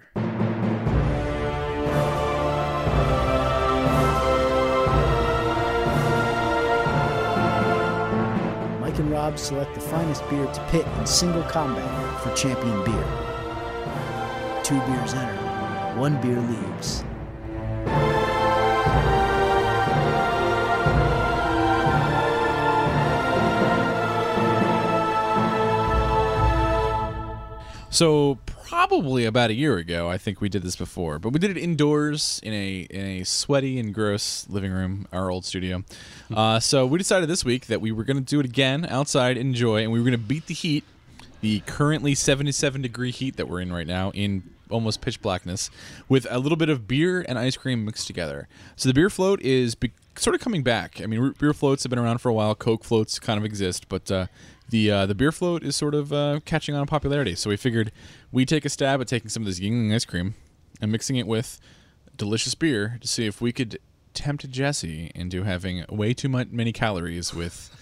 Select 9.36 9.74
the 9.74 9.80
finest 9.80 10.28
beer 10.30 10.46
to 10.46 10.68
pit 10.70 10.86
in 10.98 11.06
single 11.06 11.44
combat 11.44 12.22
for 12.22 12.34
champion 12.36 12.84
beer. 12.84 13.04
Two 14.64 14.80
beers 14.82 15.14
enter, 15.14 15.98
one 15.98 16.20
beer 16.22 16.40
leaves. 16.40 17.04
So 27.90 28.38
probably 28.70 29.26
about 29.26 29.50
a 29.50 29.54
year 29.56 29.78
ago, 29.78 30.08
I 30.08 30.20
think 30.20 30.42
we 30.42 30.48
did 30.48 30.62
this 30.62 30.76
before, 30.76 31.18
but 31.18 31.30
we 31.30 31.40
did 31.40 31.50
it 31.50 31.58
indoors 31.58 32.40
in 32.44 32.54
a 32.54 32.82
in 32.92 33.04
a 33.04 33.24
sweaty 33.24 33.80
and 33.80 33.92
gross 33.92 34.46
living 34.48 34.72
room, 34.72 35.08
our 35.12 35.32
old 35.32 35.44
studio. 35.44 35.84
Uh, 36.32 36.60
so 36.60 36.86
we 36.86 37.00
decided 37.00 37.28
this 37.28 37.44
week 37.44 37.66
that 37.66 37.82
we 37.82 37.92
were 37.92 38.04
going 38.04 38.18
to 38.18 38.24
do 38.24 38.40
it 38.40 38.46
again 38.46 38.86
outside, 38.88 39.38
enjoy, 39.38 39.82
and 39.82 39.92
we 39.92 39.98
were 39.98 40.06
going 40.06 40.12
to 40.12 40.24
beat 40.24 40.46
the 40.46 40.54
heat, 40.54 40.84
the 41.42 41.62
currently 41.62 42.14
77 42.14 42.84
degree 42.84 43.10
heat 43.10 43.38
that 43.38 43.48
we're 43.48 43.60
in 43.60 43.74
right 43.74 43.88
now 43.88 44.12
in 44.12 44.44
almost 44.70 45.02
pitch 45.02 45.20
blackness, 45.20 45.72
with 46.08 46.28
a 46.30 46.38
little 46.38 46.56
bit 46.56 46.70
of 46.70 46.88
beer 46.88 47.26
and 47.28 47.40
ice 47.40 47.58
cream 47.58 47.86
mixed 47.86 48.06
together. 48.06 48.48
So 48.76 48.88
the 48.88 48.94
beer 48.94 49.10
float 49.10 49.42
is 49.42 49.74
be- 49.74 49.94
sort 50.16 50.36
of 50.36 50.42
coming 50.42 50.62
back. 50.62 51.02
I 51.02 51.08
mean, 51.08 51.34
beer 51.40 51.56
floats 51.56 51.82
have 51.82 51.90
been 51.90 51.98
around 51.98 52.20
for 52.20 52.30
a 52.30 52.34
while. 52.34 52.54
Coke 52.54 52.84
floats 52.84 53.18
kind 53.18 53.40
of 53.40 53.46
exist, 53.46 53.90
but 53.90 54.12
uh, 54.12 54.28
the 54.70 54.92
uh, 54.92 55.06
the 55.06 55.16
beer 55.16 55.32
float 55.32 55.64
is 55.64 55.76
sort 55.76 55.96
of 55.96 56.14
uh, 56.14 56.40
catching 56.46 56.76
on 56.76 56.82
in 56.82 56.88
popularity. 56.88 57.36
So 57.36 57.50
we 57.50 57.58
figured 57.58 57.92
we'd 58.32 58.48
take 58.48 58.66
a 58.66 58.70
stab 58.70 59.02
at 59.02 59.08
taking 59.08 59.30
some 59.30 59.44
of 59.44 59.48
this 59.48 59.60
Yuengling 59.60 59.94
ice 59.94 60.06
cream 60.06 60.36
and 60.82 60.92
mixing 60.92 61.16
it 61.16 61.28
with 61.28 61.60
delicious 62.16 62.56
beer 62.56 62.98
to 63.02 63.08
see 63.08 63.26
if 63.26 63.42
we 63.42 63.52
could 63.52 63.80
tempt 64.14 64.50
Jesse 64.50 65.12
into 65.16 65.44
having 65.44 65.86
way 65.90 66.14
too 66.14 66.30
much 66.30 66.50
many 66.50 66.72
calories 66.72 67.34
with 67.34 67.76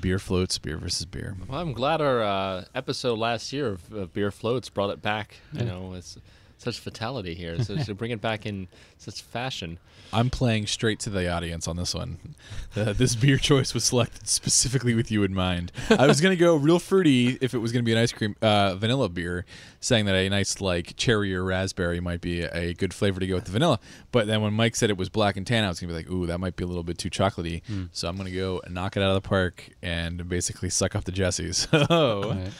beer 0.00 0.18
floats, 0.18 0.58
beer 0.58 0.76
versus 0.76 1.04
beer. 1.04 1.36
Well, 1.48 1.60
I'm 1.60 1.72
glad 1.72 2.00
our 2.00 2.22
uh, 2.22 2.64
episode 2.74 3.18
last 3.18 3.52
year 3.52 3.68
of, 3.68 3.92
of 3.92 4.12
beer 4.12 4.30
floats 4.30 4.68
brought 4.68 4.90
it 4.90 5.00
back. 5.00 5.36
You 5.52 5.64
know, 5.64 5.94
it's 5.94 6.18
such 6.58 6.78
fatality 6.78 7.34
here. 7.34 7.62
So 7.62 7.76
to 7.84 7.94
bring 7.94 8.10
it 8.10 8.20
back 8.20 8.44
in 8.46 8.68
such 8.98 9.22
fashion. 9.22 9.78
I'm 10.12 10.30
playing 10.30 10.66
straight 10.66 11.00
to 11.00 11.10
the 11.10 11.28
audience 11.30 11.68
on 11.68 11.76
this 11.76 11.94
one. 11.94 12.34
Uh, 12.74 12.92
this 12.94 13.14
beer 13.14 13.36
choice 13.50 13.74
was 13.74 13.84
selected 13.84 14.26
specifically 14.28 14.94
with 14.94 15.10
you 15.10 15.22
in 15.22 15.34
mind. 15.34 15.70
I 15.90 16.06
was 16.06 16.20
gonna 16.20 16.36
go 16.36 16.56
real 16.56 16.78
fruity 16.78 17.36
if 17.40 17.52
it 17.54 17.58
was 17.58 17.72
gonna 17.72 17.82
be 17.82 17.92
an 17.92 17.98
ice 17.98 18.12
cream 18.12 18.34
uh, 18.40 18.74
vanilla 18.76 19.08
beer, 19.08 19.44
saying 19.80 20.06
that 20.06 20.14
a 20.14 20.28
nice 20.28 20.60
like 20.60 20.96
cherry 20.96 21.34
or 21.34 21.44
raspberry 21.44 22.00
might 22.00 22.20
be 22.22 22.42
a 22.42 22.72
good 22.74 22.94
flavor 22.94 23.20
to 23.20 23.26
go 23.26 23.34
with 23.34 23.44
the 23.44 23.52
vanilla. 23.52 23.78
But 24.10 24.26
then 24.26 24.40
when 24.40 24.54
Mike 24.54 24.76
said 24.76 24.88
it 24.90 24.96
was 24.96 25.08
black 25.10 25.36
and 25.36 25.46
tan, 25.46 25.64
I 25.64 25.68
was 25.68 25.78
gonna 25.78 25.92
be 25.92 25.96
like, 25.98 26.10
ooh, 26.10 26.26
that 26.26 26.38
might 26.38 26.56
be 26.56 26.64
a 26.64 26.66
little 26.66 26.82
bit 26.84 26.96
too 26.98 27.10
chocolatey. 27.10 27.62
So 27.92 28.08
I'm 28.08 28.16
gonna 28.16 28.30
go 28.30 28.62
knock 28.70 28.96
it 28.96 29.02
out 29.02 29.10
of 29.14 29.22
the 29.22 29.28
park 29.28 29.68
and 29.82 30.26
basically 30.28 30.70
suck 30.70 30.94
up 30.96 31.04
the 31.04 31.12
Jessies. 31.12 31.66
So, 31.88 32.30
Right. 32.34 32.50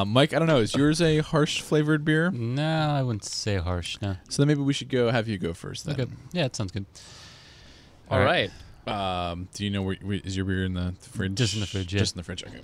uh, 0.00 0.04
Mike, 0.04 0.32
I 0.34 0.38
don't 0.38 0.48
know, 0.48 0.58
is 0.58 0.74
yours 0.74 1.00
a 1.02 1.18
harsh 1.20 1.60
flavored 1.60 2.04
beer? 2.04 2.30
No, 2.30 2.90
I 2.90 3.02
wouldn't 3.02 3.24
say 3.40 3.56
harsh. 3.56 3.96
No. 4.00 4.16
So 4.28 4.42
then 4.42 4.48
maybe 4.48 4.60
we 4.62 4.72
should 4.72 4.88
go 4.88 5.10
have 5.10 5.28
you 5.28 5.38
go 5.38 5.52
first. 5.54 5.84
Then. 5.86 6.00
Okay. 6.00 6.10
Yeah, 6.32 6.44
it 6.46 6.56
sounds 6.56 6.72
good. 6.72 6.86
All 8.10 8.18
All 8.18 8.24
right. 8.24 8.50
right. 8.86 9.30
Um, 9.30 9.48
do 9.54 9.64
you 9.64 9.70
know 9.70 9.82
where, 9.82 9.96
where 10.02 10.20
is 10.24 10.36
your 10.36 10.44
beer 10.46 10.64
in 10.64 10.74
the 10.74 10.94
fridge? 11.00 11.34
Just 11.34 11.54
in 11.54 11.60
the 11.60 11.66
fridge, 11.66 11.92
yeah. 11.92 11.98
Just 12.00 12.14
in 12.14 12.18
the 12.18 12.24
fridge. 12.24 12.42
Okay. 12.44 12.60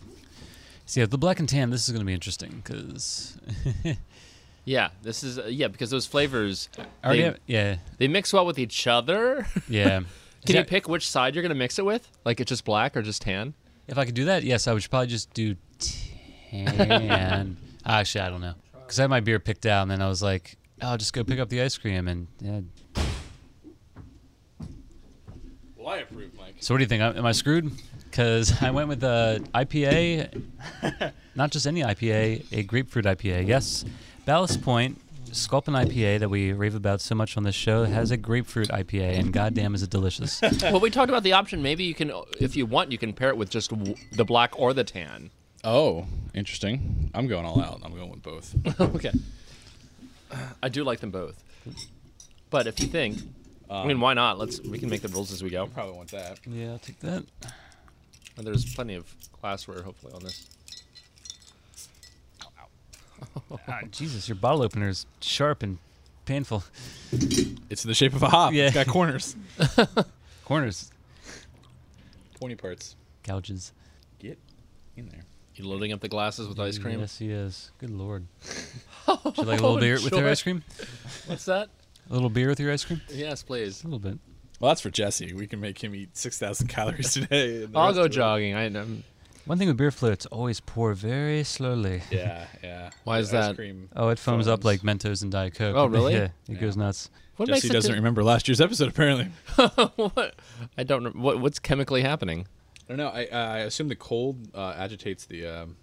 So 0.87 1.01
yeah, 1.01 1.07
the 1.07 1.19
black 1.19 1.39
and 1.41 1.49
tan. 1.49 1.71
This 1.71 1.85
is 1.89 1.91
going 1.93 2.01
to 2.01 2.07
be 2.07 2.15
interesting 2.15 2.63
because 2.65 3.37
Yeah, 4.65 4.89
this 5.03 5.23
is 5.23 5.39
uh, 5.39 5.45
yeah 5.49 5.69
because 5.69 5.91
those 5.91 6.07
flavors 6.07 6.69
I 6.77 7.07
already 7.07 7.21
they, 7.21 7.25
have, 7.27 7.39
yeah, 7.47 7.77
they 7.99 8.09
mix 8.09 8.33
well 8.33 8.45
with 8.45 8.59
each 8.59 8.87
other. 8.87 9.47
yeah. 9.69 10.01
Can 10.45 10.55
Yeah, 10.55 10.61
you 10.61 10.65
pick 10.65 10.89
which 10.89 11.09
side 11.09 11.35
you're 11.35 11.43
gonna 11.43 11.55
mix 11.55 11.79
it 11.79 11.85
with? 11.85 12.09
Like 12.25 12.41
it's 12.41 12.49
just 12.49 12.65
black 12.65 12.97
or 12.97 13.03
just 13.03 13.23
tan? 13.23 13.55
If 13.87 13.97
I 13.99 14.05
could 14.05 14.15
do 14.15 14.25
that, 14.25 14.43
yes, 14.43 14.67
I 14.67 14.73
would 14.73 14.89
probably 14.91 15.07
just 15.07 15.33
do 15.35 15.55
tan. 16.51 17.57
Actually, 17.87 18.21
I 18.23 18.29
don't 18.31 18.41
know 18.41 18.55
because 18.73 18.99
I 18.99 19.03
had 19.05 19.11
my 19.11 19.21
beer 19.21 19.39
picked 19.39 19.67
out, 19.67 19.83
and 19.83 19.91
then 19.91 20.03
I 20.03 20.09
was 20.09 20.23
like, 20.23 20.57
I'll 20.83 20.99
just 20.99 21.13
go 21.13 21.25
pick 21.25 21.39
up 21.39 21.49
the 21.49 21.63
ice 21.63 21.77
cream, 21.79 22.09
and 22.09 22.27
yeah. 22.41 22.61
Well, 25.77 25.89
I 25.89 25.99
approve, 25.99 26.35
Mike. 26.37 26.57
So 26.61 26.75
what 26.75 26.79
do 26.79 26.85
you 26.85 26.89
think? 26.89 27.03
Am 27.03 27.17
am 27.17 27.27
I 27.27 27.33
screwed? 27.33 27.71
Because 28.05 28.63
I 28.63 28.71
went 28.71 28.89
with 28.89 29.01
the 29.01 29.47
IPA, 29.55 30.43
not 31.35 31.51
just 31.51 31.67
any 31.67 31.83
IPA, 31.83 32.47
a 32.53 32.63
grapefruit 32.63 33.05
IPA. 33.05 33.47
Yes, 33.47 33.85
Ballast 34.25 34.63
Point 34.63 34.99
Sculpin 35.33 35.75
IPA 35.75 36.21
that 36.21 36.29
we 36.29 36.53
rave 36.53 36.75
about 36.75 37.01
so 37.01 37.15
much 37.15 37.37
on 37.37 37.43
this 37.43 37.55
show 37.55 37.85
has 37.85 38.11
a 38.11 38.17
grapefruit 38.17 38.69
IPA, 38.69 39.19
and 39.19 39.33
goddamn 39.33 39.75
is 39.75 39.83
it 39.83 39.91
delicious. 39.91 40.41
well, 40.63 40.81
we 40.81 40.91
talked 40.91 41.11
about 41.11 41.23
the 41.23 41.33
option. 41.33 41.63
Maybe 41.63 41.85
you 41.85 41.95
can, 41.95 42.11
if 42.41 42.57
you 42.57 42.67
want, 42.67 42.91
you 42.91 42.99
can 42.99 43.13
pair 43.13 43.29
it 43.29 43.37
with 43.37 43.51
just 43.51 43.71
w- 43.71 43.97
the 44.13 44.25
black 44.25 44.59
or 44.59 44.73
the 44.73 44.85
tan. 44.85 45.31
Oh, 45.63 46.07
interesting. 46.35 47.11
I'm 47.15 47.27
going 47.27 47.45
all 47.45 47.61
out. 47.61 47.81
I'm 47.85 47.95
going 47.95 48.11
with 48.11 48.23
both. 48.23 48.55
okay. 48.81 49.13
I 50.63 50.69
do 50.69 50.83
like 50.85 51.01
them 51.01 51.11
both, 51.11 51.43
but 52.51 52.67
if 52.67 52.81
you 52.81 52.87
think, 52.89 53.19
I 53.71 53.87
mean, 53.87 54.01
why 54.01 54.15
not? 54.15 54.39
Let's 54.39 54.61
we 54.61 54.79
can 54.79 54.89
make 54.89 55.03
the 55.03 55.09
rules 55.09 55.33
as 55.33 55.43
we 55.43 55.51
go. 55.51 55.67
Probably 55.67 55.95
want 55.97 56.11
that. 56.11 56.41
yeah, 56.47 56.73
I'll 56.73 56.79
take 56.79 56.99
that. 57.01 57.25
And 58.37 58.47
there's 58.47 58.75
plenty 58.75 58.95
of 58.95 59.13
glassware, 59.41 59.83
hopefully, 59.83 60.13
on 60.15 60.23
this. 60.23 60.49
Ah, 63.69 63.81
Jesus, 63.91 64.29
your 64.29 64.37
bottle 64.37 64.63
opener 64.63 64.89
is 64.89 65.07
sharp 65.21 65.63
and 65.63 65.79
painful. 66.27 66.65
It's 67.13 67.85
in 67.85 67.89
the 67.89 67.95
shape 67.95 68.15
of 68.15 68.23
a 68.23 68.29
hop. 68.29 68.53
Yeah. 68.53 68.67
It's 68.67 68.75
got 68.75 68.87
corners, 68.87 69.35
Corners, 70.45 70.91
pointy 72.39 72.57
parts. 72.57 72.95
gouges. 73.23 73.73
Get 74.19 74.39
in 74.97 75.09
there. 75.09 75.25
You 75.57 75.67
loading 75.67 75.93
up 75.93 76.01
the 76.01 76.09
glasses 76.09 76.49
with 76.49 76.61
ice 76.61 76.79
cream? 76.79 77.01
Yes, 77.01 77.19
he 77.19 77.31
is. 77.31 77.71
Good 77.79 77.89
lord. 77.91 78.27
Would 79.09 79.37
you 79.39 79.45
like 79.45 79.61
a 79.61 79.63
little 79.63 79.79
beer 79.79 79.95
with 79.95 80.13
your 80.13 80.29
ice 80.29 80.43
cream? 80.43 80.63
What's 81.27 81.47
that? 81.47 81.69
A 82.11 82.13
little 82.13 82.29
beer 82.29 82.49
with 82.49 82.61
your 82.61 82.71
ice 82.73 82.85
cream? 82.85 83.01
Yes, 83.09 83.43
please. 83.43 83.83
A 83.83 83.87
little 83.87 83.99
bit. 83.99 84.19
Well, 84.61 84.71
that's 84.71 84.83
for 84.83 84.91
Jesse. 84.91 85.33
We 85.33 85.47
can 85.47 85.61
make 85.61 85.83
him 85.83 85.95
eat 85.95 86.15
six 86.17 86.39
thousand 86.39 86.67
calories 86.69 87.13
today. 87.15 87.67
I'll 87.75 87.95
go 87.95 88.07
jogging. 88.07 88.55
I 88.55 88.67
um, 88.67 89.03
One 89.47 89.57
thing 89.59 89.69
with 89.69 89.79
beer 89.79 89.91
floats, 89.91 90.27
always 90.27 90.61
pour 90.61 90.93
very 90.93 91.43
slowly. 91.43 92.03
Yeah, 92.11 92.47
yeah. 92.63 92.91
Why 93.05 93.19
is 93.21 93.31
that? 93.31 93.57
Oh, 93.97 94.09
it 94.11 94.19
foams 94.19 94.49
up 94.49 94.63
like 94.63 94.81
Mentos 94.83 95.23
and 95.23 95.33
Diet 95.33 95.55
Coke. 95.55 95.75
Oh, 95.75 95.87
really? 95.87 96.15
yeah, 96.15 96.25
it 96.25 96.31
Yeah. 96.49 96.55
goes 96.61 96.77
nuts. 96.77 97.09
what 97.37 97.49
Jesse 97.49 97.69
doesn't 97.71 97.95
remember 97.95 98.23
last 98.23 98.47
year's 98.47 98.61
episode. 98.61 98.89
Apparently, 98.89 99.27
what? 99.97 100.35
I 100.77 100.83
don't. 100.85 101.03
know. 101.03 101.11
What, 101.11 101.41
what's 101.41 101.59
chemically 101.59 102.03
happening? 102.03 102.47
I 102.89 102.93
don't 102.93 102.99
know. 102.99 103.09
I 103.09 103.27
I 103.33 103.59
assume 103.59 103.89
the 103.89 103.97
cold 103.97 104.49
uh, 104.55 104.75
agitates 104.77 105.25
the 105.25 105.47
um, 105.47 105.77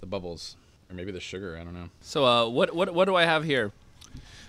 the 0.00 0.06
bubbles, 0.06 0.56
or 0.90 0.94
maybe 0.94 1.12
the 1.12 1.20
sugar. 1.20 1.56
I 1.60 1.64
don't 1.64 1.74
know. 1.74 1.88
So, 2.00 2.24
uh, 2.24 2.48
what 2.48 2.74
what 2.74 2.92
what 2.94 3.04
do 3.04 3.14
I 3.14 3.24
have 3.24 3.44
here? 3.44 3.72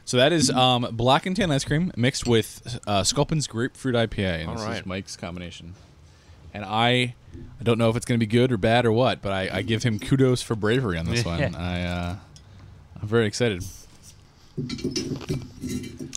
So 0.06 0.16
that 0.18 0.32
is 0.32 0.50
um, 0.50 0.88
black 0.94 1.26
and 1.26 1.36
tan 1.36 1.52
ice 1.52 1.66
cream 1.66 1.92
mixed 1.98 2.26
with 2.26 2.80
uh, 2.88 3.04
Sculpin's 3.04 3.46
grapefruit 3.46 3.94
IPA, 3.94 4.40
and 4.42 4.50
All 4.50 4.56
this 4.56 4.80
is. 4.80 4.86
Mike's 4.86 5.18
combination. 5.18 5.74
And 6.54 6.64
I, 6.64 7.14
I 7.60 7.64
don't 7.64 7.78
know 7.78 7.90
if 7.90 7.98
it's 7.98 8.06
going 8.06 8.18
to 8.18 8.26
be 8.26 8.30
good 8.30 8.54
or 8.54 8.58
bad 8.58 8.86
or 8.86 8.92
what, 8.94 9.22
but 9.22 9.34
I, 9.34 9.50
I 9.58 9.62
give 9.64 9.84
him 9.84 10.00
kudos 10.00 10.42
for 10.42 10.56
bravery 10.56 10.98
on 10.98 11.06
this 11.08 11.26
one. 11.26 11.54
I, 11.56 11.84
uh, 11.84 12.16
I'm 13.02 13.08
very 13.08 13.28
excited. 13.28 13.66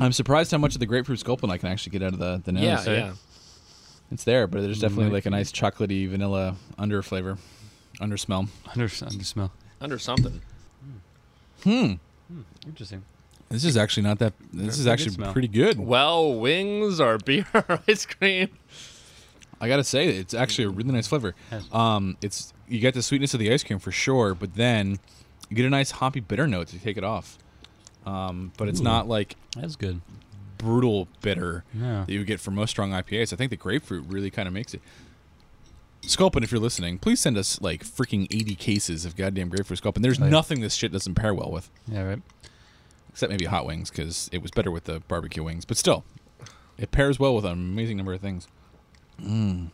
I'm 0.01 0.13
surprised 0.13 0.53
how 0.53 0.59
much 0.59 0.75
of 0.75 0.81
the 0.81 0.87
grapefruit 0.87 1.19
Sculpin 1.19 1.51
I 1.51 1.59
can 1.59 1.69
actually 1.69 1.91
get 1.91 2.03
out 2.05 2.13
of 2.13 2.19
the 2.21 2.41
the 2.45 2.53
nose. 2.53 2.87
yeah, 2.87 2.93
yeah. 2.93 3.13
It's 4.11 4.25
there, 4.25 4.47
but 4.47 4.63
there's 4.63 4.81
definitely 4.81 5.11
like 5.11 5.27
a 5.27 5.31
nice 5.31 5.53
chocolatey 5.53 6.09
vanilla 6.09 6.57
under 6.79 7.03
flavor, 7.03 7.39
under 8.01 8.17
smell. 8.17 8.49
Under, 8.69 8.89
under 9.03 9.25
smell. 9.25 9.53
Under 9.81 9.99
something. 9.99 10.41
Hmm. 11.63 11.93
Interesting. 12.67 13.03
This 13.49 13.65
is 13.65 13.77
actually 13.77 14.05
not 14.05 14.19
that. 14.21 14.33
This 14.53 14.79
is 14.79 14.85
pretty 14.85 14.91
actually 14.93 15.15
smell. 15.15 15.33
pretty 15.33 15.49
good. 15.49 15.79
Well, 15.79 16.35
wings 16.35 17.01
or 17.01 17.19
beer 17.25 17.47
or 17.55 17.81
ice 17.89 18.07
cream. 18.07 18.49
I 19.61 19.69
gotta 19.69 19.85
say, 19.85 20.09
it's 20.09 20.35
actually 20.35 20.65
a 20.65 20.71
really 20.71 20.93
nice 20.93 21.07
flavor. 21.07 21.35
Um, 21.73 22.17
it's 22.23 22.53
you 22.69 22.81
get 22.81 22.95
the 22.95 23.03
sweetness 23.03 23.35
of 23.35 23.41
the 23.41 23.53
ice 23.53 23.63
cream 23.63 23.79
for 23.79 23.93
sure, 23.93 24.35
but 24.35 24.55
then 24.55 24.99
you 25.49 25.57
get 25.57 25.67
a 25.67 25.71
nice 25.71 25.91
hoppy 25.91 26.21
bitter 26.21 26.47
note 26.47 26.69
to 26.69 26.79
take 26.79 26.97
it 26.97 27.05
off. 27.05 27.39
Um, 28.07 28.53
but 28.57 28.69
it's 28.69 28.81
Ooh. 28.81 28.85
not 28.85 29.09
like 29.09 29.37
That's 29.57 29.77
good. 29.77 30.01
Brutal 30.61 31.09
bitter 31.23 31.65
Yeah. 31.75 32.05
that 32.07 32.13
you 32.13 32.19
would 32.21 32.27
get 32.27 32.41
from 32.41 32.55
most 32.55 32.71
strong 32.71 32.91
IPAs. 32.93 33.33
I 33.33 33.37
think 33.37 33.51
the 33.51 33.57
grapefruit 33.57 34.05
really 34.09 34.31
kind 34.31 34.47
of 34.47 34.53
makes 34.55 34.75
it. 34.75 34.83
Sculpin, 36.03 36.43
if 36.43 36.51
you're 36.51 36.61
listening, 36.61 36.99
please 36.99 37.21
send 37.21 37.37
us 37.37 37.61
like 37.61 37.85
freaking 37.85 38.27
80 38.31 38.55
cases 38.55 39.05
of 39.05 39.17
goddamn 39.17 39.49
grapefruit 39.49 39.79
Sculpin. 39.79 40.03
There's 40.03 40.21
Oh, 40.21 40.29
nothing 40.29 40.61
this 40.61 40.75
shit 40.75 40.93
doesn't 40.93 41.15
pair 41.15 41.35
well 41.35 41.51
with, 41.51 41.71
Yeah, 41.87 42.03
right. 42.03 42.23
except 43.11 43.31
maybe 43.31 43.45
hot 43.47 43.67
wings 43.67 43.91
because 43.91 44.29
it 44.33 44.41
was 44.43 44.51
better 44.51 44.71
with 44.71 44.85
the 44.85 45.01
barbecue 45.09 45.43
wings. 45.45 45.65
But 45.65 45.77
still, 45.77 46.05
it 46.79 46.91
pairs 46.91 47.19
well 47.19 47.35
with 47.35 47.45
an 47.45 47.53
amazing 47.53 47.97
number 47.97 48.13
of 48.15 48.21
things. 48.21 48.49
Mm. 49.21 49.71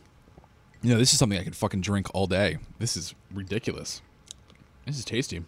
You 0.81 0.91
know, 0.93 0.97
this 0.99 1.13
is 1.13 1.19
something 1.19 1.39
I 1.39 1.43
could 1.43 1.55
fucking 1.55 1.81
drink 1.81 2.07
all 2.13 2.27
day. 2.27 2.57
This 2.77 2.97
is 2.97 3.15
ridiculous. 3.33 4.01
This 4.85 4.99
is 4.99 5.05
tasty. 5.05 5.43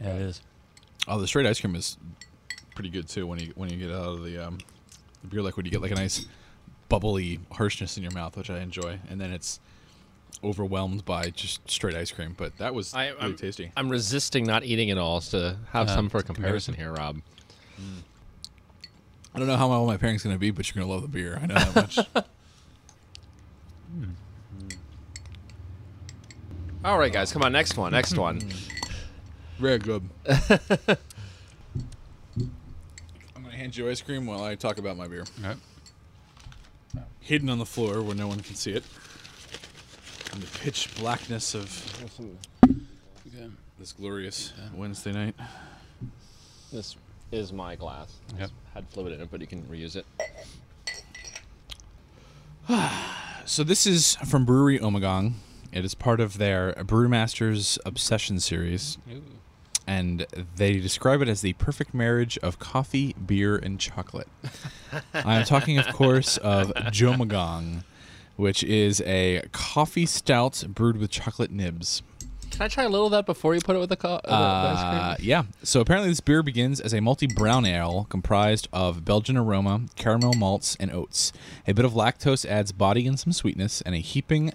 Yeah, 0.00 0.14
it 0.16 0.22
is. 0.22 0.42
Oh, 1.08 1.18
the 1.20 1.26
straight 1.26 1.46
ice 1.46 1.60
cream 1.60 1.74
is 1.76 1.96
pretty 2.74 2.90
good 2.90 3.08
too. 3.08 3.26
When 3.26 3.38
you 3.38 3.52
when 3.54 3.70
you 3.70 3.76
get 3.76 3.90
out 3.90 4.04
of 4.04 4.24
the, 4.24 4.38
um, 4.46 4.58
the 5.22 5.28
beer 5.28 5.42
liquid, 5.42 5.66
you 5.66 5.72
get 5.72 5.82
like 5.82 5.92
a 5.92 5.96
nice 5.96 6.26
bubbly 6.88 7.40
harshness 7.52 7.96
in 7.96 8.02
your 8.02 8.12
mouth, 8.12 8.36
which 8.36 8.50
I 8.50 8.60
enjoy, 8.60 8.98
and 9.08 9.20
then 9.20 9.32
it's 9.32 9.60
overwhelmed 10.44 11.04
by 11.04 11.30
just 11.30 11.68
straight 11.70 11.94
ice 11.94 12.10
cream. 12.10 12.34
But 12.36 12.56
that 12.58 12.74
was 12.74 12.94
I, 12.94 13.08
really 13.08 13.20
I'm, 13.20 13.36
tasty. 13.36 13.70
I'm 13.76 13.88
resisting 13.88 14.44
not 14.44 14.64
eating 14.64 14.88
it 14.88 14.98
all 14.98 15.20
to 15.20 15.56
have 15.70 15.88
Uh, 15.88 15.94
some 15.94 16.08
for 16.08 16.22
comparison 16.22 16.74
comparison. 16.74 16.76
here, 16.76 16.92
Rob. 16.92 17.20
I 19.34 19.38
don't 19.38 19.48
know 19.48 19.56
how 19.56 19.68
well 19.68 19.86
my 19.86 19.96
pairing's 19.96 20.22
gonna 20.22 20.38
be, 20.38 20.50
but 20.50 20.68
you're 20.68 20.82
gonna 20.82 20.92
love 20.92 21.02
the 21.02 21.08
beer. 21.08 21.38
I 21.42 21.46
know 21.46 21.54
that 21.54 21.74
much. 21.74 21.98
All 26.84 26.98
right, 26.98 27.12
guys, 27.12 27.32
come 27.32 27.42
on, 27.42 27.52
next 27.52 27.76
one, 27.76 27.92
next 27.92 28.16
one. 28.18 28.40
Very 29.58 29.78
good. 29.78 30.08
I'm 33.62 33.66
hand 33.66 33.76
you 33.76 33.88
ice 33.88 34.02
cream 34.02 34.26
while 34.26 34.42
I 34.42 34.56
talk 34.56 34.78
about 34.78 34.96
my 34.96 35.06
beer. 35.06 35.22
All 35.44 35.50
right. 35.50 37.04
Hidden 37.20 37.48
on 37.48 37.60
the 37.60 37.64
floor 37.64 38.02
where 38.02 38.16
no 38.16 38.26
one 38.26 38.40
can 38.40 38.56
see 38.56 38.72
it. 38.72 38.82
In 40.32 40.40
the 40.40 40.48
pitch 40.48 40.92
blackness 40.98 41.54
of 41.54 41.70
this 43.78 43.92
glorious 43.92 44.52
Wednesday 44.74 45.12
night. 45.12 45.36
This 46.72 46.96
is 47.30 47.52
my 47.52 47.76
glass. 47.76 48.12
Yep. 48.36 48.50
Had 48.74 48.88
fluid 48.88 49.12
in 49.12 49.20
it, 49.20 49.28
but 49.30 49.40
you 49.40 49.46
can 49.46 49.62
reuse 49.62 49.94
it. 49.94 50.06
So 53.44 53.64
this 53.64 53.88
is 53.88 54.14
from 54.24 54.44
Brewery 54.44 54.78
Ommegang. 54.78 55.32
It 55.72 55.84
is 55.84 55.96
part 55.96 56.20
of 56.20 56.38
their 56.38 56.74
Brewmasters 56.74 57.76
Obsession 57.84 58.38
series, 58.38 58.98
and 59.86 60.26
they 60.56 60.78
describe 60.78 61.22
it 61.22 61.28
as 61.28 61.40
the 61.40 61.52
perfect 61.54 61.92
marriage 61.94 62.38
of 62.38 62.58
coffee, 62.58 63.14
beer, 63.14 63.56
and 63.56 63.78
chocolate. 63.80 64.28
I 65.14 65.36
am 65.38 65.44
talking, 65.44 65.78
of 65.78 65.86
course, 65.88 66.36
of 66.38 66.72
Jomagong, 66.90 67.84
which 68.36 68.62
is 68.64 69.00
a 69.02 69.42
coffee 69.52 70.06
stout 70.06 70.64
brewed 70.68 70.96
with 70.98 71.10
chocolate 71.10 71.50
nibs. 71.50 72.02
Can 72.50 72.60
I 72.62 72.68
try 72.68 72.84
a 72.84 72.88
little 72.90 73.06
of 73.06 73.12
that 73.12 73.24
before 73.24 73.54
you 73.54 73.62
put 73.62 73.76
it 73.76 73.78
with 73.78 73.88
the, 73.88 73.96
co- 73.96 74.16
uh, 74.16 74.20
the 74.28 74.34
Uh, 74.34 74.74
ice 74.76 75.16
cream? 75.16 75.26
yeah. 75.26 75.42
So 75.62 75.80
apparently, 75.80 76.10
this 76.10 76.20
beer 76.20 76.42
begins 76.42 76.80
as 76.80 76.92
a 76.92 77.00
multi 77.00 77.26
brown 77.26 77.64
ale 77.64 78.06
comprised 78.10 78.68
of 78.74 79.06
Belgian 79.06 79.38
aroma, 79.38 79.82
caramel 79.96 80.34
malts, 80.34 80.76
and 80.78 80.92
oats. 80.92 81.32
A 81.66 81.72
bit 81.72 81.86
of 81.86 81.92
lactose 81.94 82.44
adds 82.44 82.70
body 82.72 83.06
and 83.06 83.18
some 83.18 83.32
sweetness, 83.32 83.80
and 83.80 83.94
a 83.94 83.98
heaping 83.98 84.52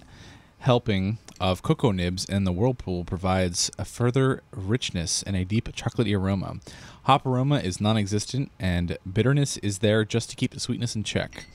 helping 0.60 1.18
of 1.40 1.62
cocoa 1.62 1.92
nibs 1.92 2.24
in 2.24 2.44
the 2.44 2.52
whirlpool 2.52 3.04
provides 3.04 3.70
a 3.78 3.84
further 3.84 4.42
richness 4.50 5.22
and 5.22 5.36
a 5.36 5.44
deep 5.44 5.68
chocolatey 5.72 6.16
aroma. 6.16 6.56
Hop 7.04 7.24
aroma 7.24 7.60
is 7.60 7.80
non-existent, 7.80 8.50
and 8.58 8.98
bitterness 9.10 9.56
is 9.58 9.78
there 9.78 10.04
just 10.04 10.30
to 10.30 10.36
keep 10.36 10.52
the 10.52 10.60
sweetness 10.60 10.94
in 10.94 11.04
check. 11.04 11.46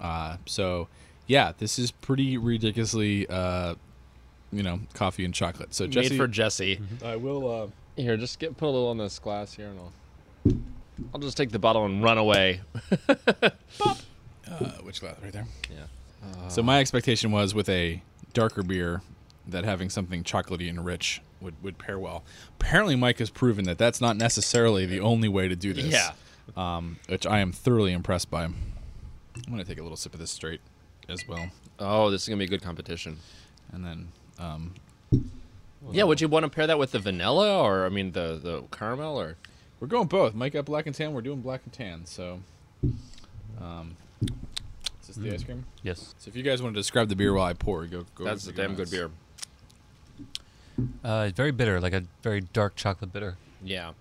Uh, 0.00 0.36
so, 0.46 0.88
yeah, 1.26 1.52
this 1.58 1.78
is 1.78 1.90
pretty 1.90 2.36
ridiculously, 2.36 3.26
uh, 3.28 3.74
you 4.52 4.62
know, 4.62 4.80
coffee 4.94 5.24
and 5.24 5.32
chocolate. 5.32 5.74
So, 5.74 5.86
Jesse, 5.86 6.10
Made 6.10 6.16
for 6.16 6.26
Jesse. 6.28 6.76
Mm-hmm. 6.76 7.06
I 7.06 7.16
will. 7.16 7.48
Uh, 7.48 7.66
Here, 7.96 8.16
just 8.16 8.38
get 8.38 8.56
put 8.56 8.66
a 8.66 8.70
little 8.70 8.88
on 8.88 8.98
this 8.98 9.18
glass 9.18 9.54
here, 9.54 9.68
and 9.68 9.78
I'll. 9.78 9.92
I'll 11.14 11.20
just 11.20 11.36
take 11.36 11.50
the 11.50 11.58
bottle 11.58 11.84
and 11.84 12.02
run 12.02 12.18
away. 12.18 12.60
Uh, 14.50 14.72
which 14.82 15.00
glass? 15.00 15.14
Right 15.22 15.32
there. 15.32 15.46
Yeah. 15.70 16.48
So 16.48 16.60
my 16.60 16.80
expectation 16.80 17.30
was 17.30 17.54
with 17.54 17.68
a 17.68 18.02
darker 18.32 18.64
beer 18.64 19.00
that 19.46 19.64
having 19.64 19.90
something 19.90 20.22
chocolatey 20.22 20.68
and 20.68 20.84
rich 20.84 21.20
would, 21.40 21.54
would 21.62 21.78
pair 21.78 21.98
well. 21.98 22.22
Apparently, 22.60 22.94
Mike 22.96 23.18
has 23.18 23.30
proven 23.30 23.64
that 23.64 23.78
that's 23.78 24.00
not 24.00 24.16
necessarily 24.16 24.86
the 24.86 25.00
only 25.00 25.28
way 25.28 25.48
to 25.48 25.56
do 25.56 25.72
this. 25.72 25.86
Yeah. 25.86 26.12
Um, 26.56 26.98
which 27.08 27.26
I 27.26 27.38
am 27.40 27.52
thoroughly 27.52 27.92
impressed 27.92 28.30
by. 28.30 28.44
I'm 28.44 28.54
gonna 29.48 29.64
take 29.64 29.78
a 29.78 29.82
little 29.82 29.96
sip 29.96 30.12
of 30.14 30.20
this 30.20 30.30
straight 30.30 30.60
as 31.08 31.26
well, 31.26 31.48
Oh, 31.78 32.10
this 32.10 32.22
is 32.22 32.28
gonna 32.28 32.38
be 32.38 32.44
a 32.44 32.48
good 32.48 32.62
competition. 32.62 33.18
and 33.72 33.84
then 33.84 34.08
um, 34.38 34.74
Yeah, 35.90 36.04
would 36.04 36.20
you 36.20 36.28
want 36.28 36.44
to 36.44 36.50
pair 36.50 36.66
that 36.66 36.78
with 36.78 36.92
the 36.92 36.98
vanilla, 36.98 37.58
or 37.62 37.86
I 37.86 37.88
mean 37.88 38.12
the 38.12 38.38
the 38.42 38.62
caramel, 38.70 39.18
or 39.20 39.36
we're 39.80 39.86
going 39.88 40.08
both. 40.08 40.34
Mike 40.34 40.52
got 40.52 40.64
black 40.66 40.86
and 40.86 40.94
tan. 40.94 41.12
We're 41.14 41.22
doing 41.22 41.40
black 41.40 41.62
and 41.64 41.72
tan. 41.72 42.04
So, 42.04 42.40
um, 43.60 43.96
is 45.00 45.06
this 45.06 45.16
the 45.16 45.32
ice 45.32 45.42
cream? 45.44 45.64
Yes. 45.82 46.14
So 46.18 46.28
if 46.28 46.36
you 46.36 46.42
guys 46.42 46.60
want 46.62 46.74
to 46.74 46.80
describe 46.80 47.08
the 47.08 47.16
beer 47.16 47.32
while 47.32 47.46
I 47.46 47.54
pour, 47.54 47.86
go. 47.86 48.04
go 48.14 48.24
that's 48.24 48.44
a 48.44 48.48
with 48.48 48.58
your 48.58 48.66
damn 48.66 48.76
good 48.76 48.90
beer. 48.90 49.10
Uh, 51.04 51.30
very 51.34 51.50
bitter, 51.50 51.80
like 51.80 51.92
a 51.92 52.04
very 52.22 52.40
dark 52.40 52.76
chocolate 52.76 53.12
bitter, 53.12 53.36
Yeah. 53.62 53.92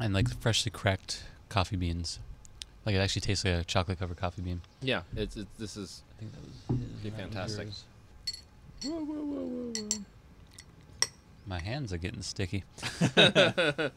and 0.00 0.12
like 0.14 0.28
freshly 0.40 0.70
cracked 0.70 1.24
coffee 1.48 1.76
beans. 1.76 2.18
Like 2.84 2.94
it 2.94 2.98
actually 2.98 3.22
tastes 3.22 3.44
like 3.44 3.54
a 3.54 3.64
chocolate 3.64 3.98
covered 3.98 4.16
coffee 4.16 4.42
bean. 4.42 4.60
Yeah, 4.80 5.02
it's, 5.16 5.36
it's 5.36 5.50
this 5.58 5.76
is 5.76 6.02
I 6.16 6.20
think 6.20 6.32
that 6.32 6.40
was 6.42 6.78
his, 6.80 6.88
Be 7.02 7.10
that 7.10 7.16
was 7.16 7.34
fantastic. 7.34 7.68
yours. 8.84 10.00
My 11.46 11.58
hands 11.60 11.92
are 11.92 11.98
getting 11.98 12.22
sticky. 12.22 12.64
oh, 13.16 13.90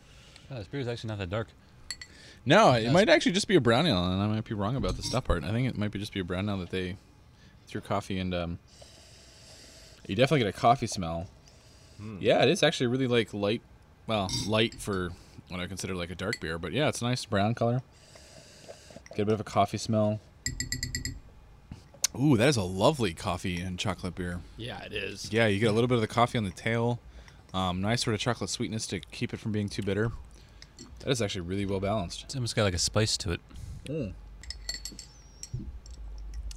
this 0.50 0.68
beer 0.68 0.82
is 0.82 0.88
actually 0.88 1.10
not 1.10 1.18
that 1.20 1.30
dark. 1.30 1.48
No, 2.46 2.72
it 2.74 2.84
Yes. 2.84 2.94
might 2.94 3.10
actually 3.10 3.34
just 3.34 3.48
be 3.48 3.56
a 3.56 3.62
brown 3.62 3.86
ale, 3.86 4.06
and 4.06 4.22
I 4.22 4.28
might 4.28 4.46
be 4.46 4.54
wrong 4.56 4.76
about 4.76 4.96
the 4.98 5.04
stuff 5.04 5.26
part. 5.26 5.44
I 5.44 5.52
think 5.52 5.68
it 5.68 5.78
might 5.78 5.92
be 5.92 6.00
just 6.00 6.14
be 6.14 6.20
a 6.20 6.24
brown 6.24 6.50
ale 6.50 6.58
that 6.60 6.70
they 6.70 6.98
threw 7.68 7.82
coffee 7.82 8.18
and 8.20 8.34
um. 8.34 8.60
You 10.08 10.16
definitely 10.16 10.40
get 10.46 10.56
a 10.56 10.60
coffee 10.60 10.88
smell. 10.88 11.28
Yeah, 12.20 12.41
it 12.43 12.50
is 12.50 12.64
actually 12.64 12.88
really 12.88 13.08
like 13.08 13.34
light, 13.34 13.62
well, 14.08 14.30
light 14.47 14.76
for 14.76 15.10
what 15.50 15.60
I 15.60 15.68
consider 15.68 15.95
like 15.95 16.10
a 16.12 16.16
dark 16.16 16.39
beer, 16.39 16.58
but 16.58 16.72
yeah, 16.72 16.88
it's 16.88 17.02
a 17.02 17.06
nice 17.06 17.26
brown 17.26 17.56
color. 17.56 17.82
Get 19.16 19.24
a 19.24 19.26
bit 19.26 19.34
of 19.34 19.39
a 19.39 19.43
coffee 19.45 19.78
smell. 19.78 20.20
Ooh, 22.20 22.38
that 22.38 22.47
is 22.47 22.58
a 22.58 22.64
lovely 22.64 23.14
coffee 23.14 23.60
and 23.62 23.78
chocolate 23.78 24.16
beer. 24.16 24.41
yeah, 24.58 24.82
it 24.84 24.93
is. 24.93 25.32
Yeah, 25.32 25.47
you 25.47 25.60
get 25.60 25.70
a 25.70 25.72
little 25.72 25.88
bit 25.88 25.95
of 25.95 26.02
the 26.02 26.08
coffee 26.08 26.38
on 26.38 26.43
the 26.43 26.52
tail. 26.52 27.00
Um, 27.54 27.82
nice 27.82 28.04
sort 28.04 28.14
of 28.14 28.20
chocolate 28.20 28.50
sweetness 28.50 28.86
to 28.88 29.00
keep 29.00 29.34
it 29.34 29.39
from 29.39 29.52
being 29.52 29.70
too 29.70 29.82
bitter. 29.82 30.12
That 31.00 31.10
is 31.10 31.22
actually 31.22 31.41
really 31.41 31.66
well 31.66 31.80
balanced. 31.80 32.24
It's 32.24 32.36
almost 32.36 32.56
got 32.56 32.64
like 32.64 32.74
a 32.74 32.80
spice 32.80 33.18
to 33.18 33.32
it. 33.32 33.41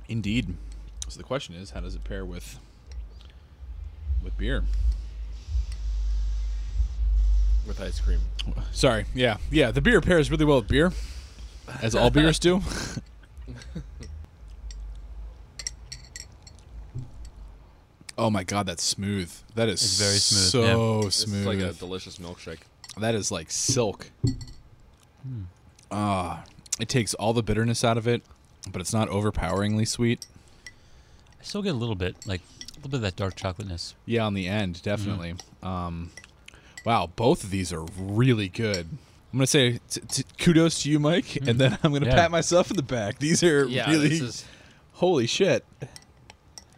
Indeed. 0.09 0.55
So 1.09 1.19
the 1.19 1.25
question 1.25 1.55
is, 1.55 1.71
how 1.71 1.81
does 1.81 1.95
it 1.95 2.05
pair 2.05 2.25
with 2.25 2.59
with 4.23 4.37
beer? 4.37 4.65
With 7.67 7.81
ice 7.81 8.01
cream. 8.01 8.21
Sorry, 8.73 9.05
yeah, 9.15 9.37
yeah. 9.51 9.71
The 9.71 9.81
beer 9.81 10.01
pairs 10.01 10.31
really 10.31 10.45
well 10.45 10.59
with 10.59 10.69
beer, 10.69 10.93
as 11.81 11.95
all 11.95 12.11
beers 12.11 12.39
do. 12.39 12.61
oh 18.19 18.31
my 18.31 18.45
god, 18.45 18.67
that's 18.67 18.83
smooth. 18.83 19.33
That 19.55 19.69
is 19.69 19.83
It's 19.83 19.99
very 19.99 20.17
smooth, 20.19 20.43
So 20.51 20.63
smooth. 21.01 21.07
It's 21.07 21.17
smooth. 21.17 21.47
like 21.47 21.59
a 21.59 21.73
delicious 21.73 22.19
milkshake. 22.19 22.61
that 22.99 23.15
is 23.15 23.31
like 23.31 23.51
silk. 23.51 24.11
Hmm. 25.23 25.43
Ah, 25.91 26.45
it 26.81 26.89
takes 26.89 27.15
all 27.15 27.33
the 27.33 27.43
bitterness 27.43 27.85
out 27.85 27.97
of 27.97 28.07
it, 28.09 28.23
but 28.71 28.81
it's 28.81 28.93
not 28.93 29.09
overpoweringly 29.09 29.85
sweet. 29.85 30.27
I 31.41 31.45
still 31.45 31.63
get 31.63 31.71
a 31.75 31.79
little 31.79 31.95
bit, 31.95 32.17
like 32.27 32.41
a 32.41 32.75
little 32.77 32.91
bit 32.91 32.97
of 32.97 33.03
that 33.03 33.17
dark 33.17 33.37
chocolateness. 33.37 33.95
Yeah, 34.07 34.25
on 34.27 34.35
the 34.35 34.47
end, 34.49 34.83
definitely. 34.83 35.35
Um, 35.63 36.11
wow, 36.85 37.11
both 37.15 37.45
of 37.45 37.51
these 37.51 37.73
are 37.73 37.85
really 37.97 38.49
good. 38.49 38.89
I'm 39.33 39.39
gonna 39.39 39.47
say 39.47 39.81
t- 39.89 40.01
t- 40.09 40.25
kudos 40.39 40.83
to 40.83 40.91
you, 40.91 40.99
Mike, 40.99 41.37
and 41.37 41.59
then 41.59 41.79
I'm 41.83 41.93
gonna 41.93 42.07
Yeah. 42.07 42.15
pat 42.15 42.31
myself 42.31 42.71
in 42.71 42.77
the 42.77 42.83
back. 42.83 43.19
These 43.19 43.43
are 43.43 43.65
Yeah, 43.67 43.91
really 43.91 44.09
this 44.09 44.21
is 44.21 44.45
holy 44.93 45.27
shit. 45.27 45.65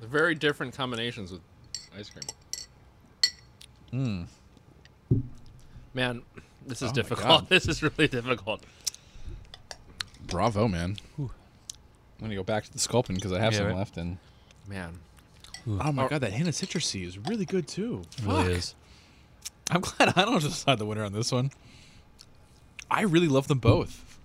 very 0.00 0.34
different 0.34 0.74
combinations 0.76 1.32
with 1.32 1.40
ice 1.98 2.10
cream. 2.10 2.24
Mm. 3.92 5.22
Man, 5.94 6.22
This 6.66 6.80
is 6.82 6.90
Oh 6.90 6.94
difficult. 6.94 7.48
This 7.50 7.66
is 7.68 7.82
really 7.82 8.08
difficult. 8.08 8.62
Bravo, 10.26 10.66
man. 10.68 10.96
I'm 11.18 11.30
gonna 12.20 12.34
go 12.34 12.42
back 12.42 12.64
to 12.64 12.72
the 12.72 12.78
sculpin 12.78 13.16
because 13.16 13.32
I 13.32 13.40
have 13.40 13.52
Yeah, 13.52 13.58
some 13.60 13.66
right. 13.68 13.76
left, 13.76 13.96
and 13.96 14.18
Man. 14.66 14.98
oh 15.66 15.92
my 15.92 16.04
Oh. 16.04 16.08
god, 16.08 16.20
that 16.22 16.32
hint 16.32 16.48
of 16.48 16.54
citrusy 16.54 17.06
is 17.06 17.18
really 17.18 17.44
good 17.44 17.66
too. 17.68 18.02
It 18.18 18.24
really 18.24 18.52
is. 18.54 18.74
I'm 19.70 19.80
glad 19.80 20.12
I 20.16 20.24
don't 20.24 20.34
have 20.34 20.42
to 20.42 20.48
decide 20.48 20.78
the 20.78 20.86
winner 20.86 21.04
on 21.04 21.12
this 21.12 21.32
one. 21.32 21.50
I 22.90 23.02
really 23.02 23.28
love 23.28 23.48
them 23.48 23.58
both. 23.58 24.18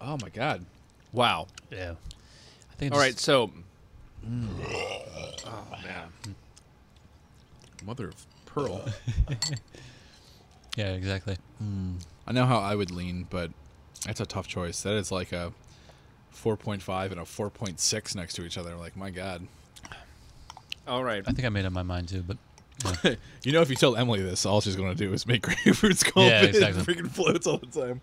Oh 0.00 0.16
my 0.22 0.28
god. 0.28 0.64
Wow. 1.12 1.48
Yeah. 1.70 1.94
I 2.70 2.74
think. 2.76 2.92
All 2.94 2.98
right. 3.00 3.08
it's- 3.10 3.16
right, 3.16 3.18
so. 3.18 3.50
Mm. 4.26 4.48
Oh 5.46 5.64
man. 5.82 6.34
Mother 7.84 8.08
of 8.08 8.26
pearl. 8.46 8.84
Yeah, 10.76 10.90
exactly. 10.92 11.36
Hmm. 11.58 11.94
I 12.24 12.30
know 12.30 12.46
how 12.46 12.58
I 12.60 12.76
would 12.76 12.92
lean, 12.92 13.26
but 13.28 13.50
that's 14.06 14.20
a 14.20 14.26
tough 14.26 14.46
choice. 14.46 14.80
That 14.82 14.94
is 14.94 15.10
like 15.10 15.32
a 15.32 15.52
4.5 16.32 17.10
and 17.10 17.18
a 17.18 17.24
4.6 17.24 18.14
next 18.14 18.34
to 18.34 18.44
each 18.44 18.56
other. 18.56 18.76
Like, 18.76 18.96
my 18.96 19.10
God. 19.10 19.48
All 20.86 21.02
right. 21.02 21.24
I 21.26 21.32
think 21.32 21.44
I 21.44 21.48
made 21.48 21.64
up 21.64 21.72
my 21.72 21.82
mind 21.82 22.08
too, 22.08 22.22
but 22.22 22.36
You 23.44 23.52
know, 23.52 23.60
if 23.62 23.70
you 23.70 23.76
tell 23.76 23.96
Emily 23.96 24.22
this, 24.22 24.44
all 24.44 24.60
she's 24.60 24.76
going 24.76 24.90
to 24.90 24.94
do 24.96 25.12
is 25.12 25.26
make 25.26 25.42
grapefruit 25.64 25.96
sculpin 25.98 26.24
Yeah, 26.30 26.42
exactly. 26.42 26.78
and 26.80 26.86
freaking 26.86 27.10
floats 27.10 27.46
all 27.46 27.58
the 27.58 27.66
time. 27.66 28.00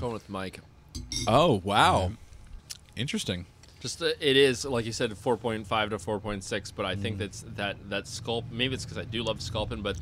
Going 0.00 0.12
with 0.12 0.28
Mike. 0.28 0.60
Oh, 1.26 1.60
wow. 1.64 2.12
Interesting. 2.96 3.46
Just 3.80 4.00
uh, 4.02 4.06
it 4.20 4.36
is 4.36 4.64
like 4.64 4.84
you 4.86 4.92
said, 4.92 5.10
4.5 5.10 5.90
to 5.90 5.96
4.6. 5.98 6.72
But 6.74 6.86
I 6.86 6.96
think 6.96 7.18
that's 7.18 7.44
that 7.56 7.76
that 7.90 8.06
sculp. 8.06 8.44
Maybe 8.50 8.74
it's 8.74 8.84
because 8.84 8.98
I 8.98 9.04
do 9.04 9.22
love 9.22 9.40
sculpin, 9.42 9.82
but 9.82 9.96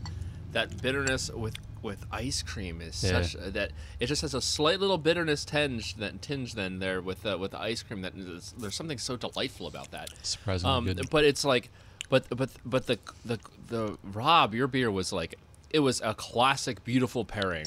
that 0.53 0.80
bitterness 0.82 1.30
with 1.30 1.55
with 1.85 2.05
ice 2.11 2.43
cream 2.43 2.80
is 2.80 3.01
Yeah. 3.05 3.22
such 3.22 3.37
uh, 3.37 3.51
that 3.51 3.70
it 4.01 4.07
just 4.07 4.22
has 4.22 4.35
a 4.35 4.41
slight 4.41 4.80
little 4.80 4.99
bitterness 4.99 5.45
tinge 5.45 5.95
that 5.97 6.20
tinge 6.22 6.55
then 6.55 6.78
there 6.80 7.01
with 7.01 7.24
uh, 7.24 7.37
with 7.39 7.53
the 7.53 7.61
ice 7.61 7.82
cream 7.85 8.01
that 8.03 8.14
is, 8.16 8.55
there's 8.59 8.74
something 8.74 8.99
so 8.99 9.16
delightful 9.16 9.66
about 9.68 9.91
that. 9.93 10.09
surprisingly 10.22 10.74
Um, 10.76 10.85
good. 10.87 11.11
but 11.11 11.24
it's 11.24 11.45
like, 11.45 11.70
but 12.09 12.24
but 12.37 12.51
but 12.64 12.87
the 12.87 12.99
the 13.24 13.39
the 13.68 13.99
Rob, 14.03 14.55
your 14.55 14.66
beer 14.66 14.91
was 14.91 15.12
like, 15.12 15.37
it 15.70 15.80
was 15.80 16.01
a 16.01 16.14
classic, 16.14 16.82
beautiful 16.85 17.24
pairing, 17.24 17.66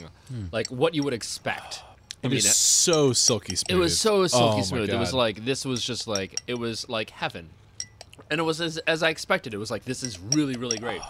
like 0.52 0.68
what 0.68 0.94
you 0.96 1.04
would 1.04 1.14
expect. 1.14 1.84
I 2.24 2.28
It 2.28 2.30
mean, 2.30 2.38
is 2.40 2.56
so 2.56 3.14
silky 3.14 3.56
smooth. 3.56 3.78
it 3.78 3.80
was 3.80 4.00
so 4.00 4.22
Oh 4.24 4.28
silky 4.28 4.58
my 4.58 4.62
smooth. 4.64 4.90
It 4.90 4.98
was 4.98 5.14
like 5.14 5.46
this 5.46 5.64
was 5.64 5.84
just 5.84 6.08
like 6.08 6.42
it 6.48 6.58
was 6.58 6.90
like 6.90 7.12
heaven, 7.12 7.50
and 8.32 8.40
it 8.40 8.44
was 8.44 8.60
as, 8.62 8.78
as 8.80 9.04
I 9.04 9.10
expected. 9.10 9.54
It 9.54 9.58
was 9.58 9.70
like 9.70 9.86
this 9.86 10.02
is 10.02 10.18
really 10.20 10.56
really 10.56 10.80
great. 10.80 11.02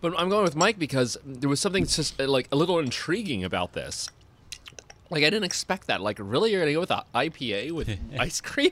But 0.00 0.14
I'm 0.18 0.28
going 0.28 0.44
with 0.44 0.56
Mike 0.56 0.78
because 0.78 1.16
there 1.24 1.48
was 1.48 1.60
something 1.60 1.84
just 1.86 2.20
uh, 2.20 2.26
like 2.28 2.48
a 2.52 2.56
little 2.56 2.78
intriguing 2.78 3.44
about 3.44 3.72
this. 3.74 4.08
Like 5.10 5.22
I 5.24 5.30
didn't 5.30 5.44
expect 5.44 5.88
that. 5.88 6.00
Like 6.00 6.18
really, 6.20 6.52
you're 6.52 6.60
gonna 6.60 6.72
go 6.72 6.80
with 6.80 6.90
a 6.90 7.04
IPA 7.14 7.72
with 7.72 7.90
ice 8.18 8.40
cream? 8.40 8.70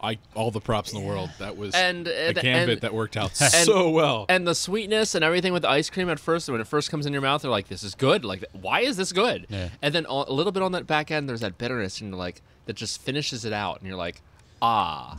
I 0.00 0.18
all 0.34 0.50
the 0.50 0.60
props 0.60 0.92
in 0.92 1.00
the 1.00 1.06
world. 1.06 1.30
That 1.38 1.56
was 1.56 1.74
And- 1.74 2.06
a 2.06 2.26
and- 2.28 2.36
gambit 2.36 2.68
and- 2.74 2.80
that 2.82 2.92
worked 2.94 3.16
out 3.16 3.34
so 3.36 3.88
well. 3.90 4.26
And 4.28 4.46
the 4.46 4.54
sweetness 4.54 5.14
and 5.14 5.24
everything 5.24 5.54
with 5.54 5.62
the 5.62 5.70
ice 5.70 5.88
cream 5.88 6.10
at 6.10 6.20
first, 6.20 6.48
when 6.50 6.60
it 6.60 6.66
first 6.66 6.90
comes 6.90 7.06
in 7.06 7.12
your 7.14 7.22
mouth, 7.22 7.40
they're 7.42 7.50
like, 7.50 7.68
"This 7.68 7.82
is 7.82 7.94
good." 7.94 8.22
Like, 8.24 8.44
why 8.52 8.80
is 8.80 8.98
this 8.98 9.10
good? 9.12 9.46
Yeah. 9.48 9.70
And 9.80 9.94
then 9.94 10.04
a 10.08 10.12
a 10.28 10.32
little 10.32 10.52
bit 10.52 10.62
on 10.62 10.72
that 10.72 10.86
back 10.86 11.10
end, 11.10 11.28
there's 11.28 11.40
that 11.40 11.56
bitterness, 11.56 12.00
and 12.02 12.10
you're 12.10 12.18
like, 12.18 12.42
that 12.66 12.76
just 12.76 13.00
finishes 13.00 13.44
it 13.46 13.54
out, 13.54 13.78
and 13.80 13.88
you're 13.88 13.96
like, 13.96 14.20
ah. 14.60 15.18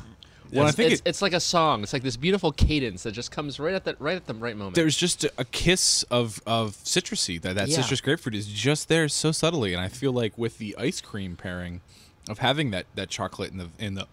Well, 0.54 0.66
I 0.66 0.68
it's, 0.70 0.76
think 0.78 0.92
it's, 0.94 1.02
it- 1.02 1.10
it's 1.10 1.22
like 1.22 1.34
a 1.34 1.40
song. 1.40 1.84
It's 1.84 1.94
like 1.94 2.04
this 2.04 2.18
beautiful 2.18 2.52
cadence 2.52 3.04
that 3.04 3.12
just 3.14 3.32
comes 3.32 3.60
right 3.60 3.74
at 3.76 3.84
that 3.86 4.00
right 4.00 4.16
at 4.16 4.26
the 4.28 4.34
right 4.34 4.56
moment. 4.56 4.76
There's 4.76 4.96
just 4.98 5.24
a, 5.24 5.32
a 5.38 5.46
kiss 5.46 6.04
of 6.04 6.42
of 6.46 6.72
citrusy. 6.84 7.42
That 7.42 7.56
that 7.56 7.68
Yeah. 7.68 7.82
citrus 7.82 8.02
grapefruit 8.02 8.36
is 8.36 8.48
just 8.48 8.88
there 8.90 9.08
so 9.10 9.32
subtly, 9.32 9.74
and 9.74 9.82
I 9.82 9.88
feel 9.90 10.12
like 10.14 10.38
with 10.38 10.58
the 10.58 10.76
ice 10.78 11.02
cream 11.02 11.36
pairing, 11.36 11.82
of 12.30 12.40
having 12.40 12.72
that 12.72 12.86
that 12.96 13.10
chocolate 13.10 13.52
in 13.52 13.58
the 13.58 13.70
in 13.80 13.96
the 13.96 14.08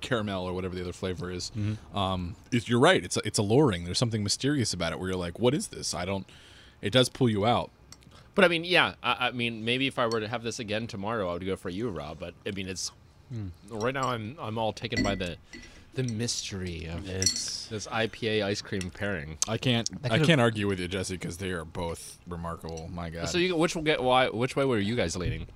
caramel 0.00 0.44
or 0.44 0.52
whatever 0.52 0.74
the 0.74 0.82
other 0.82 0.92
flavor 0.92 1.30
is, 1.30 1.50
um, 1.94 2.36
is 2.52 2.68
you're 2.68 2.78
right. 2.80 3.02
It's 3.02 3.16
it's 3.24 3.38
alluring. 3.38 3.84
There's 3.84 3.98
something 3.98 4.22
mysterious 4.22 4.72
about 4.74 4.92
it 4.92 4.98
where 4.98 5.08
you're 5.08 5.18
like, 5.18 5.38
what 5.38 5.54
is 5.54 5.68
this? 5.68 5.94
I 5.94 6.04
don't. 6.04 6.26
It 6.82 6.90
does 6.92 7.08
pull 7.08 7.30
you 7.30 7.46
out. 7.46 7.70
but 8.34 8.44
I 8.44 8.48
mean, 8.48 8.64
yeah. 8.64 8.94
I, 9.02 9.28
I 9.28 9.30
mean, 9.30 9.64
maybe 9.64 9.86
if 9.86 9.98
I 9.98 10.06
were 10.06 10.20
to 10.20 10.28
have 10.28 10.42
this 10.42 10.58
again 10.58 10.86
tomorrow, 10.86 11.30
I 11.30 11.32
would 11.32 11.46
go 11.46 11.56
for 11.56 11.70
you, 11.70 11.88
Rob. 11.88 12.18
But 12.20 12.34
I 12.46 12.50
mean, 12.50 12.68
it's 12.68 12.92
Mm. 13.34 13.50
right 13.82 13.94
now. 13.94 14.08
I'm 14.10 14.36
I'm 14.40 14.58
all 14.58 14.72
taken 14.72 15.02
by 15.02 15.14
the 15.14 15.36
the 15.94 16.02
mystery 16.04 16.86
of 16.86 17.08
it's 17.08 17.66
this 17.66 17.86
IPA 17.86 18.44
ice 18.44 18.60
cream 18.62 18.90
pairing. 18.90 19.38
I 19.48 19.58
can't 19.58 19.88
I 20.10 20.18
can't 20.18 20.40
argue 20.40 20.66
with 20.66 20.80
you, 20.80 20.88
Jesse, 20.88 21.14
because 21.16 21.36
they 21.38 21.50
are 21.50 21.64
both 21.64 22.18
remarkable. 22.28 22.90
My 22.92 23.10
God. 23.10 23.28
So 23.28 23.38
you, 23.38 23.56
which 23.56 23.74
will 23.74 23.82
get 23.82 24.02
why? 24.02 24.28
Which 24.28 24.56
way 24.56 24.64
were 24.64 24.78
you 24.78 24.96
guys 24.96 25.16
leaning? 25.16 25.46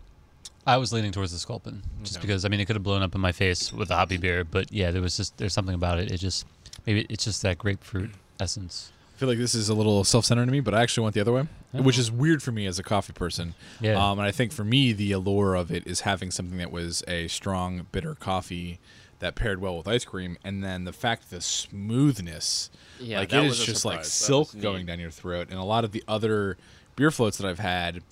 I 0.66 0.76
was 0.76 0.92
leaning 0.92 1.12
towards 1.12 1.32
the 1.32 1.38
sculpin 1.38 1.82
just 2.02 2.18
Okay. 2.18 2.26
because 2.26 2.44
I 2.44 2.48
mean 2.48 2.60
it 2.60 2.66
could 2.66 2.76
have 2.76 2.82
blown 2.82 3.02
up 3.02 3.14
in 3.14 3.20
my 3.20 3.32
face 3.32 3.72
with 3.72 3.90
a 3.90 3.96
hoppy 3.96 4.16
beer, 4.18 4.44
but 4.44 4.70
yeah, 4.72 4.90
there 4.90 5.02
was 5.02 5.16
just 5.16 5.36
there's 5.38 5.52
something 5.54 5.74
about 5.74 5.98
it. 5.98 6.10
It 6.10 6.18
just 6.18 6.46
maybe 6.86 7.06
it's 7.08 7.24
just 7.24 7.42
that 7.42 7.58
grapefruit 7.58 8.10
essence. 8.38 8.92
I 9.16 9.18
feel 9.18 9.28
like 9.28 9.38
this 9.38 9.54
is 9.54 9.68
a 9.68 9.74
little 9.74 10.04
self-centered 10.04 10.46
to 10.46 10.52
me, 10.52 10.60
but 10.60 10.74
I 10.74 10.82
actually 10.82 11.02
went 11.04 11.14
the 11.14 11.20
other 11.20 11.32
way, 11.32 11.48
which 11.72 11.98
is 11.98 12.10
weird 12.10 12.42
for 12.42 12.50
me 12.52 12.66
as 12.66 12.78
a 12.78 12.82
coffee 12.82 13.12
person. 13.12 13.54
Yeah. 13.80 13.92
Um, 13.94 14.18
and 14.18 14.26
I 14.26 14.30
think 14.30 14.52
for 14.52 14.64
me, 14.64 14.92
the 14.92 15.12
allure 15.12 15.54
of 15.54 15.70
it 15.70 15.86
is 15.86 16.00
having 16.00 16.30
something 16.30 16.58
that 16.58 16.70
was 16.72 17.02
a 17.06 17.28
strong, 17.28 17.86
bitter 17.92 18.14
coffee 18.14 18.78
that 19.20 19.34
paired 19.34 19.60
well 19.60 19.76
with 19.76 19.88
ice 19.88 20.04
cream, 20.04 20.38
and 20.44 20.62
then 20.62 20.84
the 20.84 20.92
fact 20.92 21.30
the 21.30 21.40
smoothness, 21.40 22.70
Yeah, 23.00 23.18
like 23.18 23.32
it 23.32 23.44
is 23.44 23.64
just 23.64 23.84
like 23.84 24.04
surprise. 24.04 24.12
Silk 24.12 24.60
going 24.60 24.86
down 24.86 25.00
your 25.00 25.10
throat. 25.10 25.48
And 25.50 25.58
a 25.58 25.64
lot 25.64 25.84
of 25.84 25.92
the 25.92 26.04
other 26.06 26.56
beer 26.96 27.10
floats 27.10 27.36
that 27.38 27.46
I've 27.48 27.58
had, 27.58 28.02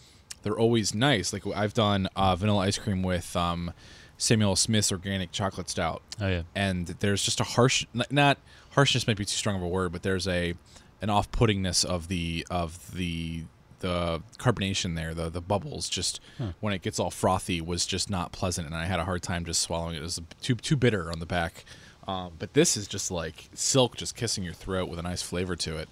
they're 0.42 0.58
always 0.58 0.94
nice. 0.94 1.32
Like 1.32 1.44
I've 1.54 1.74
done 1.74 2.08
uh, 2.16 2.34
vanilla 2.36 2.60
ice 2.66 2.78
cream 2.78 3.02
with 3.02 3.36
um, 3.36 3.72
Samuel 4.18 4.56
Smith's 4.56 4.90
organic 4.92 5.30
chocolate 5.32 5.68
stout 5.68 6.02
Oh 6.20 6.26
yeah. 6.28 6.42
and 6.54 6.86
there's 7.00 7.22
just 7.22 7.38
a 7.40 7.44
harsh 7.44 7.84
not 8.10 8.38
harshness 8.70 9.06
might 9.06 9.16
be 9.18 9.24
too 9.26 9.36
strong 9.36 9.56
of 9.56 9.62
a 9.62 9.68
word 9.68 9.92
but 9.92 10.02
there's 10.02 10.26
a 10.26 10.54
an 11.02 11.10
off-puttingness 11.10 11.84
of 11.84 12.08
the 12.08 12.46
of 12.50 12.92
the 12.94 13.44
the 13.80 14.22
carbonation 14.38 14.96
there 14.96 15.12
the 15.12 15.28
the 15.28 15.40
bubbles 15.40 15.88
just 15.90 16.18
when 16.60 16.72
it 16.72 16.80
gets 16.80 16.98
all 16.98 17.10
frothy 17.10 17.60
was 17.60 17.84
just 17.84 18.08
not 18.08 18.32
pleasant 18.32 18.66
and 18.66 18.74
i 18.74 18.86
had 18.86 18.98
a 18.98 19.04
hard 19.04 19.22
time 19.22 19.44
just 19.44 19.60
swallowing 19.60 19.94
it. 19.94 19.98
It 19.98 20.02
was 20.02 20.20
too 20.40 20.54
too 20.54 20.76
bitter 20.76 21.10
on 21.12 21.18
the 21.20 21.26
back. 21.26 21.64
Um, 22.08 22.32
but 22.38 22.54
this 22.54 22.76
is 22.76 22.86
just 22.86 23.10
like 23.10 23.48
silk 23.52 23.96
just 23.96 24.14
kissing 24.16 24.44
your 24.44 24.54
throat 24.54 24.88
with 24.88 24.98
a 24.98 25.02
nice 25.02 25.22
flavor 25.22 25.56
to 25.56 25.76
it. 25.76 25.88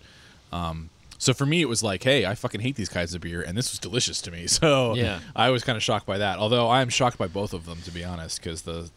Um, 0.53 0.91
so 1.19 1.35
for 1.35 1.45
me 1.45 1.61
it 1.61 1.69
was 1.69 1.83
like 1.83 2.03
hey 2.03 2.25
i 2.27 2.35
fucking 2.35 2.61
hate 2.61 2.77
these 2.77 2.89
kinds 2.89 3.15
of 3.15 3.21
beer 3.21 3.43
and 3.43 3.57
this 3.57 3.71
was 3.73 3.79
delicious 3.79 4.21
to 4.23 4.31
me. 4.31 4.47
So 4.59 4.95
Yeah. 4.95 5.21
i 5.37 5.51
was 5.51 5.63
kind 5.63 5.77
of 5.77 5.83
shocked 5.83 6.07
by 6.07 6.19
that 6.19 6.39
although 6.39 6.69
i 6.69 6.81
am 6.81 6.89
shocked 6.89 7.19
by 7.19 7.27
both 7.27 7.53
of 7.53 7.67
them 7.67 7.79
to 7.83 7.91
be 7.91 8.03
honest 8.05 8.41
because 8.43 8.63
the 8.63 8.91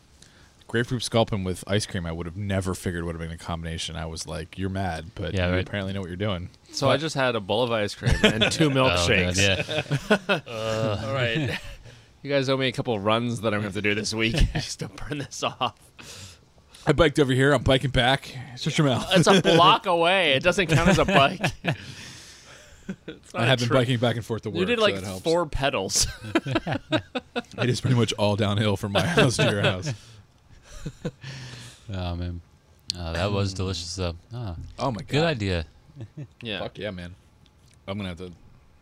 grapefruit 0.68 1.02
sculpin 1.02 1.44
with 1.46 1.64
ice 1.68 1.86
cream 1.86 2.06
i 2.06 2.12
would 2.12 2.26
have 2.26 2.36
never 2.36 2.74
figured 2.74 3.04
would 3.06 3.16
have 3.16 3.22
been 3.22 3.32
a 3.32 3.38
combination 3.38 3.96
i 3.96 4.06
was 4.06 4.28
like 4.28 4.58
you're 4.58 4.70
mad 4.70 5.06
but 5.16 5.34
Yeah, 5.34 5.48
you 5.48 5.54
right. 5.54 5.68
apparently 5.68 5.94
know 5.94 6.02
what 6.02 6.10
you're 6.10 6.18
doing 6.18 6.50
So 6.72 6.90
I 6.90 6.98
just 6.98 7.16
had 7.16 7.36
a 7.36 7.40
bowl 7.40 7.64
of 7.64 7.72
ice 7.72 7.96
cream 7.96 8.14
and 8.24 8.52
two 8.52 8.70
milkshakes. 8.70 9.40
Oh, 9.40 10.18
man, 10.28 10.42
yeah. 10.48 11.02
All 11.08 11.14
right. 11.14 11.58
you 12.22 12.30
guys 12.30 12.50
owe 12.50 12.58
me 12.58 12.68
a 12.68 12.72
couple 12.74 12.94
of 12.94 13.06
runs 13.06 13.40
that 13.42 13.48
I'm 13.54 13.62
going 13.62 13.64
to 13.64 13.68
have 13.68 13.74
to 13.76 13.82
do 13.82 13.96
this 13.96 14.14
week. 14.14 14.36
Just 14.54 14.80
to 14.80 14.90
burn 14.90 15.20
this 15.20 15.42
off. 15.44 16.40
i 16.86 16.92
biked 16.92 17.18
over 17.20 17.32
here 17.32 17.54
i'm 17.54 17.64
biking 17.64 17.90
back 17.92 18.36
shut 18.58 18.78
your 18.78 18.88
mouth 18.88 19.08
It's 19.14 19.28
a 19.28 19.42
block 19.42 19.86
away. 19.86 20.34
It 20.34 20.44
doesn't 20.44 20.68
count 20.68 20.90
as 20.90 21.00
a 21.00 21.06
bike. 21.06 21.42
It's 23.06 23.34
not 23.34 23.42
i 23.42 23.46
a 23.46 23.48
have 23.48 23.60
been 23.60 23.68
tri- 23.70 23.78
biking 23.80 23.98
back 24.00 24.16
and 24.16 24.26
forth 24.26 24.44
to 24.44 24.50
work 24.50 24.60
You 24.60 24.66
did 24.66 24.80
so 24.80 24.84
like 24.86 24.96
that 24.96 25.04
helps. 25.04 25.24
four 25.24 25.46
pedals. 25.46 26.08
it 26.46 27.70
is 27.70 27.82
pretty 27.82 27.96
much 27.98 28.14
all 28.14 28.36
downhill 28.36 28.78
from 28.78 28.92
my 28.94 29.06
house 29.06 29.36
to 29.38 29.50
your 29.50 29.62
house 29.62 29.94
Oh 31.94 32.16
man. 32.16 32.42
Oh, 32.98 33.14
that 33.14 33.32
was 33.32 33.54
delicious 33.54 33.96
though. 33.96 34.16
Ah, 34.34 34.56
oh 34.80 34.92
my 34.92 34.98
god 35.02 35.08
good 35.08 35.24
idea. 35.24 35.66
yeah. 36.42 36.60
Fuck 36.60 36.78
yeah, 36.78 36.92
man. 36.92 37.16
I'm 37.88 37.98
gonna 37.98 38.10
have 38.10 38.18
to 38.18 38.32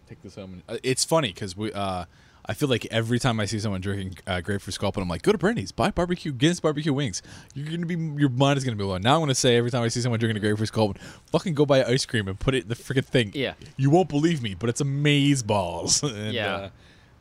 take 0.10 0.22
this 0.24 0.36
home. 0.36 0.53
And, 0.53 0.64
uh, 0.68 0.80
it's 0.84 1.06
funny 1.06 1.30
because 1.30 1.56
we, 1.56 1.72
uh, 1.72 2.06
I 2.47 2.53
feel 2.53 2.70
like 2.70 2.86
every 2.91 3.20
time 3.20 3.39
I 3.39 3.45
see 3.45 3.60
someone 3.60 3.82
drinking 3.82 4.18
uh, 4.28 4.41
grapefruit 4.41 4.74
sculpin, 4.74 5.01
I'm 5.03 5.10
like, 5.10 5.22
go 5.22 5.32
to 5.32 5.38
Brandy's, 5.38 5.72
buy 5.72 5.91
barbecue, 5.91 6.32
Guinness 6.32 6.60
barbecue 6.60 6.93
wings. 6.93 7.22
You're 7.53 7.70
gonna 7.70 7.86
be, 7.86 7.95
your 8.20 8.30
mind 8.30 8.58
is 8.58 8.64
gonna 8.64 8.76
be 8.76 8.84
blown. 8.84 9.01
Now 9.01 9.16
I'm 9.16 9.22
gonna 9.22 9.36
say 9.36 9.56
every 9.56 9.72
time 9.72 9.84
I 9.84 9.88
see 9.88 10.01
someone 10.01 10.20
drinking 10.20 10.38
a 10.38 10.39
grapefruit 10.39 10.68
sculpin, 10.70 11.01
fucking 11.32 11.53
go 11.53 11.66
buy 11.66 11.84
ice 11.84 12.06
cream 12.06 12.28
and 12.28 12.39
put 12.39 12.56
it 12.56 12.64
in 12.64 12.70
the 12.70 12.76
freaking 12.76 13.06
thing. 13.06 13.32
Yeah. 13.36 13.53
You 13.78 13.89
won't 13.91 14.10
believe 14.10 14.41
me, 14.41 14.56
but 14.56 14.70
it's 14.70 14.82
a 14.82 14.86
maze 14.86 15.43
balls. 15.43 16.01
and, 16.03 16.34
Yeah. 16.34 16.56
Uh, 16.56 16.70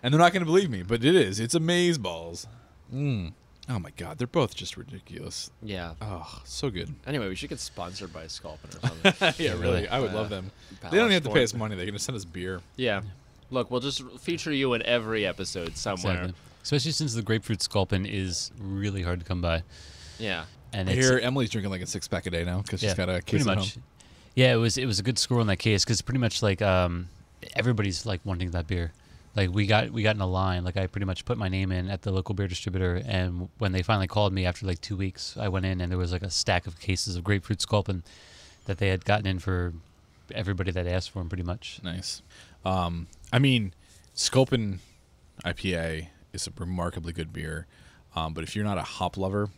and 0.03 0.13
they're 0.13 0.19
not 0.21 0.33
gonna 0.33 0.45
believe 0.47 0.71
me, 0.71 0.83
but 0.83 1.05
it 1.05 1.15
is. 1.15 1.41
It's 1.41 1.55
a 1.55 1.61
maze 1.61 1.99
balls. 1.99 2.47
Mm. 2.93 3.33
Oh 3.69 3.79
my 3.79 3.91
god, 3.97 4.19
they're 4.19 4.27
both 4.27 4.55
just 4.55 4.77
ridiculous. 4.77 5.51
Yeah. 5.63 5.95
Oh, 6.03 6.43
so 6.45 6.69
good. 6.69 6.95
Anyway, 7.07 7.29
we 7.29 7.35
should 7.35 7.49
get 7.49 7.61
sponsored 7.61 8.13
by 8.13 8.27
Sculpin 8.27 8.71
or 8.77 8.89
something. 9.13 9.33
yeah, 9.45 9.53
really. 9.55 9.89
I 9.89 10.01
would 10.01 10.11
Uh, 10.11 10.15
love 10.17 10.29
them. 10.29 10.51
They 10.83 10.99
don't 10.99 11.07
even 11.07 11.13
have 11.13 11.23
to 11.25 11.31
pay 11.31 11.45
us 11.45 11.55
money. 11.55 11.75
They're 11.75 11.87
gonna 11.87 11.99
send 11.99 12.17
us 12.17 12.25
beer. 12.25 12.61
yeah. 12.77 13.03
Look, 13.51 13.71
we'll 13.71 13.81
just 13.81 14.03
feature 14.21 14.53
you 14.53 14.73
in 14.75 14.83
every 14.83 15.27
episode 15.27 15.77
somewhere. 15.77 16.15
Exactly. 16.15 16.35
Especially 16.63 16.91
since 16.93 17.15
the 17.15 17.23
grapefruit 17.23 17.63
sculpin 17.63 18.05
is 18.07 18.51
really 18.59 19.03
hard 19.03 19.21
to 19.21 19.27
come 19.27 19.41
by, 19.43 19.63
Yeah. 20.19 20.47
and 20.73 20.89
I 20.89 20.95
hear 20.95 21.19
Emily's 21.19 21.51
drinking 21.51 21.71
like 21.71 21.83
a 21.83 21.87
six 21.87 22.09
pack 22.09 22.27
a 22.27 22.31
day 22.31 22.43
now 22.45 22.63
because 22.63 22.81
she's 22.81 22.95
got 22.95 23.09
a 23.11 23.21
pretty 23.21 23.39
case 23.39 23.41
at 23.43 23.47
much. 23.57 23.75
home. 23.75 23.83
Yeah, 24.35 24.53
it 24.55 24.57
was 24.57 24.77
it 24.79 24.87
was 24.87 24.99
a 24.99 25.03
good 25.03 25.19
score 25.19 25.41
in 25.41 25.47
that 25.49 25.59
case 25.59 25.85
because 25.85 26.01
pretty 26.03 26.19
much 26.19 26.43
like 26.43 26.63
um, 26.63 27.09
everybody's 27.55 28.05
like 28.07 28.21
wanting 28.25 28.51
that 28.53 28.67
beer. 28.67 28.93
Like 29.37 29.51
we 29.53 29.67
got 29.67 29.91
we 29.91 30.03
got 30.03 30.15
in 30.15 30.21
a 30.21 30.27
line. 30.27 30.65
Like 30.65 30.77
I 30.77 30.87
pretty 30.87 31.07
much 31.07 31.25
put 31.25 31.39
my 31.39 31.49
name 31.49 31.73
in 31.73 31.89
at 31.89 32.03
the 32.03 32.13
local 32.13 32.35
beer 32.35 32.47
distributor, 32.47 33.03
and 33.05 33.49
when 33.59 33.73
they 33.73 33.83
finally 33.83 34.07
called 34.07 34.33
me 34.33 34.47
after 34.47 34.67
like 34.67 34.81
two 34.81 34.97
weeks, 34.97 35.37
I 35.37 35.49
went 35.49 35.67
in 35.67 35.81
and 35.81 35.91
there 35.91 35.99
was 35.99 36.13
like 36.13 36.23
a 36.23 36.31
stack 36.31 36.67
of 36.67 36.79
cases 36.79 37.17
of 37.17 37.25
grapefruit 37.25 37.61
sculpin 37.61 38.05
that 38.67 38.79
they 38.79 38.89
had 38.89 39.05
gotten 39.05 39.27
in 39.27 39.39
for 39.39 39.75
everybody 40.33 40.71
that 40.71 40.87
asked 40.87 41.11
for 41.11 41.19
them, 41.19 41.29
pretty 41.29 41.43
much. 41.43 41.81
Nice. 41.83 42.23
Um, 42.65 43.09
I 43.33 43.39
mean, 43.39 43.75
Sculpin 44.15 44.81
IPA 45.45 46.09
is 46.33 46.47
a 46.47 46.53
remarkably 46.57 47.13
good 47.13 47.33
beer, 47.33 47.67
um, 48.17 48.33
but 48.33 48.45
if 48.45 48.55
you're 48.57 48.65
not 48.65 48.79
a 48.79 48.83
hop 48.83 49.17
lover, 49.17 49.51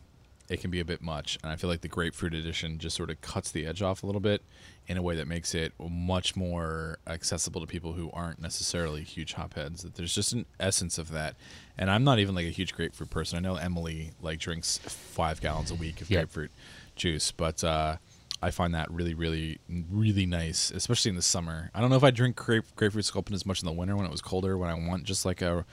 it 0.48 0.60
can 0.60 0.70
be 0.70 0.80
a 0.80 0.84
bit 0.84 1.02
much. 1.02 1.38
And 1.42 1.52
I 1.52 1.56
feel 1.56 1.68
like 1.68 1.80
the 1.80 1.88
grapefruit 1.88 2.34
edition 2.34 2.78
just 2.78 2.96
sort 2.96 3.10
of 3.10 3.20
cuts 3.20 3.50
the 3.50 3.66
edge 3.66 3.82
off 3.82 4.02
a 4.02 4.06
little 4.06 4.20
bit 4.20 4.42
in 4.86 4.96
a 4.96 5.02
way 5.02 5.16
that 5.16 5.26
makes 5.26 5.54
it 5.54 5.72
much 5.78 6.36
more 6.36 6.98
accessible 7.06 7.60
to 7.60 7.66
people 7.66 7.94
who 7.94 8.10
aren't 8.12 8.40
necessarily 8.40 9.02
huge 9.02 9.32
hop 9.34 9.54
heads. 9.54 9.82
That 9.82 9.96
there's 9.96 10.14
just 10.14 10.32
an 10.32 10.46
essence 10.60 10.98
of 10.98 11.10
that. 11.10 11.34
And 11.76 11.90
I'm 11.90 12.04
not 12.04 12.18
even 12.18 12.34
like 12.34 12.46
a 12.46 12.50
huge 12.50 12.74
grapefruit 12.74 13.10
person. 13.10 13.36
I 13.36 13.40
know 13.40 13.56
Emily 13.56 14.12
like 14.22 14.38
drinks 14.38 14.78
five 14.78 15.40
gallons 15.40 15.70
a 15.70 15.74
week 15.74 16.00
of 16.00 16.08
grapefruit 16.08 16.52
juice, 16.94 17.32
but 17.32 17.64
uh, 17.64 17.96
I 18.42 18.50
find 18.50 18.74
that 18.74 18.90
really, 18.90 19.14
really, 19.14 19.58
really 19.68 20.26
nice, 20.26 20.70
especially 20.70 21.08
in 21.10 21.16
the 21.16 21.22
summer. 21.22 21.70
I 21.74 21.80
don't 21.80 21.90
know 21.90 21.96
if 21.96 22.04
I 22.04 22.10
drink 22.10 22.36
grape, 22.36 22.64
grapefruit 22.76 23.04
sculpin 23.04 23.34
as 23.34 23.46
much 23.46 23.60
in 23.60 23.66
the 23.66 23.72
winter 23.72 23.96
when 23.96 24.06
it 24.06 24.12
was 24.12 24.22
colder, 24.22 24.56
when 24.56 24.70
I 24.70 24.74
want 24.74 25.04
just 25.04 25.24
like 25.24 25.42
a 25.42 25.64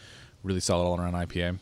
really 0.44 0.60
solid 0.60 0.86
all 0.86 1.00
around 1.00 1.14
IPA. 1.14 1.60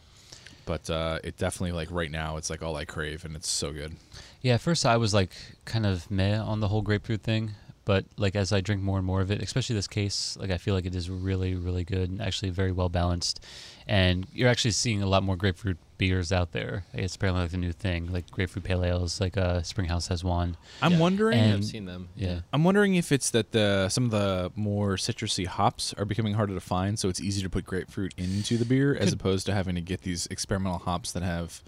But 0.72 0.90
uh, 0.90 1.20
it 1.22 1.36
definitely 1.36 1.74
like 1.74 1.92
right 1.92 2.10
now, 2.10 2.38
it's 2.38 2.50
like 2.50 2.64
all 2.64 2.78
I 2.78 2.86
crave, 2.86 3.26
and 3.26 3.36
it's 3.36 3.50
so 3.50 3.74
good. 3.74 3.98
Yeah, 4.40 4.54
at 4.54 4.62
first 4.62 4.86
I 4.86 4.96
was 4.96 5.14
like 5.14 5.32
kind 5.66 5.86
of 5.86 6.10
meh 6.10 6.38
on 6.38 6.62
the 6.62 6.70
whole 6.70 6.82
grapefruit 6.82 7.24
thing, 7.24 7.52
but 7.84 8.06
like 8.16 8.38
as 8.38 8.54
I 8.54 8.62
drink 8.62 8.82
more 8.82 8.96
and 8.96 9.06
more 9.06 9.20
of 9.20 9.32
it, 9.32 9.42
especially 9.42 9.76
this 9.76 9.90
case, 9.90 10.38
like 10.40 10.50
I 10.50 10.58
feel 10.58 10.74
like 10.74 10.86
it 10.86 10.96
is 10.96 11.10
really, 11.10 11.56
really 11.56 11.84
good 11.84 12.10
and 12.10 12.22
actually 12.22 12.52
very 12.52 12.72
well 12.72 12.88
balanced. 12.88 13.46
And 13.86 14.26
you're 14.32 14.48
actually 14.48 14.72
seeing 14.72 15.02
a 15.02 15.08
lot 15.08 15.24
more 15.24 15.36
grapefruit 15.36 15.78
beers 16.02 16.32
out 16.32 16.52
there. 16.52 16.84
It's 16.96 17.16
apparently 17.16 17.44
like 17.44 17.52
the 17.52 17.58
new 17.58 17.72
thing, 17.72 18.12
like 18.12 18.30
grapefruit 18.32 18.66
pale 18.66 18.84
ales. 18.84 19.22
Like 19.22 19.38
uh, 19.38 19.62
Springhouse 19.62 20.08
has 20.08 20.24
one. 20.24 20.58
I'm 20.82 20.94
Yeah. 20.94 20.98
wondering. 21.00 21.38
And- 21.40 21.54
I've 21.60 21.66
seen 21.66 21.86
them. 21.86 22.10
Yeah. 22.16 22.40
I'm 22.52 22.64
wondering 22.64 22.96
if 22.96 23.12
it's 23.12 23.30
that 23.30 23.52
the 23.52 23.88
some 23.90 24.06
of 24.06 24.12
the 24.12 24.52
more 24.56 24.96
citrusy 24.96 25.46
hops 25.46 25.94
are 26.00 26.06
becoming 26.06 26.34
harder 26.34 26.56
to 26.56 26.60
find, 26.60 26.98
so 26.98 27.08
it's 27.08 27.22
easier 27.22 27.44
to 27.44 27.50
put 27.52 27.66
grapefruit 27.66 28.16
into 28.18 28.58
the 28.58 28.66
beer 28.66 28.96
as 28.96 29.14
opposed 29.14 29.46
to 29.46 29.54
having 29.54 29.76
to 29.76 29.82
get 29.82 30.02
these 30.02 30.26
experimental 30.28 30.80
hops 30.80 31.12
that 31.12 31.22
have 31.22 31.62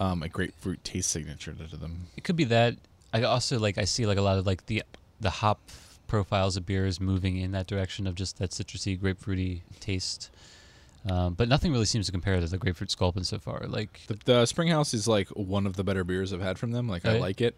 um, 0.00 0.22
a 0.24 0.28
grapefruit 0.28 0.82
taste 0.82 1.10
signature 1.10 1.52
to 1.52 1.76
them. 1.76 2.08
It 2.16 2.24
could 2.24 2.36
be 2.36 2.44
that. 2.44 2.74
I 3.14 3.22
also 3.22 3.58
like 3.60 3.78
I 3.78 3.84
see 3.84 4.04
like 4.04 4.18
a 4.18 4.22
lot 4.22 4.36
of 4.36 4.46
like 4.46 4.66
the 4.66 4.82
the 5.20 5.30
hop 5.30 5.60
profiles 6.08 6.56
of 6.56 6.66
beers 6.66 6.98
moving 7.00 7.36
in 7.36 7.52
that 7.52 7.68
direction 7.68 8.08
of 8.08 8.16
just 8.16 8.38
that 8.38 8.50
citrusy 8.50 8.98
grapefruity 8.98 9.60
taste. 9.78 10.28
Um, 11.08 11.34
but 11.34 11.48
nothing 11.48 11.72
really 11.72 11.86
seems 11.86 12.06
to 12.06 12.12
compare 12.12 12.38
to 12.38 12.46
the 12.46 12.58
grapefruit 12.58 12.90
sculpin 12.90 13.24
so 13.24 13.38
far. 13.38 13.60
Like 13.66 14.00
The, 14.06 14.18
the 14.24 14.46
Springhouse 14.46 14.92
is 14.92 15.08
like 15.08 15.28
one 15.30 15.66
of 15.66 15.76
the 15.76 15.84
better 15.84 16.04
beers 16.04 16.32
I've 16.32 16.42
had 16.42 16.58
from 16.58 16.72
them. 16.72 16.88
Like 16.88 17.06
Oh, 17.06 17.12
I 17.12 17.18
like 17.18 17.40
it, 17.40 17.56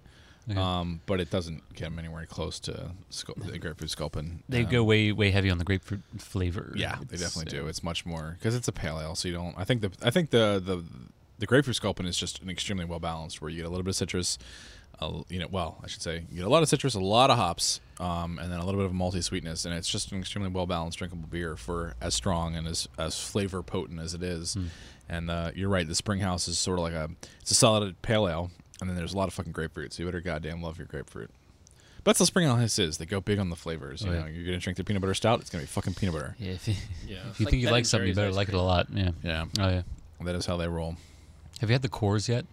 Okay. 0.48 0.58
um, 0.58 1.00
but 1.06 1.18
it 1.20 1.28
doesn't 1.30 1.62
get 1.74 1.84
them 1.86 1.98
anywhere 1.98 2.24
close 2.26 2.60
to 2.60 2.92
Scul- 3.10 3.44
the 3.50 3.58
grapefruit 3.58 3.90
sculpin. 3.90 4.42
They 4.48 4.62
Um, 4.64 4.70
go 4.70 4.84
way 4.84 5.10
way 5.12 5.30
heavy 5.32 5.50
on 5.50 5.58
the 5.58 5.64
grapefruit 5.64 6.02
flavor. 6.18 6.72
Yeah, 6.76 6.98
they 7.08 7.16
definitely 7.16 7.56
uh, 7.58 7.62
do. 7.62 7.66
It's 7.68 7.82
much 7.82 8.06
more 8.06 8.36
because 8.38 8.54
it's 8.54 8.68
a 8.68 8.72
pale 8.72 9.00
ale, 9.00 9.14
so 9.16 9.26
you 9.28 9.34
don't. 9.34 9.58
I 9.58 9.64
think 9.64 9.80
the 9.80 9.90
I 10.02 10.10
think 10.10 10.30
the 10.30 10.62
the 10.64 10.84
the 11.38 11.46
grapefruit 11.46 11.74
sculpin 11.76 12.06
is 12.06 12.16
just 12.16 12.40
an 12.42 12.48
extremely 12.48 12.84
well 12.84 13.00
balanced, 13.00 13.40
where 13.42 13.50
you 13.50 13.56
get 13.56 13.66
a 13.66 13.70
little 13.70 13.82
bit 13.82 13.90
of 13.90 13.96
citrus, 13.96 14.38
a, 15.00 15.22
you 15.28 15.38
know, 15.38 15.48
well, 15.50 15.78
I 15.82 15.86
should 15.86 16.02
say 16.02 16.24
you 16.30 16.36
get 16.38 16.46
a 16.46 16.50
lot 16.50 16.62
of 16.62 16.68
citrus, 16.68 16.94
a 16.94 17.00
lot 17.00 17.30
of 17.30 17.36
hops, 17.36 17.80
um, 18.00 18.38
and 18.38 18.50
then 18.52 18.58
a 18.60 18.64
little 18.64 18.80
bit 18.80 18.86
of 18.86 18.92
a 18.92 18.94
malty 18.94 19.22
sweetness, 19.22 19.64
and 19.64 19.74
it's 19.74 19.88
just 19.88 20.12
an 20.12 20.18
extremely 20.20 20.50
well 20.50 20.66
balanced 20.66 20.98
drinkable 20.98 21.28
beer 21.28 21.56
for 21.56 21.94
as 22.00 22.14
strong 22.14 22.54
and 22.56 22.66
as 22.66 22.88
as 22.98 23.18
flavor 23.18 23.62
potent 23.62 24.00
as 24.00 24.14
it 24.14 24.22
is. 24.22 24.56
And 25.08 25.30
uh, 25.30 25.50
you're 25.54 25.68
right, 25.68 25.86
the 25.86 25.94
Springhouse 25.94 26.48
is 26.48 26.58
sort 26.58 26.78
of 26.78 26.84
like 26.84 26.94
a 26.94 27.10
it's 27.40 27.50
a 27.50 27.54
solid 27.54 28.00
pale 28.02 28.28
ale, 28.28 28.50
and 28.80 28.88
then 28.88 28.96
there's 28.96 29.12
a 29.14 29.16
lot 29.18 29.28
of 29.28 29.34
fucking 29.34 29.52
grapefruit, 29.52 29.92
so 29.92 30.02
you 30.02 30.06
better 30.08 30.20
goddamn 30.20 30.62
love 30.62 30.78
your 30.78 30.86
grapefruit. 30.86 31.30
But 32.04 32.10
that's 32.16 32.18
the 32.18 32.26
Springhouse 32.26 32.78
is. 32.80 32.98
They 32.98 33.06
go 33.06 33.20
big 33.20 33.38
on 33.38 33.48
the 33.50 33.54
flavors. 33.56 34.02
You 34.02 34.10
Oh, 34.10 34.14
yeah. 34.14 34.20
know, 34.22 34.26
you're 34.26 34.44
gonna 34.44 34.58
drink 34.58 34.76
their 34.76 34.84
peanut 34.84 35.02
butter 35.02 35.14
stout. 35.14 35.40
It's 35.40 35.50
gonna 35.50 35.62
be 35.62 35.68
fucking 35.68 35.94
peanut 35.94 36.14
butter. 36.14 36.36
Yeah, 36.38 36.52
if 36.52 36.66
you, 36.68 36.74
Yeah. 37.06 37.18
if 37.30 37.38
you 37.40 37.46
think 37.46 37.62
you 37.62 37.70
like 37.70 37.86
something, 37.86 38.08
you 38.08 38.14
better 38.14 38.32
like 38.32 38.48
it 38.48 38.54
a 38.54 38.60
lot. 38.62 38.88
Yeah. 38.92 39.10
Yeah, 39.22 39.44
Oh 39.60 39.68
yeah. 39.68 39.82
that 40.24 40.34
is 40.34 40.46
how 40.46 40.56
they 40.56 40.66
roll. 40.68 40.96
Have 41.60 41.68
you 41.70 41.74
had 41.74 41.82
the 41.82 41.88
cores 41.88 42.28
yet? 42.28 42.44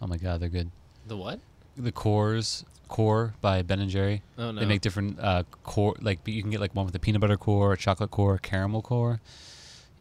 Oh 0.00 0.06
my 0.06 0.16
god, 0.16 0.38
they're 0.40 0.48
good. 0.48 0.70
The 1.08 1.16
what? 1.16 1.40
The 1.78 1.92
cores, 1.92 2.64
core 2.88 3.34
by 3.40 3.62
Ben 3.62 3.78
and 3.80 3.88
Jerry. 3.90 4.22
Oh 4.36 4.50
no. 4.50 4.60
They 4.60 4.66
make 4.66 4.80
different 4.80 5.18
uh, 5.20 5.44
core. 5.62 5.94
Like 6.00 6.26
you 6.26 6.42
can 6.42 6.50
get 6.50 6.60
like 6.60 6.74
one 6.74 6.86
with 6.86 6.94
a 6.94 6.98
peanut 6.98 7.20
butter 7.20 7.36
core, 7.36 7.72
a 7.74 7.76
chocolate 7.76 8.10
core, 8.10 8.38
caramel 8.38 8.82
core. 8.82 9.20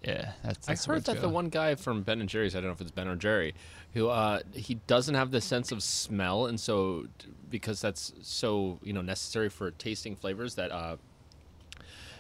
Yeah, 0.04 0.32
that's. 0.44 0.68
I 0.68 0.72
that's 0.72 0.88
where 0.88 0.96
heard 0.98 1.06
that 1.06 1.22
the 1.22 1.30
one 1.30 1.50
guy 1.50 1.76
from 1.76 2.04
Ben 2.04 2.20
and 2.22 2.30
Jerry's, 2.30 2.56
I 2.56 2.60
don't 2.60 2.68
know 2.68 2.74
if 2.74 2.82
it's 2.82 2.92
Ben 2.92 3.08
or 3.08 3.16
Jerry, 3.16 3.54
who 3.94 4.08
uh, 4.10 4.40
he 4.54 4.76
doesn't 4.88 5.16
have 5.16 5.32
the 5.32 5.42
sense 5.42 5.72
of 5.72 5.84
smell, 5.84 6.46
and 6.46 6.60
so 6.60 7.08
because 7.50 7.82
that's 7.82 8.14
so 8.22 8.80
you 8.84 8.94
know 8.94 9.02
necessary 9.02 9.50
for 9.50 9.72
tasting 9.72 10.16
flavors 10.16 10.56
that 10.56 10.72
uh, 10.72 10.98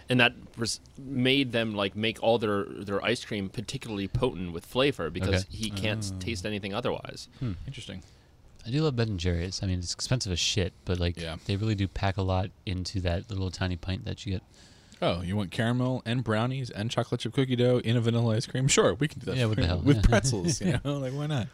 and 0.10 0.20
that 0.20 0.34
res- 0.58 0.80
made 0.98 1.52
them 1.52 1.76
like 1.76 1.96
make 1.96 2.22
all 2.22 2.38
their 2.40 2.64
their 2.66 3.04
ice 3.06 3.24
cream 3.24 3.48
particularly 3.50 4.08
potent 4.08 4.54
with 4.54 4.66
flavor 4.66 5.10
because 5.10 5.46
Okay. 5.46 5.58
he 5.58 5.70
can't 5.70 6.20
taste 6.20 6.46
anything 6.46 6.74
otherwise. 6.74 7.28
Interesting. 7.66 8.04
I 8.68 8.70
do 8.72 8.82
love 8.84 8.96
Ben 8.98 9.08
and 9.08 9.20
Jerry's. 9.20 9.64
I 9.64 9.68
mean, 9.68 9.80
it's 9.80 9.94
expensive 9.94 10.32
as 10.32 10.40
shit, 10.40 10.74
but 10.84 11.00
like 11.00 11.18
Yeah. 11.20 11.38
they 11.46 11.56
really 11.56 11.76
do 11.76 11.88
pack 11.88 12.18
a 12.18 12.22
lot 12.22 12.50
into 12.66 13.00
that 13.02 13.30
little 13.30 13.50
tiny 13.50 13.78
pint 13.78 14.04
that 14.06 14.26
you 14.26 14.34
get. 14.34 14.44
Oh, 15.02 15.22
you 15.22 15.38
want 15.38 15.52
caramel 15.52 16.02
and 16.06 16.24
brownies 16.24 16.70
and 16.72 16.90
chocolate 16.92 17.22
chip 17.22 17.34
cookie 17.34 17.56
dough 17.56 17.78
in 17.84 17.96
a 17.96 18.02
vanilla 18.02 18.36
ice 18.36 18.46
cream? 18.48 18.68
Sure, 18.68 18.96
we 18.96 19.08
can 19.08 19.20
do 19.20 19.28
that. 19.28 19.38
Yeah, 19.38 19.46
what 19.46 19.58
the 19.58 19.66
hell, 19.68 19.80
With 19.80 19.98
yeah. 19.98 20.02
pretzels, 20.04 20.60
you 20.60 20.80
know, 20.86 20.98
like 20.98 21.14
why 21.14 21.28
not? 21.28 21.48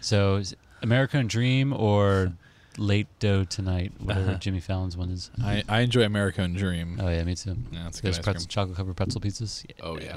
So, 0.00 0.36
is 0.36 0.54
American 0.80 1.26
Dream 1.26 1.72
or 1.72 2.32
Late 2.78 3.08
Dough 3.18 3.44
Tonight, 3.44 3.92
whatever 3.98 4.30
Uh-huh. 4.30 4.38
Jimmy 4.38 4.60
Fallon's 4.60 4.96
one 4.96 5.10
is. 5.10 5.30
I, 5.42 5.64
I 5.68 5.80
enjoy 5.80 6.02
American 6.04 6.54
Dream. 6.54 6.98
Oh 7.02 7.08
yeah, 7.08 7.24
me 7.24 7.34
too. 7.34 7.56
Yeah, 7.72 7.82
that's 7.84 7.98
a 7.98 8.02
good 8.02 8.08
Those 8.08 8.18
ice 8.20 8.24
pretzel, 8.24 8.40
cream. 8.46 8.48
chocolate 8.48 8.76
covered 8.76 8.96
pretzel 8.96 9.20
pizzas. 9.20 9.64
Oh 9.82 9.98
yeah, 9.98 10.16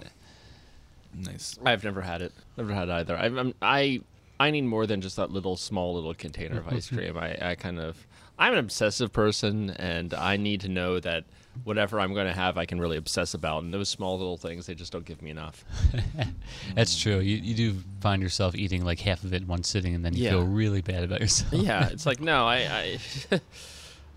nice. 1.13 1.57
I've 1.65 1.83
never 1.83 2.01
had 2.01 2.21
it. 2.21 2.31
Never 2.57 2.73
had 2.73 2.89
it 2.89 2.91
either. 2.91 3.17
I, 3.17 3.25
I'm, 3.25 3.53
I 3.61 4.01
I 4.39 4.51
need 4.51 4.61
more 4.61 4.85
than 4.85 5.01
just 5.01 5.15
that 5.15 5.31
little 5.31 5.57
small 5.57 5.95
little 5.95 6.13
container 6.13 6.59
of 6.59 6.67
ice 6.73 6.89
cream. 6.89 7.17
I, 7.17 7.51
I 7.51 7.55
kind 7.55 7.79
of 7.79 8.05
I'm 8.39 8.53
an 8.53 8.59
obsessive 8.59 9.11
person, 9.11 9.71
and 9.71 10.13
I 10.13 10.37
need 10.37 10.61
to 10.61 10.69
know 10.69 10.99
that 10.99 11.25
whatever 11.63 11.99
I'm 11.99 12.13
going 12.13 12.27
to 12.27 12.33
have, 12.33 12.55
I 12.57 12.65
can 12.65 12.79
really 12.79 12.97
obsess 12.97 13.33
about. 13.33 13.63
And 13.63 13.73
those 13.73 13.89
small 13.89 14.15
little 14.17 14.37
things, 14.37 14.67
they 14.67 14.75
just 14.75 14.91
don't 14.91 15.05
give 15.05 15.23
me 15.23 15.31
enough. 15.31 15.65
That's 16.75 16.95
mm. 16.95 17.01
true. 17.01 17.19
You 17.19 17.37
you 17.37 17.55
do 17.55 17.79
find 17.99 18.21
yourself 18.21 18.53
eating 18.55 18.85
like 18.85 18.99
half 18.99 19.23
of 19.23 19.33
it 19.33 19.41
in 19.41 19.47
one 19.47 19.63
sitting, 19.63 19.95
and 19.95 20.05
then 20.05 20.13
you 20.13 20.25
Yeah. 20.25 20.31
feel 20.31 20.45
really 20.45 20.81
bad 20.81 21.03
about 21.03 21.21
yourself. 21.21 21.53
yeah, 21.53 21.87
it's 21.91 22.05
like 22.05 22.19
no, 22.21 22.45
I. 22.45 22.99
I 23.31 23.41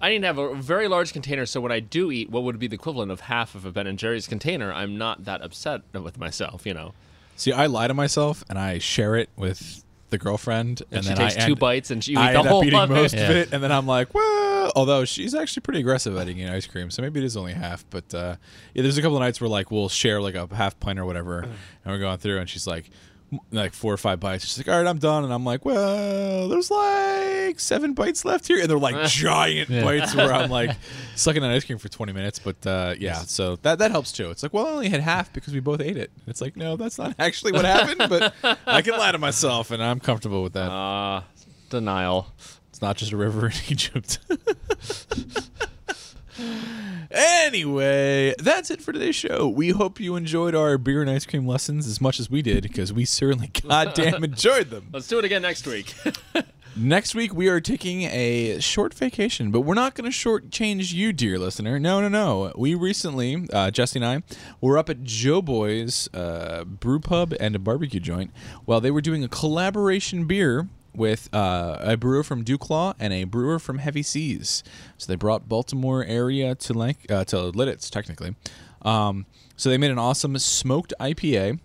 I 0.03 0.09
need 0.09 0.21
to 0.21 0.27
have 0.29 0.39
a 0.39 0.55
very 0.55 0.89
large 0.89 1.13
container, 1.13 1.45
so 1.45 1.61
when 1.61 1.73
I 1.73 1.81
do 1.81 2.11
eat, 2.11 2.31
what 2.31 2.43
would 2.43 2.59
be 2.59 2.67
the 2.67 2.75
equivalent 2.75 3.13
of 3.13 3.21
half 3.21 3.55
of 3.55 3.67
a 3.67 3.71
Ben 3.71 3.87
and 3.87 3.99
Jerry's 3.99 4.27
container, 4.27 4.73
I'm 4.73 4.97
not 4.97 5.27
that 5.27 5.43
upset 5.43 5.83
with 5.93 6.17
myself, 6.17 6.65
you 6.65 6.73
know. 6.73 6.95
See, 7.37 7.53
I 7.53 7.67
lie 7.67 7.87
to 7.87 7.93
myself 7.93 8.43
and 8.49 8.59
I 8.59 8.79
share 8.79 9.17
it 9.17 9.29
with 9.37 9.85
the 10.11 10.19
girlfriend, 10.19 10.83
and, 10.91 10.99
And, 10.99 11.05
she 11.05 11.09
then 11.09 11.17
takes 11.19 11.37
I 11.37 11.47
two 11.47 11.53
end, 11.53 11.59
bites 11.61 11.91
and 11.91 12.03
she 12.05 12.17
I 12.17 12.33
the 12.33 12.39
end 12.41 12.49
whole 12.49 12.61
up 12.61 12.67
eating 12.67 12.79
of 12.81 12.91
most 12.91 13.15
it. 13.15 13.31
of 13.31 13.37
it, 13.37 13.53
and 13.53 13.63
then 13.63 13.73
I'm 13.73 13.87
like, 13.87 14.13
well, 14.15 14.73
although 14.77 15.05
she's 15.05 15.35
actually 15.35 15.63
pretty 15.63 15.81
aggressive 15.81 16.17
at 16.17 16.29
eating 16.29 16.49
ice 16.49 16.67
cream, 16.67 16.91
so 16.91 17.03
maybe 17.03 17.21
it 17.21 17.25
is 17.25 17.37
only 17.37 17.53
half. 17.53 17.85
But 17.91 18.13
uh, 18.15 18.37
yeah, 18.75 18.83
there's 18.83 18.99
a 18.99 19.03
couple 19.03 19.17
of 19.17 19.23
nights 19.23 19.41
where 19.41 19.49
like 19.49 19.71
we'll 19.71 19.89
share 19.89 20.21
like 20.21 20.35
a 20.35 20.49
half 20.55 20.79
pint 20.81 20.99
or 20.99 21.05
whatever, 21.05 21.41
and 21.41 21.53
we're 21.87 21.99
going 21.99 22.19
through, 22.19 22.39
and 22.39 22.49
she's 22.49 22.67
like. 22.67 22.91
M- 23.33 23.39
Like 23.51 23.73
four 23.73 23.93
or 23.93 23.97
five 23.97 24.21
bites. 24.21 24.45
She's 24.45 24.59
like, 24.59 24.69
"All 24.69 24.81
right, 24.83 24.89
I'm 24.89 24.99
done," 24.99 25.25
and 25.25 25.33
I'm 25.33 25.45
like, 25.45 25.65
"Well, 25.65 26.49
there's 26.49 26.71
like 26.71 27.59
seven 27.61 27.95
bites 27.95 28.25
left 28.25 28.47
here," 28.49 28.61
and 28.61 28.69
they're 28.71 28.79
like 28.79 29.07
giant 29.09 29.71
Yeah. 29.71 29.83
bites 29.85 30.15
where 30.15 30.33
I'm 30.33 30.51
like 30.51 30.77
sucking 31.17 31.43
on 31.43 31.51
ice 31.51 31.65
cream 31.65 31.79
for 31.79 31.89
20 31.89 32.13
minutes. 32.13 32.39
But 32.39 32.67
uh, 32.67 32.95
yeah, 32.99 33.15
so 33.19 33.57
that 33.63 33.79
that 33.79 33.91
helps 33.91 34.13
too. 34.13 34.31
It's 34.31 34.43
like, 34.43 34.53
well, 34.53 34.67
I 34.67 34.71
only 34.71 34.89
had 34.89 35.01
half 35.01 35.33
because 35.33 35.53
we 35.55 35.61
both 35.61 35.81
ate 35.81 35.97
it. 35.97 36.11
It's 36.27 36.41
like, 36.41 36.57
no, 36.57 36.77
that's 36.77 36.99
not 36.99 37.15
actually 37.19 37.53
what 37.53 37.65
happened, 37.65 38.09
but 38.11 38.35
I 38.67 38.83
can 38.83 38.99
lie 38.99 39.13
to 39.13 39.19
myself, 39.19 39.71
and 39.71 39.83
I'm 39.83 40.01
comfortable 40.01 40.43
with 40.43 40.53
that. 40.55 40.71
Uh, 40.71 41.23
denial. 41.69 42.27
It's 42.71 42.83
not 42.83 42.97
just 42.97 43.13
a 43.13 43.17
river 43.17 43.47
in 43.47 43.53
Egypt. 43.69 44.19
Anyway, 47.11 48.35
that's 48.39 48.71
it 48.71 48.81
for 48.81 48.93
today's 48.93 49.17
show. 49.17 49.49
We 49.49 49.71
hope 49.71 49.99
you 49.99 50.15
enjoyed 50.15 50.55
our 50.55 50.79
beer 50.79 51.01
and 51.01 51.11
ice 51.11 51.27
cream 51.27 51.47
lessons 51.47 51.89
as 51.89 52.01
much 52.01 52.21
as 52.21 52.31
we 52.31 52.41
did, 52.41 52.63
because 52.63 52.93
we 52.93 53.05
certainly 53.05 53.49
goddamn 53.69 54.23
enjoyed 54.23 54.71
them. 54.71 54.89
Let's 54.93 55.09
do 55.09 55.19
it 55.19 55.25
again 55.25 55.43
next 55.43 55.67
week. 55.67 55.95
Next 56.77 57.17
week, 57.17 57.35
we 57.35 57.49
are 57.49 57.61
taking 57.61 58.03
a 58.05 58.61
short 58.61 58.95
vacation, 58.95 59.51
but 59.51 59.63
we're 59.63 59.75
not 59.75 59.97
going 59.97 60.09
to 60.09 60.17
shortchange 60.17 60.93
you, 60.93 61.13
dear 61.13 61.37
listener. 61.37 61.81
No, 61.81 62.01
no, 62.01 62.09
no. 62.09 62.53
We 62.57 62.77
recently, 62.77 63.49
uh, 63.53 63.73
Jesse 63.73 63.99
and 63.99 64.07
I, 64.07 64.23
were 64.61 64.79
up 64.79 64.89
at 64.89 65.03
JoBoy's 65.03 66.09
uh, 66.15 66.63
brew 66.65 67.01
pub 67.01 67.35
and 67.41 67.57
a 67.57 67.59
barbecue 67.59 67.99
joint 67.99 68.31
while 68.67 68.81
they 68.81 68.93
were 68.93 69.01
doing 69.01 69.25
a 69.25 69.29
collaboration 69.29 70.27
beer 70.27 70.69
with 70.95 71.29
uh, 71.33 71.79
a 71.81 71.97
brewer 71.97 72.23
from 72.23 72.45
DuClaw 72.45 72.95
and 72.99 73.13
a 73.13 73.25
brewer 73.25 73.59
from 73.59 73.79
Heavy 73.79 74.03
Seas. 74.03 74.63
So 74.99 75.07
they 75.11 75.17
brought 75.17 75.49
Baltimore 75.49 76.05
area 76.05 76.55
to 76.55 76.75
Lanc- 76.75 77.11
uh, 77.11 77.25
to 77.27 77.37
Lititz, 77.53 77.91
technically. 77.91 78.35
Um, 78.83 79.27
so 79.57 79.69
they 79.69 79.79
made 79.79 79.91
an 79.91 79.99
awesome 79.99 80.39
smoked 80.39 80.93
IPA. 81.01 81.61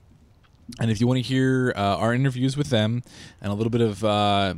And 0.80 0.90
if 0.90 1.00
you 1.00 1.08
want 1.08 1.18
to 1.18 1.22
hear 1.22 1.74
uh, 1.76 1.98
our 1.98 2.14
interviews 2.14 2.58
with 2.58 2.70
them 2.70 3.04
and 3.40 3.52
a 3.52 3.56
little 3.56 3.70
bit 3.70 3.82
of 3.82 4.04
uh, 4.04 4.56